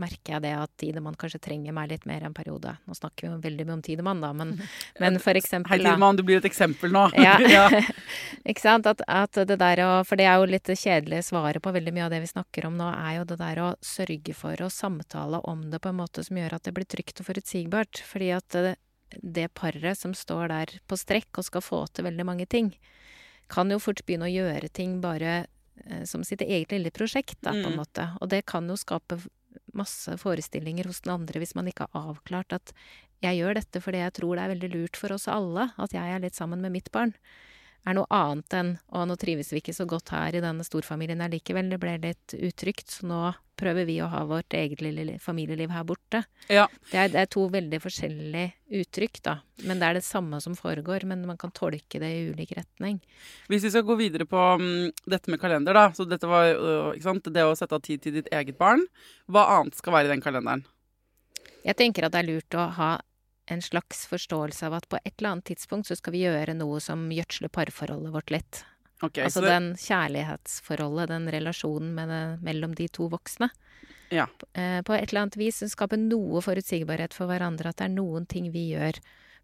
merker 0.00 0.34
jeg 0.34 0.42
det 0.46 0.52
at 0.56 0.70
Tidemann 0.80 1.16
kanskje 1.20 1.38
trenger 1.44 1.74
meg 1.76 1.90
litt 1.92 2.06
mer 2.08 2.24
en 2.26 2.34
periode. 2.36 2.72
Nå 2.88 2.96
snakker 2.96 3.26
vi 3.26 3.30
jo 3.30 3.38
veldig 3.44 3.66
mye 3.68 3.76
om 3.76 3.82
Tidemann, 3.86 4.22
da, 4.24 4.32
men, 4.36 4.54
men 5.02 5.18
for 5.22 5.38
eksempel 5.38 5.74
Hei, 5.76 5.78
Tidemann, 5.84 6.16
du 6.18 6.24
blir 6.26 6.40
et 6.40 6.48
eksempel 6.48 6.92
nå. 6.94 7.06
ja. 7.20 7.36
ikke 8.50 8.64
sant? 8.64 8.88
At, 8.90 9.02
at 9.06 9.40
det 9.46 9.58
der 9.60 9.82
å 9.84 9.90
For 10.08 10.16
det 10.20 10.26
er 10.30 10.40
jo 10.40 10.48
litt 10.50 10.70
kjedelig 10.72 11.22
svaret 11.30 11.62
på 11.62 11.72
veldig 11.76 11.92
mye 11.96 12.06
av 12.08 12.14
det 12.14 12.22
vi 12.24 12.30
snakker 12.32 12.66
om 12.70 12.76
nå, 12.80 12.90
er 12.96 13.20
jo 13.20 13.26
det 13.30 13.38
der 13.40 13.62
å 13.64 13.70
sørge 13.84 14.34
for 14.36 14.64
å 14.64 14.70
samtale 14.72 15.42
om 15.50 15.68
det 15.70 15.80
på 15.84 15.92
en 15.92 16.00
måte 16.00 16.24
som 16.26 16.38
gjør 16.40 16.56
at 16.58 16.64
det 16.66 16.74
blir 16.76 16.88
trygt 16.88 17.20
og 17.22 17.28
forutsigbart. 17.30 18.02
Fordi 18.06 18.30
at 18.36 18.48
det, 18.56 18.74
det 19.22 19.48
paret 19.58 19.98
som 19.98 20.12
står 20.16 20.48
der 20.52 20.74
på 20.88 20.98
strekk 20.98 21.40
og 21.42 21.46
skal 21.48 21.64
få 21.64 21.84
til 21.92 22.06
veldig 22.08 22.26
mange 22.28 22.46
ting, 22.50 22.72
kan 23.50 23.70
jo 23.72 23.80
fort 23.82 24.04
begynne 24.06 24.28
å 24.28 24.30
gjøre 24.30 24.68
ting 24.70 25.00
bare 25.02 25.32
eh, 25.86 26.04
som 26.06 26.22
sitt 26.26 26.44
eget 26.44 26.70
lille 26.70 26.92
prosjekt, 26.94 27.38
da, 27.42 27.50
på 27.56 27.64
en 27.66 27.72
Mm. 27.74 27.80
måte. 27.80 28.04
Og 28.22 28.28
det 28.30 28.44
kan 28.46 28.68
jo 28.70 28.76
skape 28.78 29.18
masse 29.76 30.16
forestillinger 30.20 30.88
hos 30.90 31.02
den 31.04 31.14
andre 31.14 31.42
hvis 31.42 31.54
man 31.58 31.70
ikke 31.70 31.86
har 31.88 32.10
avklart 32.12 32.56
at 32.56 32.74
jeg 33.24 33.40
gjør 33.40 33.58
dette 33.58 33.82
fordi 33.84 34.02
jeg 34.02 34.16
tror 34.16 34.36
det 34.36 34.44
er 34.44 34.52
veldig 34.54 34.70
lurt 34.74 34.98
for 35.00 35.14
oss 35.16 35.28
alle 35.30 35.70
at 35.76 35.94
jeg 35.96 36.14
er 36.14 36.22
litt 36.22 36.38
sammen 36.38 36.62
med 36.64 36.72
mitt 36.76 36.90
barn. 36.94 37.12
Er 37.88 37.96
noe 37.96 38.08
annet 38.12 38.54
enn 38.56 38.74
å 38.92 39.06
nå 39.08 39.16
trives 39.20 39.54
vi 39.54 39.62
ikke 39.62 39.72
så 39.72 39.86
godt 39.88 40.12
her 40.12 40.36
i 40.36 40.42
denne 40.44 40.64
storfamilien 40.66 41.22
allikevel, 41.24 41.70
det 41.72 41.78
ble 41.80 41.94
litt 42.02 42.34
utrygt, 42.36 42.92
så 42.92 43.08
nå 43.08 43.20
prøver 43.60 43.86
vi 43.88 43.98
å 44.04 44.08
ha 44.12 44.22
vårt 44.28 44.54
eget 44.56 44.82
lille 44.84 45.16
familieliv 45.20 45.72
her 45.72 45.84
borte. 45.88 46.22
Ja. 46.52 46.66
Det 46.90 46.98
er, 47.00 47.10
det 47.12 47.22
er 47.22 47.30
to 47.32 47.46
veldig 47.52 47.80
forskjellige 47.82 48.80
uttrykk, 48.82 49.20
da. 49.26 49.34
Men 49.68 49.80
det 49.80 49.88
er 49.88 49.98
det 49.98 50.04
samme 50.06 50.40
som 50.44 50.56
foregår, 50.56 51.04
men 51.08 51.26
man 51.28 51.40
kan 51.40 51.52
tolke 51.56 52.00
det 52.00 52.10
i 52.16 52.22
ulik 52.32 52.54
retning. 52.56 53.00
Hvis 53.52 53.66
vi 53.66 53.72
skal 53.74 53.84
gå 53.88 53.96
videre 54.00 54.28
på 54.28 54.40
um, 54.60 54.88
dette 55.04 55.32
med 55.32 55.40
kalender, 55.42 55.76
da. 55.76 55.88
Så 55.96 56.08
dette 56.08 56.28
var 56.28 56.52
uh, 56.56 57.22
det 57.28 57.46
å 57.46 57.56
sette 57.56 57.76
av 57.76 57.84
tid 57.84 58.04
til 58.04 58.16
ditt 58.20 58.32
eget 58.32 58.60
barn. 58.60 58.84
Hva 59.28 59.46
annet 59.58 59.76
skal 59.76 59.96
være 59.96 60.08
i 60.08 60.14
den 60.14 60.24
kalenderen? 60.24 60.64
Jeg 61.64 61.76
tenker 61.76 62.06
at 62.06 62.14
det 62.14 62.22
er 62.22 62.30
lurt 62.30 62.56
å 62.56 62.70
ha 62.76 62.94
en 63.50 63.62
slags 63.62 64.06
forståelse 64.10 64.66
av 64.68 64.78
at 64.78 64.88
på 64.88 64.98
et 65.04 65.14
eller 65.18 65.34
annet 65.34 65.48
tidspunkt 65.50 65.90
så 65.90 65.96
skal 65.98 66.14
vi 66.14 66.24
gjøre 66.24 66.54
noe 66.56 66.80
som 66.82 67.08
gjødsler 67.12 67.52
parforholdet 67.52 68.14
vårt 68.14 68.30
litt. 68.34 68.64
Okay, 69.00 69.24
altså 69.24 69.40
så 69.40 69.42
det- 69.42 69.54
den 69.54 69.74
kjærlighetsforholdet, 69.76 71.08
den 71.08 71.26
relasjonen 71.32 71.96
det, 71.96 72.42
mellom 72.42 72.74
de 72.74 72.88
to 72.88 73.08
voksne. 73.08 73.50
Ja. 74.10 74.26
Eh, 74.54 74.82
på 74.82 74.92
et 74.92 75.10
eller 75.12 75.22
annet 75.22 75.36
vis 75.36 75.62
skape 75.70 75.96
noe 75.96 76.42
forutsigbarhet 76.42 77.14
for 77.14 77.26
hverandre, 77.26 77.70
at 77.70 77.76
det 77.76 77.84
er 77.86 77.94
noen 77.94 78.26
ting 78.26 78.50
vi 78.52 78.74
gjør. 78.74 78.98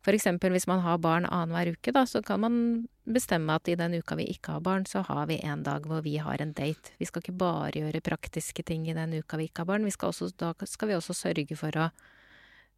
Eksempel 0.06 0.52
hvis 0.54 0.68
man 0.68 0.80
har 0.84 0.98
barn 0.98 1.24
annenhver 1.26 1.72
uke, 1.74 1.92
da, 1.92 2.04
så 2.04 2.22
kan 2.24 2.38
man 2.40 2.88
bestemme 3.10 3.56
at 3.56 3.66
i 3.68 3.74
den 3.74 3.94
uka 3.98 4.14
vi 4.14 4.28
ikke 4.30 4.52
har 4.52 4.60
barn, 4.60 4.84
så 4.84 5.02
har 5.04 5.26
vi 5.26 5.40
en 5.42 5.64
dag 5.64 5.82
hvor 5.82 6.00
vi 6.02 6.16
har 6.22 6.40
en 6.40 6.52
date. 6.52 6.92
Vi 7.00 7.06
skal 7.06 7.22
ikke 7.22 7.36
bare 7.36 7.72
gjøre 7.72 8.02
praktiske 8.02 8.64
ting 8.64 8.86
i 8.88 8.94
den 8.94 9.16
uka 9.18 9.36
vi 9.36 9.48
ikke 9.48 9.64
har 9.64 9.72
barn, 9.72 9.84
vi 9.84 9.90
skal 9.90 10.10
også, 10.12 10.30
da 10.36 10.52
skal 10.64 10.88
vi 10.88 10.94
også 10.94 11.16
sørge 11.16 11.56
for 11.56 11.70
å 11.70 11.90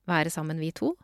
være 0.09 0.33
sammen, 0.33 0.59
vi 0.59 0.73
to. 0.73 0.95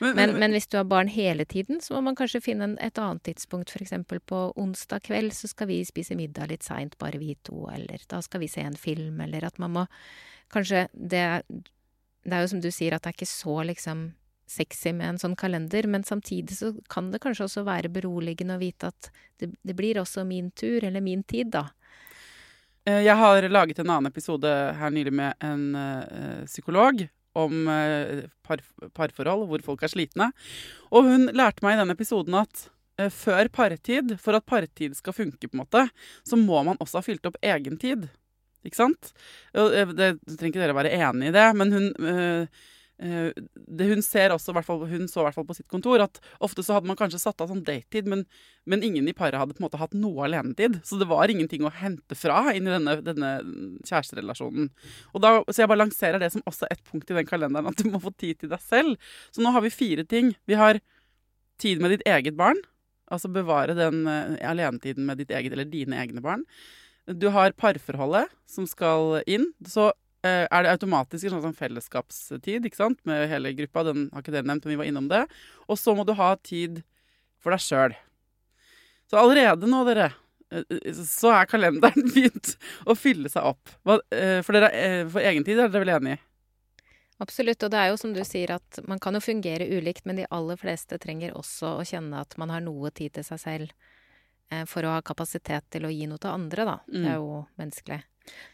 Men- 0.00 0.14
Men, 0.16 0.38
men- 0.38 0.52
hvis 0.56 0.68
du 0.70 0.76
har 0.78 0.84
barn 0.88 1.08
hele 1.08 1.44
tiden, 1.44 1.80
så 1.82 1.94
må 1.96 2.02
man 2.08 2.16
kanskje 2.16 2.40
finne 2.42 2.62
en, 2.70 2.78
et 2.80 2.94
annet 2.98 3.22
tidspunkt. 3.24 3.74
Eksempel 3.82 4.20
på 4.20 4.52
onsdag 4.56 5.02
kveld 5.02 5.32
så 5.34 5.48
skal 5.50 5.66
vi 5.68 5.82
spise 5.84 6.16
middag 6.16 6.48
litt 6.48 6.62
seint, 6.62 6.96
bare 6.98 7.18
vi 7.18 7.34
to, 7.44 7.66
eller 7.74 7.98
da 8.08 8.20
skal 8.22 8.40
vi 8.40 8.48
se 8.48 8.60
en 8.62 8.76
film, 8.78 9.20
eller 9.20 9.44
at 9.44 9.58
man 9.58 9.72
må 9.72 9.86
Kanskje 10.52 10.86
det 10.92 11.42
Det 12.24 12.32
er 12.36 12.42
jo 12.42 12.48
som 12.48 12.60
du 12.60 12.68
sier, 12.70 12.92
at 12.94 13.02
det 13.02 13.08
er 13.08 13.16
ikke 13.16 13.26
så 13.26 13.64
liksom 13.66 14.12
sexy 14.46 14.92
med 14.92 15.08
en 15.08 15.18
sånn 15.18 15.34
kalender, 15.36 15.86
men 15.88 16.02
samtidig 16.04 16.50
så 16.58 16.74
kan 16.90 17.10
det 17.10 17.20
kanskje 17.22 17.46
også 17.48 17.64
være 17.64 17.88
beroligende 17.88 18.54
å 18.58 18.60
vite 18.60 18.90
at 18.92 19.10
det, 19.40 19.48
det 19.64 19.74
blir 19.74 19.96
også 19.96 20.26
min 20.26 20.50
tur, 20.50 20.84
eller 20.84 21.00
min 21.00 21.22
tid, 21.24 21.50
da. 21.50 21.70
Eh, 22.86 23.00
Jeg 23.02 23.16
har 23.16 23.48
laget 23.48 23.78
en 23.78 23.90
annen 23.90 24.10
episode 24.12 24.44
her 24.76 24.90
nylig 24.90 25.12
med 25.12 25.34
en 25.40 25.74
eh, 25.74 26.44
psykolog 26.46 27.08
om 27.38 27.68
eh, 27.72 28.24
par, 28.46 28.62
parforhold, 28.96 29.46
hvor 29.50 29.64
folk 29.64 29.84
er 29.84 29.92
slitne. 29.92 30.30
Og 30.92 31.08
hun 31.08 31.28
lærte 31.36 31.64
meg 31.64 31.76
i 31.76 31.82
den 31.82 31.94
episoden 31.94 32.36
at 32.42 32.66
eh, 33.00 33.12
før 33.12 33.50
partid, 33.52 34.16
for 34.22 34.38
at 34.38 34.48
partid 34.48 34.96
skal 34.98 35.16
funke, 35.16 35.48
på 35.48 35.56
en 35.56 35.64
måte, 35.64 35.86
så 36.28 36.38
må 36.40 36.62
man 36.66 36.80
også 36.82 37.00
ha 37.00 37.06
fylt 37.06 37.30
opp 37.30 37.40
egen 37.42 37.78
tid. 37.82 38.08
Ikke 38.66 38.78
sant? 38.78 39.14
Eh, 39.56 39.88
det 39.96 40.14
trenger 40.28 40.52
ikke 40.52 40.64
dere 40.64 40.78
være 40.78 40.94
enig 40.98 41.32
i 41.32 41.36
det, 41.38 41.48
men 41.58 41.76
hun 41.76 41.90
det 43.02 43.86
hun 43.88 44.02
ser 44.04 44.30
også, 44.34 44.54
fall, 44.62 44.84
hun 44.86 45.08
så 45.10 45.22
i 45.22 45.26
hvert 45.26 45.34
fall 45.34 45.46
på 45.48 45.56
sitt 45.56 45.68
kontor, 45.70 46.02
at 46.04 46.20
ofte 46.44 46.62
så 46.62 46.76
hadde 46.76 46.86
man 46.90 46.98
kanskje 46.98 47.18
satt 47.22 47.40
av 47.42 47.50
sånn 47.50 47.64
datetid, 47.66 48.06
men, 48.10 48.24
men 48.68 48.84
ingen 48.86 49.08
i 49.10 49.14
paret 49.16 49.40
hadde 49.40 49.56
på 49.56 49.62
en 49.62 49.66
måte 49.66 49.80
hatt 49.80 49.96
noe 49.98 50.26
alenetid. 50.28 50.78
Så 50.86 51.00
det 51.00 51.08
var 51.10 51.32
ingenting 51.32 51.66
å 51.66 51.72
hente 51.74 52.18
fra 52.18 52.52
inn 52.54 52.68
i 52.68 52.74
denne, 52.74 52.98
denne 53.02 53.32
kjæresterelasjonen. 53.88 54.70
Da, 55.24 55.34
så 55.48 55.64
jeg 55.64 55.72
bare 55.72 55.82
lanserer 55.82 56.22
det 56.22 56.30
som 56.34 56.44
også 56.46 56.68
et 56.70 56.84
punkt 56.88 57.10
i 57.10 57.18
den 57.18 57.28
kalenderen, 57.28 57.70
at 57.72 57.80
du 57.80 57.90
må 57.90 58.02
få 58.02 58.14
tid 58.14 58.42
til 58.42 58.52
deg 58.52 58.62
selv. 58.62 59.10
Så 59.34 59.42
nå 59.42 59.54
har 59.54 59.64
vi 59.66 59.74
fire 59.74 60.06
ting. 60.06 60.34
Vi 60.46 60.58
har 60.60 60.78
tid 61.62 61.82
med 61.82 61.96
ditt 61.96 62.06
eget 62.08 62.38
barn. 62.38 62.60
Altså 63.12 63.28
bevare 63.32 63.74
den 63.76 64.06
eh, 64.08 64.38
alenetiden 64.48 65.04
med 65.08 65.20
ditt 65.20 65.34
eget 65.34 65.52
eller 65.52 65.68
dine 65.68 65.98
egne 66.00 66.22
barn. 66.24 66.46
Du 67.06 67.28
har 67.34 67.54
parforholdet 67.58 68.30
som 68.48 68.66
skal 68.70 69.20
inn. 69.26 69.48
Så 69.66 69.90
eh, 69.90 69.98
er 70.22 70.62
det 70.62 70.70
automatisk 70.70 71.26
en 71.26 71.42
sånn 71.42 71.56
fellesskapstid 71.58 72.68
ikke 72.68 72.78
sant? 72.78 73.00
med 73.08 73.26
hele 73.30 73.50
gruppa. 73.58 73.82
Den 73.90 74.06
har 74.12 74.22
ikke 74.22 74.34
dere 74.36 74.46
nevnt, 74.46 74.68
men 74.68 74.76
vi 74.76 74.80
var 74.84 74.90
innom 74.90 75.08
det. 75.10 75.24
Og 75.66 75.80
så 75.80 75.96
må 75.98 76.06
du 76.06 76.14
ha 76.18 76.32
tid 76.46 76.82
for 77.42 77.54
deg 77.54 77.62
sjøl. 77.64 77.96
Så 79.10 79.18
allerede 79.20 79.68
nå, 79.68 79.82
dere, 79.84 80.12
eh, 80.54 80.92
så 81.04 81.34
er 81.36 81.48
kalenderen 81.50 82.06
begynt 82.14 82.54
å 82.88 82.96
fylle 82.96 83.28
seg 83.32 83.44
opp. 83.50 83.72
Eh, 84.08 84.38
for, 84.40 84.56
dere, 84.56 84.70
eh, 84.72 85.00
for 85.10 85.20
egen 85.20 85.44
tid 85.44 85.58
er 85.58 85.72
dere 85.72 85.84
vel 85.84 85.96
enige? 85.98 86.22
Absolutt, 87.22 87.62
og 87.62 87.70
det 87.70 87.78
er 87.78 87.90
jo 87.92 87.98
som 88.00 88.14
du 88.16 88.22
sier 88.26 88.54
at 88.56 88.80
man 88.88 88.98
kan 89.02 89.14
jo 89.14 89.20
fungere 89.22 89.68
ulikt, 89.68 90.06
men 90.08 90.18
de 90.18 90.24
aller 90.34 90.58
fleste 90.58 90.96
trenger 91.02 91.36
også 91.38 91.76
å 91.76 91.84
kjenne 91.86 92.22
at 92.24 92.34
man 92.40 92.50
har 92.50 92.64
noe 92.64 92.90
tid 92.90 93.12
til 93.18 93.26
seg 93.26 93.42
selv 93.42 93.74
eh, 94.50 94.64
for 94.70 94.86
å 94.86 94.96
ha 94.96 95.04
kapasitet 95.04 95.68
til 95.70 95.86
å 95.86 95.92
gi 95.92 96.08
noe 96.10 96.22
til 96.22 96.32
andre, 96.32 96.66
da. 96.66 96.78
Det 96.88 97.04
er 97.12 97.20
jo 97.20 97.44
menneskelig. 97.60 98.00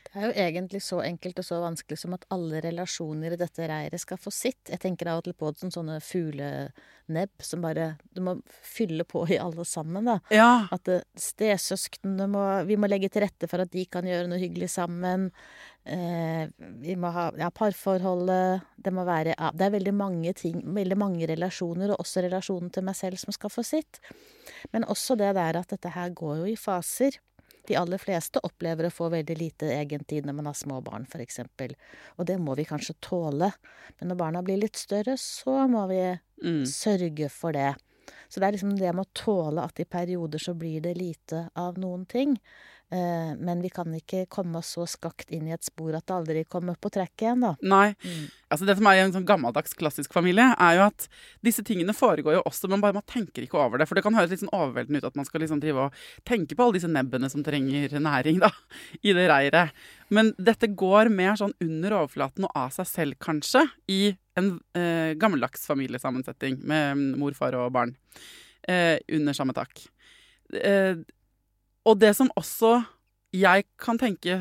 Det 0.09 0.17
er 0.17 0.25
jo 0.31 0.41
egentlig 0.41 0.81
så 0.81 1.03
enkelt 1.05 1.39
og 1.39 1.45
så 1.45 1.59
vanskelig 1.61 1.99
som 2.01 2.15
at 2.17 2.23
alle 2.33 2.63
relasjoner 2.65 3.35
i 3.35 3.39
dette 3.41 3.67
reiret 3.69 4.01
skal 4.01 4.17
få 4.17 4.31
sitt. 4.33 4.71
Jeg 4.73 4.81
tenker 4.81 5.11
av 5.13 5.21
og 5.21 5.27
til 5.27 5.35
på 5.37 5.51
det 5.53 5.61
som 5.61 5.73
sånne 5.75 5.99
fuglenebb 6.01 7.45
som 7.45 7.61
bare 7.61 7.91
Du 8.17 8.23
må 8.25 8.39
fylle 8.49 9.05
på 9.05 9.27
i 9.29 9.37
alle 9.39 9.67
sammen, 9.69 10.09
da. 10.09 10.19
Ja. 10.33 10.67
At 10.73 10.85
det- 10.89 11.05
stesøsknene 11.15 12.27
må 12.27 12.65
Vi 12.67 12.77
må 12.81 12.89
legge 12.89 13.11
til 13.13 13.23
rette 13.23 13.47
for 13.49 13.61
at 13.61 13.71
de 13.71 13.85
kan 13.85 14.03
gjøre 14.09 14.29
noe 14.29 14.41
hyggelig 14.41 14.71
sammen. 14.71 15.31
Eh, 15.85 16.49
vi 16.81 16.97
må 16.97 17.13
ha 17.13 17.31
ja, 17.37 17.51
parforholdet 17.51 18.63
Det 18.83 18.93
må 18.93 19.05
være 19.05 19.35
ja, 19.39 19.51
Det 19.55 19.67
er 19.67 19.77
veldig 19.77 19.95
mange 19.95 20.33
ting, 20.35 20.63
veldig 20.75 20.97
mange 20.99 21.27
relasjoner, 21.29 21.91
og 21.93 22.01
også 22.01 22.25
relasjonen 22.25 22.73
til 22.73 22.83
meg 22.83 22.97
selv, 22.97 23.19
som 23.19 23.33
skal 23.33 23.51
få 23.51 23.63
sitt. 23.65 24.01
Men 24.73 24.85
også 24.85 25.17
det 25.17 25.35
der 25.37 25.57
at 25.61 25.69
dette 25.69 25.89
her 25.95 26.11
går 26.11 26.39
jo 26.39 26.45
i 26.53 26.57
faser. 26.57 27.19
De 27.69 27.77
aller 27.77 28.01
fleste 28.01 28.41
opplever 28.47 28.89
å 28.89 28.93
få 28.95 29.11
veldig 29.13 29.37
lite 29.39 29.69
egentid 29.75 30.27
når 30.27 30.39
man 30.39 30.49
har 30.51 30.57
små 30.57 30.81
barn, 30.85 31.05
for 31.09 31.21
eksempel. 31.25 31.75
Og 32.17 32.29
det 32.31 32.39
må 32.41 32.57
vi 32.59 32.65
kanskje 32.69 32.97
tåle. 33.05 33.51
Men 33.99 34.13
når 34.13 34.21
barna 34.23 34.43
blir 34.47 34.61
litt 34.63 34.81
større, 34.81 35.19
så 35.21 35.67
må 35.69 35.87
vi 35.91 36.01
Mm. 36.43 36.65
sørge 36.65 37.29
for 37.31 37.53
det. 37.53 37.75
Så 38.29 38.41
det 38.41 38.47
er 38.49 38.53
liksom 38.53 38.77
det 38.79 38.95
med 38.95 39.05
å 39.07 39.13
tåle 39.15 39.63
at 39.65 39.81
i 39.81 39.85
perioder 39.85 40.39
så 40.39 40.55
blir 40.55 40.81
det 40.81 40.97
lite 40.97 41.51
av 41.57 41.77
noen 41.79 42.07
ting. 42.07 42.39
Eh, 42.91 43.33
men 43.37 43.61
vi 43.61 43.69
kan 43.69 43.93
ikke 43.93 44.23
komme 44.33 44.63
oss 44.63 44.71
så 44.79 44.87
skakt 44.89 45.29
inn 45.35 45.49
i 45.51 45.53
et 45.53 45.67
spor 45.67 45.93
at 45.93 46.07
det 46.09 46.15
aldri 46.15 46.45
kommer 46.49 46.79
på 46.81 46.89
trekk 46.93 47.21
igjen, 47.21 47.43
da. 47.45 47.51
Nei. 47.61 47.93
Altså 48.49 48.65
Det 48.65 48.79
som 48.79 48.89
er 48.89 48.97
i 48.97 49.03
en 49.03 49.13
sånn 49.13 49.27
gammeldags, 49.29 49.77
klassisk 49.77 50.15
familie, 50.17 50.47
er 50.57 50.79
jo 50.79 50.87
at 50.87 51.05
disse 51.45 51.65
tingene 51.69 51.93
foregår 51.97 52.39
jo 52.39 52.45
også, 52.49 52.71
men 52.73 52.81
bare 52.81 52.97
man 52.97 53.05
tenker 53.05 53.45
ikke 53.45 53.61
over 53.61 53.83
det. 53.83 53.89
For 53.91 53.99
det 53.99 54.05
kan 54.07 54.17
høres 54.17 54.33
litt 54.33 54.41
sånn 54.41 54.55
overveldende 54.57 55.03
ut 55.03 55.09
at 55.11 55.19
man 55.21 55.29
skal 55.29 55.45
liksom 55.45 55.61
drive 55.61 55.89
og 55.89 56.01
tenke 56.29 56.57
på 56.57 56.65
alle 56.65 56.79
disse 56.79 56.89
nebbene 56.93 57.29
som 57.29 57.45
trenger 57.45 57.99
næring 58.01 58.41
da, 58.47 58.51
i 59.07 59.13
det 59.17 59.29
reiret. 59.29 59.77
Men 60.09 60.33
dette 60.41 60.73
går 60.73 61.13
mer 61.13 61.37
sånn 61.37 61.53
under 61.61 61.99
overflaten 62.01 62.49
og 62.49 62.57
av 62.57 62.73
seg 62.79 62.89
selv, 62.89 63.21
kanskje, 63.21 63.67
i 63.93 64.17
en 64.39 64.55
eh, 64.79 65.13
gammeldags 65.21 65.69
familiesammensetning 65.69 66.63
med 66.65 66.97
mm, 66.97 67.07
mor, 67.21 67.37
far 67.37 67.57
og 67.59 67.73
barn 67.75 67.93
eh, 68.65 68.97
under 69.13 69.37
samme 69.37 69.53
tak. 69.57 69.85
Eh, 70.57 70.97
og 71.89 71.99
det 72.01 72.13
som 72.17 72.31
også 72.37 72.79
jeg 73.37 73.67
kan 73.81 73.99
tenke 74.01 74.39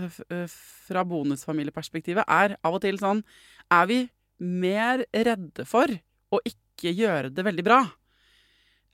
fra 0.88 1.04
bonusfamilieperspektivet, 1.08 2.24
er 2.24 2.56
av 2.64 2.78
og 2.78 2.84
til 2.86 3.00
sånn 3.02 3.24
Er 3.68 3.88
vi 3.90 3.98
mer 4.40 5.04
redde 5.12 5.66
for 5.68 5.92
å 6.32 6.40
ikke 6.48 6.94
gjøre 6.96 7.32
det 7.34 7.44
veldig 7.44 7.66
bra? 7.66 7.82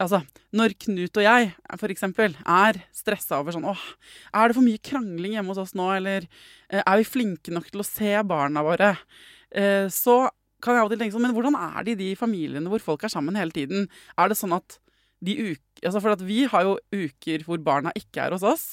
Altså, 0.02 0.24
når 0.58 0.74
Knut 0.82 1.20
og 1.22 1.26
jeg 1.26 1.52
for 1.78 1.94
eksempel 1.94 2.34
er 2.42 2.80
stressa 2.96 3.38
over 3.40 3.54
sånn 3.54 3.68
åh, 3.70 3.84
er 4.34 4.50
det 4.50 4.58
for 4.58 4.66
mye 4.66 4.82
krangling 4.82 5.36
hjemme 5.38 5.54
hos 5.54 5.62
oss 5.62 5.76
nå, 5.78 5.86
eller 6.00 6.26
eh, 6.26 6.82
er 6.82 6.98
vi 7.00 7.06
flinke 7.08 7.54
nok 7.54 7.70
til 7.70 7.84
å 7.84 7.88
se 7.88 8.16
barna 8.28 8.64
våre? 8.66 8.96
Eh, 9.54 9.86
så 9.94 10.26
kan 10.64 10.74
jeg 10.74 10.82
av 10.82 10.90
og 10.90 10.96
til 10.96 11.04
tenke 11.04 11.16
sånn, 11.16 11.28
men 11.28 11.36
hvordan 11.36 11.60
er 11.60 11.86
det 11.86 11.94
i 11.94 12.02
de 12.02 12.10
familiene 12.18 12.72
hvor 12.72 12.82
folk 12.84 13.06
er 13.06 13.14
sammen 13.14 13.38
hele 13.38 13.54
tiden? 13.54 13.86
Er 14.18 14.32
det 14.32 14.40
sånn 14.40 14.56
at 14.58 14.80
de 15.24 15.38
uker 15.54 15.73
altså 15.88 16.02
For 16.04 16.26
vi 16.26 16.44
har 16.52 16.66
jo 16.68 16.78
uker 16.94 17.46
hvor 17.48 17.62
barna 17.64 17.94
ikke 17.98 18.26
er 18.26 18.36
hos 18.36 18.46
oss. 18.48 18.66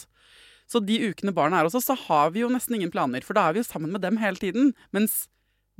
Så 0.70 0.78
de 0.86 1.00
ukene 1.11 1.34
barna 1.34 1.58
er 1.58 1.66
hos 1.66 1.74
oss, 1.74 1.88
så 1.90 1.96
har 1.98 2.30
vi 2.34 2.44
jo 2.44 2.50
nesten 2.52 2.76
ingen 2.78 2.92
planer, 2.94 3.24
for 3.26 3.34
da 3.34 3.48
er 3.48 3.56
vi 3.56 3.62
jo 3.62 3.66
sammen 3.66 3.90
med 3.90 4.04
dem 4.04 4.20
hele 4.22 4.38
tiden. 4.38 4.70
Mens 4.94 5.24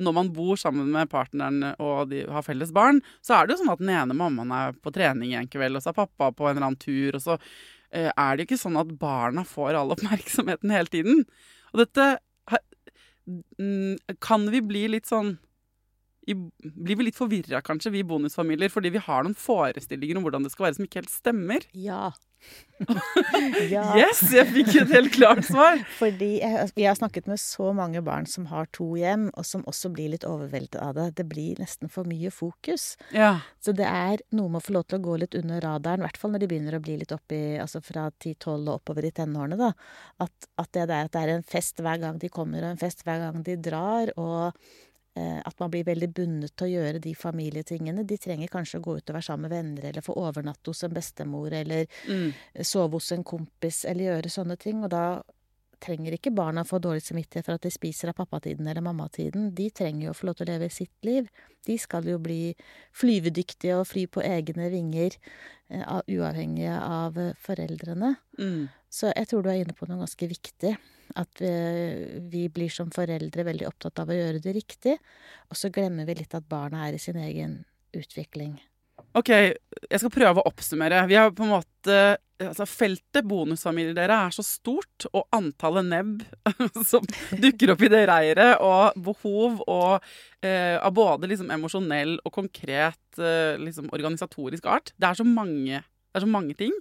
når 0.01 0.17
man 0.17 0.31
bor 0.35 0.59
sammen 0.59 0.89
med 0.91 1.11
partneren 1.13 1.75
og 1.77 2.09
de 2.11 2.25
har 2.27 2.43
felles 2.47 2.73
barn, 2.75 2.99
så 3.23 3.37
er 3.37 3.47
det 3.47 3.55
jo 3.55 3.61
sånn 3.63 3.75
at 3.75 3.83
den 3.83 3.93
ene 3.93 4.17
mammaen 4.17 4.55
er 4.57 4.75
på 4.81 4.93
trening 4.95 5.37
en 5.37 5.51
kveld, 5.51 5.77
og 5.79 5.85
så 5.85 5.93
er 5.93 6.01
pappa 6.01 6.33
på 6.35 6.49
en 6.49 6.57
eller 6.57 6.71
annen 6.71 6.81
tur, 6.81 7.19
og 7.19 7.23
så 7.23 7.37
eh, 7.37 8.09
er 8.09 8.33
det 8.33 8.43
jo 8.43 8.49
ikke 8.49 8.63
sånn 8.65 8.81
at 8.81 8.95
barna 8.99 9.45
får 9.47 9.79
all 9.79 9.95
oppmerksomheten 9.95 10.75
hele 10.75 10.91
tiden. 10.91 11.23
Og 11.71 11.85
dette 11.85 12.09
kan 14.25 14.49
vi 14.51 14.63
bli 14.65 14.89
litt 14.97 15.07
sånn 15.07 15.37
i, 16.31 16.39
Blir 16.71 16.99
vi 17.01 17.09
litt 17.11 17.19
forvirra, 17.19 17.63
kanskje, 17.65 17.95
vi 17.95 18.07
bonusfamilier, 18.07 18.73
fordi 18.73 18.95
vi 18.95 19.05
har 19.05 19.27
noen 19.27 19.39
forestillinger 19.39 20.19
om 20.19 20.27
hvordan 20.27 20.47
det 20.47 20.55
skal 20.55 20.69
være 20.69 20.81
som 20.81 20.89
ikke 20.89 21.03
helt 21.03 21.15
stemmer? 21.15 21.67
Ja. 21.77 22.11
ja. 23.75 23.83
Yes, 23.99 24.23
jeg 24.33 24.49
fikk 24.55 24.71
et 24.81 24.93
helt 24.95 25.13
klart 25.13 25.43
svar. 25.45 25.81
Fordi 26.01 26.31
jeg, 26.41 26.71
jeg, 26.73 26.87
har 26.89 26.97
snakket 26.97 27.29
med 27.29 27.41
så 27.43 27.71
mange 27.77 28.01
barn 28.05 28.25
som 28.31 28.47
har 28.51 28.71
to 28.77 28.87
hjem, 28.97 29.29
og 29.37 29.47
som 29.47 29.65
også 29.69 29.91
blir 29.93 30.15
litt 30.15 30.25
overveldet 30.29 30.79
av 30.81 30.95
det. 30.97 31.07
Det 31.21 31.27
blir 31.29 31.61
nesten 31.61 31.93
for 31.93 32.09
mye 32.09 32.33
fokus. 32.33 32.95
Ja. 33.15 33.35
Så 33.61 33.75
det 33.77 33.89
er 33.89 34.25
noe 34.37 34.49
med 34.49 34.63
å 34.63 34.67
få 34.67 34.77
lov 34.79 34.89
til 34.89 35.01
å 35.01 35.05
gå 35.11 35.19
litt 35.21 35.37
under 35.39 35.61
radaren, 35.65 36.01
i 36.01 36.09
hvert 36.09 36.21
fall 36.21 36.35
når 36.35 36.45
de 36.45 36.51
begynner 36.55 36.79
å 36.79 36.85
bli 36.85 36.99
litt 37.03 37.15
oppi 37.15 37.41
Altså 37.61 37.81
fra 37.85 38.07
10-12 38.11 38.53
og 38.55 38.77
oppover 38.79 39.07
i 39.07 39.13
tenårene, 39.15 39.59
da. 39.61 39.73
At, 40.25 40.51
at 40.61 40.71
det 40.77 40.87
der 40.89 41.09
at 41.09 41.15
det 41.15 41.25
er 41.25 41.35
en 41.37 41.47
fest 41.47 41.83
hver 41.85 42.01
gang 42.01 42.21
de 42.21 42.33
kommer, 42.33 42.65
og 42.65 42.73
en 42.73 42.81
fest 42.81 43.05
hver 43.05 43.21
gang 43.27 43.45
de 43.45 43.59
drar, 43.61 44.15
og 44.17 44.57
at 45.47 45.59
man 45.61 45.71
blir 45.73 45.85
veldig 45.89 46.09
bundet 46.15 46.55
til 46.57 46.67
å 46.69 46.73
gjøre 46.75 47.01
de 47.05 47.15
familietingene. 47.15 48.07
De 48.07 48.19
trenger 48.21 48.49
kanskje 48.53 48.81
å 48.81 48.85
gå 48.85 48.97
ut 48.99 49.11
og 49.11 49.17
være 49.19 49.27
sammen 49.27 49.49
med 49.49 49.57
venner, 49.57 49.89
eller 49.91 50.05
få 50.07 50.17
overnatte 50.21 50.73
hos 50.73 50.85
en 50.87 50.95
bestemor, 50.97 51.53
eller 51.53 51.87
Mm. 52.09 52.33
sove 52.63 52.93
hos 52.99 53.13
en 53.13 53.25
kompis, 53.25 53.85
eller 53.85 54.05
gjøre 54.11 54.31
sånne 54.31 54.57
ting. 54.59 54.83
Og 54.85 54.91
da 54.91 55.23
trenger 55.83 56.15
ikke 56.17 56.33
barna 56.35 56.65
få 56.67 56.79
dårlig 56.83 57.03
samvittighet 57.07 57.47
for 57.47 57.59
at 57.59 57.65
de 57.67 57.73
spiser 57.73 58.13
av 58.13 58.19
pappatiden 58.21 58.69
eller 58.69 58.85
mammatiden. 58.85 59.51
De 59.57 59.69
trenger 59.75 60.07
jo 60.07 60.13
å 60.15 60.19
få 60.19 60.29
lov 60.29 60.39
til 60.39 60.47
å 60.47 60.53
leve 60.53 60.69
sitt 60.73 61.07
liv. 61.07 61.31
De 61.67 61.77
skal 61.81 62.07
jo 62.09 62.19
bli 62.23 62.55
flyvedyktige 62.97 63.79
og 63.81 63.89
fly 63.91 64.07
på 64.13 64.25
egne 64.25 64.71
vinger, 64.73 65.17
uh, 65.73 65.85
av- 65.99 66.09
uavhengige 66.09 66.77
av 66.79 67.19
eh, 67.21 67.35
foreldrene. 67.41 68.15
Mm. 68.41 68.71
Så 68.91 69.13
jeg 69.13 69.31
tror 69.31 69.45
du 69.45 69.51
er 69.53 69.61
inne 69.65 69.77
på 69.77 69.89
noe 69.89 70.03
ganske 70.03 70.31
viktig. 70.31 70.75
At 71.19 71.43
vi, 71.43 71.51
vi 72.31 72.45
blir 72.55 72.71
som 72.71 72.93
foreldre 72.95 73.43
veldig 73.49 73.67
opptatt 73.67 73.99
av 73.99 74.13
å 74.13 74.15
gjøre 74.15 74.43
det 74.45 74.55
riktig, 74.55 74.95
og 75.51 75.59
så 75.59 75.73
glemmer 75.75 76.07
vi 76.07 76.21
litt 76.21 76.37
at 76.39 76.47
barna 76.47 76.85
er 76.87 76.95
i 76.95 77.03
sin 77.03 77.19
egen 77.19 77.65
utvikling. 77.99 78.61
Ok, 79.19 79.31
jeg 79.33 79.99
skal 79.99 80.13
prøve 80.15 80.39
å 80.39 80.51
oppsummere. 80.51 81.03
Vi 81.11 81.17
har 81.19 81.33
på 81.35 81.43
en 81.43 81.57
måte 81.57 82.01
altså 82.41 82.65
Feltet 82.65 83.27
bonusfamilier 83.29 83.93
dere 83.97 84.17
er 84.27 84.33
så 84.33 84.41
stort, 84.47 85.05
og 85.11 85.27
antallet 85.37 85.85
nebb 85.91 86.23
som 86.89 87.05
dukker 87.37 87.75
opp 87.75 87.83
i 87.85 87.91
det 87.93 88.05
reiret, 88.09 88.63
og 88.65 88.97
behov 89.05 89.61
og, 89.67 90.07
eh, 90.41 90.79
av 90.79 90.95
både 90.97 91.29
liksom 91.29 91.51
emosjonell 91.53 92.17
og 92.23 92.33
konkret 92.33 93.21
eh, 93.21 93.61
liksom 93.61 93.91
organisatorisk 93.93 94.71
art 94.73 94.95
Det 94.97 95.11
er 95.11 95.21
så 95.21 95.27
mange 95.27 95.83
det 95.83 96.19
er 96.19 96.25
så 96.25 96.31
mange 96.31 96.57
ting 96.59 96.73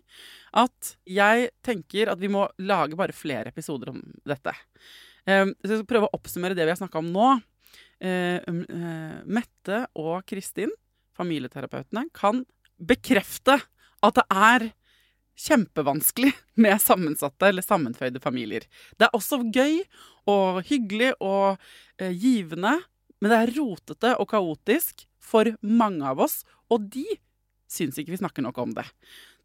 at 0.57 0.95
jeg 1.05 1.51
tenker 1.65 2.09
at 2.09 2.21
vi 2.21 2.31
må 2.33 2.47
lage 2.65 2.97
bare 2.97 3.13
flere 3.13 3.51
episoder 3.51 3.91
om 3.91 3.99
dette. 4.25 4.55
Eh, 5.27 5.43
så 5.45 5.73
jeg 5.73 5.81
skal 5.81 5.89
prøve 5.91 6.09
å 6.09 6.17
oppsummere 6.17 6.57
det 6.57 6.65
vi 6.65 6.73
har 6.73 6.79
snakka 6.79 7.03
om 7.03 7.11
nå. 7.13 7.27
Eh, 7.99 8.39
eh, 8.39 9.19
Mette 9.29 9.83
og 9.99 10.23
Kristin 10.29 10.71
familieterapeutene 11.19 12.07
kan 12.15 12.43
bekrefte 12.79 13.59
at 14.05 14.19
det 14.19 14.25
er 14.31 14.69
kjempevanskelig 15.39 16.33
med 16.59 16.81
sammensatte 16.83 17.47
eller 17.47 17.63
sammenføyde 17.63 18.21
familier. 18.23 18.65
Det 18.99 19.07
er 19.07 19.15
også 19.15 19.41
gøy 19.47 19.81
og 20.29 20.61
hyggelig 20.67 21.13
og 21.23 21.59
eh, 21.99 22.11
givende, 22.11 22.75
men 23.19 23.31
det 23.31 23.39
er 23.39 23.53
rotete 23.55 24.13
og 24.19 24.29
kaotisk 24.31 25.05
for 25.19 25.51
mange 25.61 26.07
av 26.07 26.19
oss, 26.23 26.41
og 26.71 26.89
de 26.91 27.05
syns 27.69 27.99
ikke 27.99 28.15
vi 28.15 28.21
snakker 28.21 28.43
nok 28.43 28.57
om 28.61 28.73
det. 28.75 28.87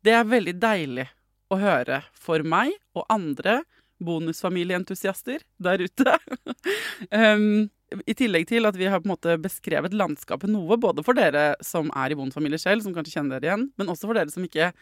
Det 0.05 0.15
er 0.17 0.29
veldig 0.29 0.57
deilig 0.61 1.07
å 1.53 1.61
høre 1.61 2.03
for 2.17 2.43
meg 2.47 2.75
og 2.97 3.07
andre 3.13 3.63
bonusfamilieentusiaster 4.03 5.45
der 5.63 5.85
ute. 5.85 6.17
um, 7.15 7.69
I 8.07 8.17
tillegg 8.19 8.49
til 8.51 8.67
at 8.69 8.79
vi 8.79 8.89
har 8.91 9.03
på 9.03 9.09
en 9.09 9.15
måte 9.15 9.37
beskrevet 9.43 9.95
landskapet 9.95 10.51
noe, 10.51 10.79
både 10.81 11.05
for 11.07 11.17
dere 11.19 11.53
som 11.65 11.93
er 11.95 12.13
i 12.13 12.19
bonusfamilie 12.19 12.61
selv, 12.61 12.85
som 12.85 12.95
kanskje 12.97 13.19
kjenner 13.19 13.39
dere 13.39 13.53
igjen, 13.53 13.67
men 13.79 13.93
også 13.93 14.11
for 14.11 14.19
dere 14.19 14.33
som 14.35 14.47
ikke 14.47 14.73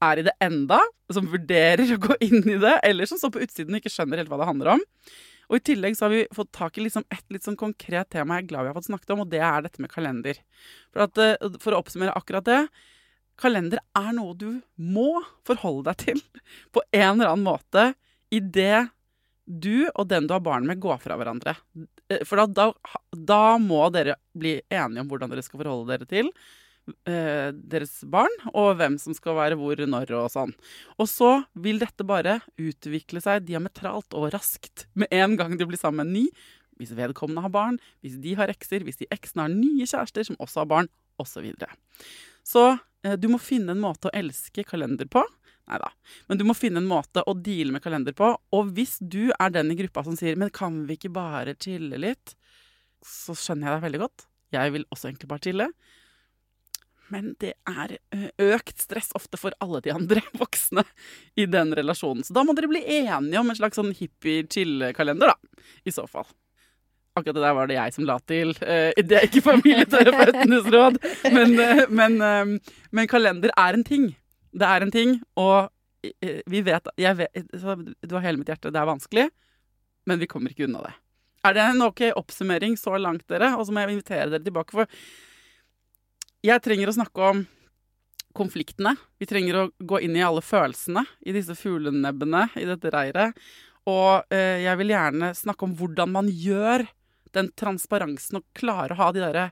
er 0.00 0.20
i 0.20 0.24
det 0.24 0.32
enda, 0.40 0.78
som 1.12 1.28
vurderer 1.28 1.92
å 1.92 2.00
gå 2.00 2.16
inn 2.24 2.40
i 2.46 2.60
det, 2.60 2.78
eller 2.88 3.08
som 3.08 3.20
står 3.20 3.34
på 3.34 3.42
utsiden 3.44 3.76
og 3.76 3.82
ikke 3.82 3.92
skjønner 3.92 4.22
helt 4.22 4.32
hva 4.32 4.40
det 4.40 4.48
handler 4.48 4.78
om. 4.78 4.86
Og 5.50 5.58
I 5.58 5.64
tillegg 5.66 5.96
så 5.98 6.06
har 6.06 6.14
vi 6.14 6.28
fått 6.34 6.52
tak 6.54 6.78
i 6.78 6.84
liksom 6.84 7.04
et 7.10 7.24
litt 7.34 7.44
sånn 7.44 7.58
konkret 7.58 8.08
tema 8.14 8.38
jeg 8.38 8.46
er 8.46 8.50
glad 8.52 8.64
vi 8.64 8.70
har 8.70 8.78
fått 8.78 8.86
snakket 8.86 9.12
om, 9.16 9.24
og 9.24 9.32
det 9.32 9.42
er 9.42 9.66
dette 9.66 9.82
med 9.82 9.90
kalender. 9.92 10.38
For, 10.94 11.04
at, 11.04 11.20
eh, 11.20 11.58
for 11.60 11.74
å 11.74 11.82
oppsummere 11.82 12.16
akkurat 12.16 12.46
det 12.46 12.62
Kalender 13.40 13.80
er 13.96 14.10
noe 14.12 14.34
du 14.36 14.60
må 14.76 15.22
forholde 15.48 15.88
deg 15.90 16.02
til 16.04 16.18
på 16.74 16.82
en 16.92 17.14
eller 17.14 17.32
annen 17.32 17.46
måte 17.46 17.84
idet 18.34 18.88
du 19.50 19.88
og 19.96 20.06
den 20.10 20.28
du 20.28 20.34
har 20.36 20.44
barn 20.44 20.66
med, 20.68 20.78
går 20.82 21.00
fra 21.02 21.16
hverandre. 21.18 21.56
Eh, 22.10 22.22
For 22.28 22.38
da, 22.38 22.46
da, 22.46 22.96
da 23.10 23.44
må 23.58 23.82
dere 23.94 24.18
bli 24.36 24.60
enige 24.70 25.02
om 25.02 25.10
hvordan 25.10 25.32
dere 25.32 25.44
skal 25.46 25.62
forholde 25.62 25.90
dere 25.90 26.06
til 26.10 26.30
eh, 27.08 27.50
deres 27.50 27.98
barn, 28.10 28.32
og 28.52 28.76
hvem 28.78 28.98
som 29.02 29.16
skal 29.16 29.38
være 29.38 29.58
hvor, 29.58 29.80
når 29.80 30.14
og 30.20 30.30
sånn. 30.32 30.54
Og 30.98 31.10
så 31.10 31.32
vil 31.58 31.82
dette 31.82 32.06
bare 32.06 32.38
utvikle 32.60 33.22
seg 33.24 33.46
diametralt 33.48 34.14
og 34.14 34.30
raskt 34.34 34.86
med 34.94 35.10
en 35.14 35.36
gang 35.40 35.58
de 35.58 35.68
blir 35.68 35.80
sammen 35.80 36.04
med 36.04 36.10
en 36.10 36.18
ny. 36.20 36.56
Hvis 36.80 36.94
vedkommende 36.96 37.42
har 37.44 37.52
barn, 37.52 37.76
hvis 38.00 38.16
de 38.22 38.32
har 38.38 38.48
ekser, 38.48 38.86
hvis 38.86 39.02
de 39.02 39.10
eksene 39.12 39.44
har 39.44 39.52
nye 39.52 39.84
kjærester 39.84 40.30
som 40.30 40.38
også 40.40 40.62
har 40.62 40.70
barn, 40.70 40.94
osv. 41.20 41.34
Så, 41.34 41.42
videre. 41.44 41.74
så 42.46 42.62
eh, 43.04 43.16
du 43.20 43.26
må 43.28 43.36
finne 43.42 43.74
en 43.74 43.82
måte 43.82 44.08
å 44.08 44.14
elske 44.16 44.64
kalender 44.64 45.08
på. 45.10 45.20
Nei 45.70 45.78
da. 45.78 45.90
Men 46.26 46.40
du 46.40 46.44
må 46.48 46.56
finne 46.58 46.80
en 46.82 46.88
måte 46.90 47.22
å 47.22 47.36
deale 47.38 47.70
med 47.74 47.84
kalender 47.84 48.14
på. 48.16 48.32
Og 48.56 48.72
hvis 48.74 48.96
du 48.98 49.30
er 49.36 49.54
den 49.54 49.70
i 49.70 49.78
gruppa 49.78 50.02
som 50.06 50.16
sier 50.18 50.36
'men 50.36 50.50
kan 50.50 50.84
vi 50.86 50.96
ikke 50.98 51.12
bare 51.14 51.54
chille 51.54 51.96
litt', 51.96 52.34
så 53.06 53.32
skjønner 53.38 53.70
jeg 53.70 53.76
deg 53.76 53.86
veldig 53.86 54.02
godt. 54.02 54.26
Jeg 54.52 54.72
vil 54.72 54.84
også 54.90 55.08
egentlig 55.08 55.28
bare 55.28 55.46
chille. 55.46 55.68
Men 57.10 57.34
det 57.42 57.54
er 57.66 57.98
økt 58.38 58.78
stress 58.78 59.10
ofte 59.14 59.38
for 59.38 59.54
alle 59.60 59.80
de 59.80 59.90
andre 59.94 60.22
voksne 60.42 60.84
i 61.36 61.46
den 61.46 61.74
relasjonen. 61.74 62.24
Så 62.26 62.34
da 62.34 62.44
må 62.44 62.54
dere 62.54 62.70
bli 62.70 62.82
enige 62.82 63.38
om 63.38 63.50
en 63.50 63.58
slags 63.58 63.78
sånn 63.78 63.94
hippie-chill-kalender, 63.94 65.32
da. 65.32 65.64
I 65.84 65.94
så 65.94 66.06
fall. 66.10 66.26
Akkurat 67.14 67.34
det 67.34 67.42
der 67.42 67.54
var 67.54 67.66
det 67.66 67.74
jeg 67.74 67.94
som 67.94 68.06
la 68.06 68.18
til. 68.22 68.54
Det 68.54 69.16
er 69.18 69.26
ikke 69.26 69.42
familieterapeutenes 69.42 70.70
råd. 70.74 71.00
Men, 71.34 71.56
men, 71.90 72.60
men 72.90 73.10
kalender 73.10 73.50
er 73.58 73.74
en 73.74 73.86
ting. 73.86 74.12
Det 74.50 74.66
er 74.66 74.82
en 74.82 74.94
ting, 74.94 75.18
og 75.38 75.70
vi 76.00 76.62
vet, 76.64 76.88
vet 76.96 77.50
Du 78.00 78.16
har 78.16 78.24
hele 78.24 78.40
mitt 78.40 78.48
hjerte, 78.48 78.72
det 78.72 78.80
er 78.80 78.88
vanskelig, 78.88 79.28
men 80.08 80.20
vi 80.20 80.28
kommer 80.30 80.52
ikke 80.52 80.66
unna 80.66 80.82
det. 80.86 80.94
Er 81.46 81.56
det 81.56 81.64
en 81.64 81.84
ok 81.86 82.02
oppsummering 82.18 82.76
så 82.76 82.96
langt, 83.00 83.26
dere? 83.30 83.54
Og 83.56 83.66
så 83.66 83.72
må 83.72 83.82
jeg 83.82 83.96
invitere 83.96 84.28
dere 84.32 84.44
tilbake, 84.44 84.76
for 84.76 85.00
jeg 86.44 86.64
trenger 86.64 86.90
å 86.90 86.96
snakke 86.96 87.30
om 87.32 87.42
konfliktene. 88.36 88.94
Vi 89.20 89.28
trenger 89.28 89.58
å 89.58 89.66
gå 89.78 90.00
inn 90.04 90.16
i 90.16 90.24
alle 90.24 90.42
følelsene 90.44 91.02
i 91.26 91.34
disse 91.34 91.56
fuglenebbene 91.58 92.46
i 92.60 92.66
dette 92.68 92.92
reiret. 92.94 93.36
Og 93.88 94.28
eh, 94.32 94.62
jeg 94.64 94.80
vil 94.80 94.92
gjerne 94.94 95.32
snakke 95.36 95.66
om 95.66 95.74
hvordan 95.76 96.12
man 96.14 96.28
gjør 96.30 96.86
den 97.34 97.50
transparensen 97.58 98.40
og 98.40 98.46
klarer 98.56 98.94
å 98.94 99.02
ha 99.04 99.10
de 99.14 99.24
derre 99.24 99.50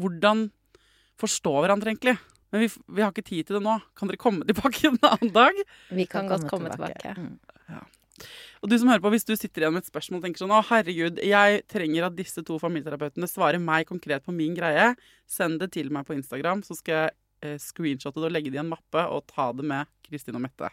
Hvordan 0.00 0.46
forstå 1.20 1.50
hverandre, 1.60 1.90
egentlig. 1.92 2.14
Men 2.50 2.64
vi, 2.64 2.68
vi 2.90 3.04
har 3.04 3.12
ikke 3.14 3.26
tid 3.26 3.48
til 3.48 3.58
det 3.58 3.62
nå. 3.64 3.76
Kan 3.98 4.10
dere 4.10 4.20
komme 4.20 4.46
tilbake 4.48 4.90
en 4.90 4.98
annen 5.06 5.32
dag? 5.34 5.62
Vi 5.94 6.06
kan 6.10 6.30
godt 6.30 6.48
komme 6.50 6.72
tilbake. 6.72 7.14
Mm. 7.16 7.38
Og 8.60 8.68
du 8.68 8.76
som 8.76 8.90
hører 8.92 9.00
på, 9.00 9.12
hvis 9.14 9.24
du 9.24 9.32
sitter 9.32 9.64
igjen 9.64 9.72
med 9.72 9.86
et 9.86 9.88
spørsmål 9.88 10.20
og 10.20 10.26
tenker 10.26 10.42
sånn 10.42 10.52
Å, 10.52 10.60
herregud, 10.68 11.22
jeg 11.24 11.62
trenger 11.70 12.10
at 12.10 12.18
disse 12.18 12.44
to 12.44 12.58
familieterapeutene 12.60 13.28
svarer 13.30 13.62
meg 13.62 13.88
konkret 13.88 14.26
på 14.26 14.34
min 14.36 14.52
greie, 14.58 14.90
send 15.30 15.62
det 15.62 15.70
til 15.78 15.88
meg 15.94 16.04
på 16.08 16.18
Instagram, 16.18 16.60
så 16.66 16.76
skal 16.76 16.96
jeg 16.98 17.14
eh, 17.46 17.56
screenshotte 17.62 18.20
det 18.20 18.28
og 18.28 18.36
legge 18.36 18.52
det 18.52 18.60
i 18.60 18.64
en 18.64 18.72
mappe 18.74 19.06
og 19.08 19.24
ta 19.32 19.48
det 19.56 19.64
med 19.72 19.88
Kristin 20.04 20.36
og 20.36 20.44
Mette. 20.44 20.68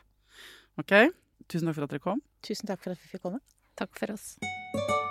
OK? 0.82 0.98
tusen 1.48 1.70
takk 1.70 1.78
for 1.78 1.88
at 1.88 1.96
dere 1.96 2.04
kom. 2.04 2.24
Tusen 2.44 2.68
takk 2.68 2.84
for 2.84 2.96
at 2.96 3.04
vi 3.04 3.14
fikk 3.14 3.24
komme. 3.30 3.44
Takk 3.80 3.94
for 3.96 4.18
oss. 4.18 5.06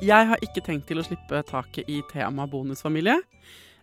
Jeg 0.00 0.30
har 0.30 0.40
ikke 0.40 0.62
tenkt 0.64 0.86
til 0.88 0.96
å 0.96 1.02
slippe 1.04 1.42
taket 1.44 1.88
i 1.92 1.98
tema 2.08 2.46
bonusfamilie. 2.48 3.18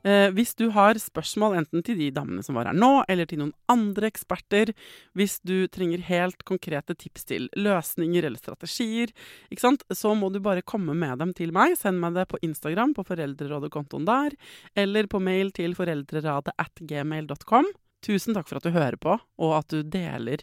Eh, 0.01 0.31
hvis 0.33 0.55
du 0.57 0.71
har 0.73 0.97
spørsmål 0.97 1.59
enten 1.59 1.83
til 1.85 1.99
de 1.99 2.07
damene 2.15 2.41
som 2.45 2.57
var 2.57 2.65
her 2.69 2.77
nå, 2.77 3.03
eller 3.05 3.29
til 3.29 3.43
noen 3.43 3.51
andre 3.69 4.09
eksperter, 4.09 4.71
hvis 5.17 5.37
du 5.45 5.67
trenger 5.69 6.01
helt 6.07 6.41
konkrete 6.47 6.95
tips 6.97 7.29
til 7.29 7.45
løsninger 7.53 8.25
eller 8.25 8.41
strategier, 8.41 9.13
så 9.53 10.15
må 10.17 10.31
du 10.33 10.41
bare 10.41 10.65
komme 10.65 10.97
med 10.97 11.21
dem 11.21 11.35
til 11.37 11.53
meg. 11.53 11.77
Send 11.77 12.01
meg 12.01 12.17
det 12.17 12.25
på 12.31 12.41
Instagram, 12.41 12.97
på 12.97 13.05
Foreldrerådet-kontoen 13.11 14.09
der, 14.09 14.33
eller 14.73 15.05
på 15.11 15.21
mail 15.21 15.53
til 15.53 15.77
foreldreradet 15.77 16.57
at 16.57 16.81
gmail.com. 16.81 17.69
Tusen 18.05 18.33
takk 18.33 18.49
for 18.49 18.57
at 18.57 18.65
du 18.65 18.73
hører 18.73 18.97
på, 18.97 19.19
og 19.21 19.57
at 19.61 19.69
du 19.69 19.85
deler 19.85 20.41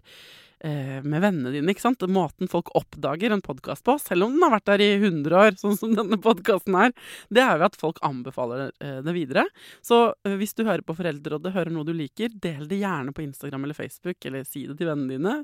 med 0.65 1.21
vennene 1.21 1.51
dine. 1.53 1.73
ikke 1.73 1.83
sant? 1.85 2.03
Måten 2.09 2.49
folk 2.49 2.71
oppdager 2.79 3.35
en 3.35 3.43
podkast 3.45 3.85
på, 3.85 3.99
selv 4.01 4.27
om 4.27 4.35
den 4.35 4.45
har 4.47 4.55
vært 4.55 4.71
der 4.71 4.85
i 4.85 4.91
100 4.97 5.37
år, 5.37 5.59
sånn 5.61 5.77
som 5.77 5.93
denne 5.97 6.17
podkasten 6.25 6.77
er, 6.81 6.95
det 7.29 7.43
er 7.45 7.61
jo 7.61 7.67
at 7.69 7.79
folk 7.81 8.01
anbefaler 8.07 8.71
eh, 8.81 9.01
det 9.05 9.15
videre. 9.17 9.47
Så 9.85 10.15
eh, 10.25 10.37
hvis 10.41 10.57
du 10.57 10.65
hører 10.65 10.85
på 10.87 10.97
Foreldrerådet, 10.97 11.55
hører 11.55 11.75
noe 11.75 11.87
du 11.89 11.93
liker, 11.97 12.33
del 12.33 12.69
det 12.71 12.81
gjerne 12.83 13.15
på 13.15 13.25
Instagram 13.27 13.67
eller 13.69 13.79
Facebook, 13.79 14.21
eller 14.25 14.47
si 14.49 14.67
det 14.69 14.79
til 14.81 14.91
vennene 14.91 15.19
dine. 15.19 15.37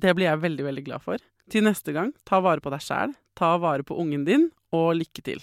Det 0.00 0.14
blir 0.16 0.30
jeg 0.30 0.42
veldig, 0.46 0.66
veldig 0.70 0.86
glad 0.88 1.06
for. 1.06 1.30
Til 1.50 1.66
neste 1.66 1.94
gang, 1.96 2.12
ta 2.28 2.42
vare 2.44 2.62
på 2.62 2.72
deg 2.72 2.84
sjæl, 2.84 3.14
ta 3.38 3.56
vare 3.62 3.86
på 3.86 3.98
ungen 3.98 4.26
din, 4.28 4.50
og 4.74 4.94
lykke 5.00 5.26
til. 5.26 5.42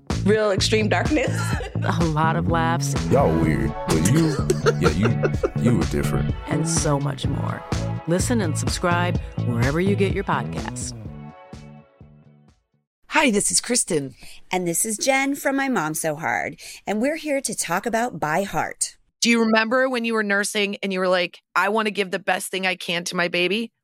real 0.23 0.51
extreme 0.51 0.89
darkness. 0.89 1.31
a 1.83 2.05
lot 2.05 2.35
of 2.35 2.49
laughs. 2.49 2.93
Y'all 3.09 3.33
weird, 3.39 3.73
but 3.87 4.11
you, 4.11 4.35
yeah, 4.79 4.89
you, 4.89 5.63
you 5.63 5.77
were 5.77 5.85
different. 5.85 6.33
And 6.47 6.67
so 6.67 6.99
much 6.99 7.25
more. 7.25 7.63
Listen 8.07 8.41
and 8.41 8.57
subscribe 8.57 9.19
wherever 9.45 9.79
you 9.79 9.95
get 9.95 10.13
your 10.13 10.23
podcasts. 10.23 10.97
Hi, 13.07 13.29
this 13.29 13.51
is 13.51 13.59
Kristen. 13.59 14.15
And 14.51 14.67
this 14.67 14.85
is 14.85 14.97
Jen 14.97 15.35
from 15.35 15.55
My 15.57 15.67
Mom 15.67 15.93
So 15.93 16.15
Hard. 16.15 16.59
And 16.87 17.01
we're 17.01 17.17
here 17.17 17.41
to 17.41 17.55
talk 17.55 17.85
about 17.85 18.19
By 18.19 18.43
Heart. 18.43 18.97
Do 19.19 19.29
you 19.29 19.41
remember 19.41 19.89
when 19.89 20.05
you 20.05 20.13
were 20.13 20.23
nursing 20.23 20.77
and 20.81 20.91
you 20.91 20.99
were 20.99 21.07
like, 21.07 21.39
I 21.55 21.69
want 21.69 21.87
to 21.87 21.91
give 21.91 22.09
the 22.09 22.19
best 22.19 22.49
thing 22.49 22.65
I 22.65 22.75
can 22.75 23.03
to 23.03 23.15
my 23.15 23.27
baby? 23.27 23.71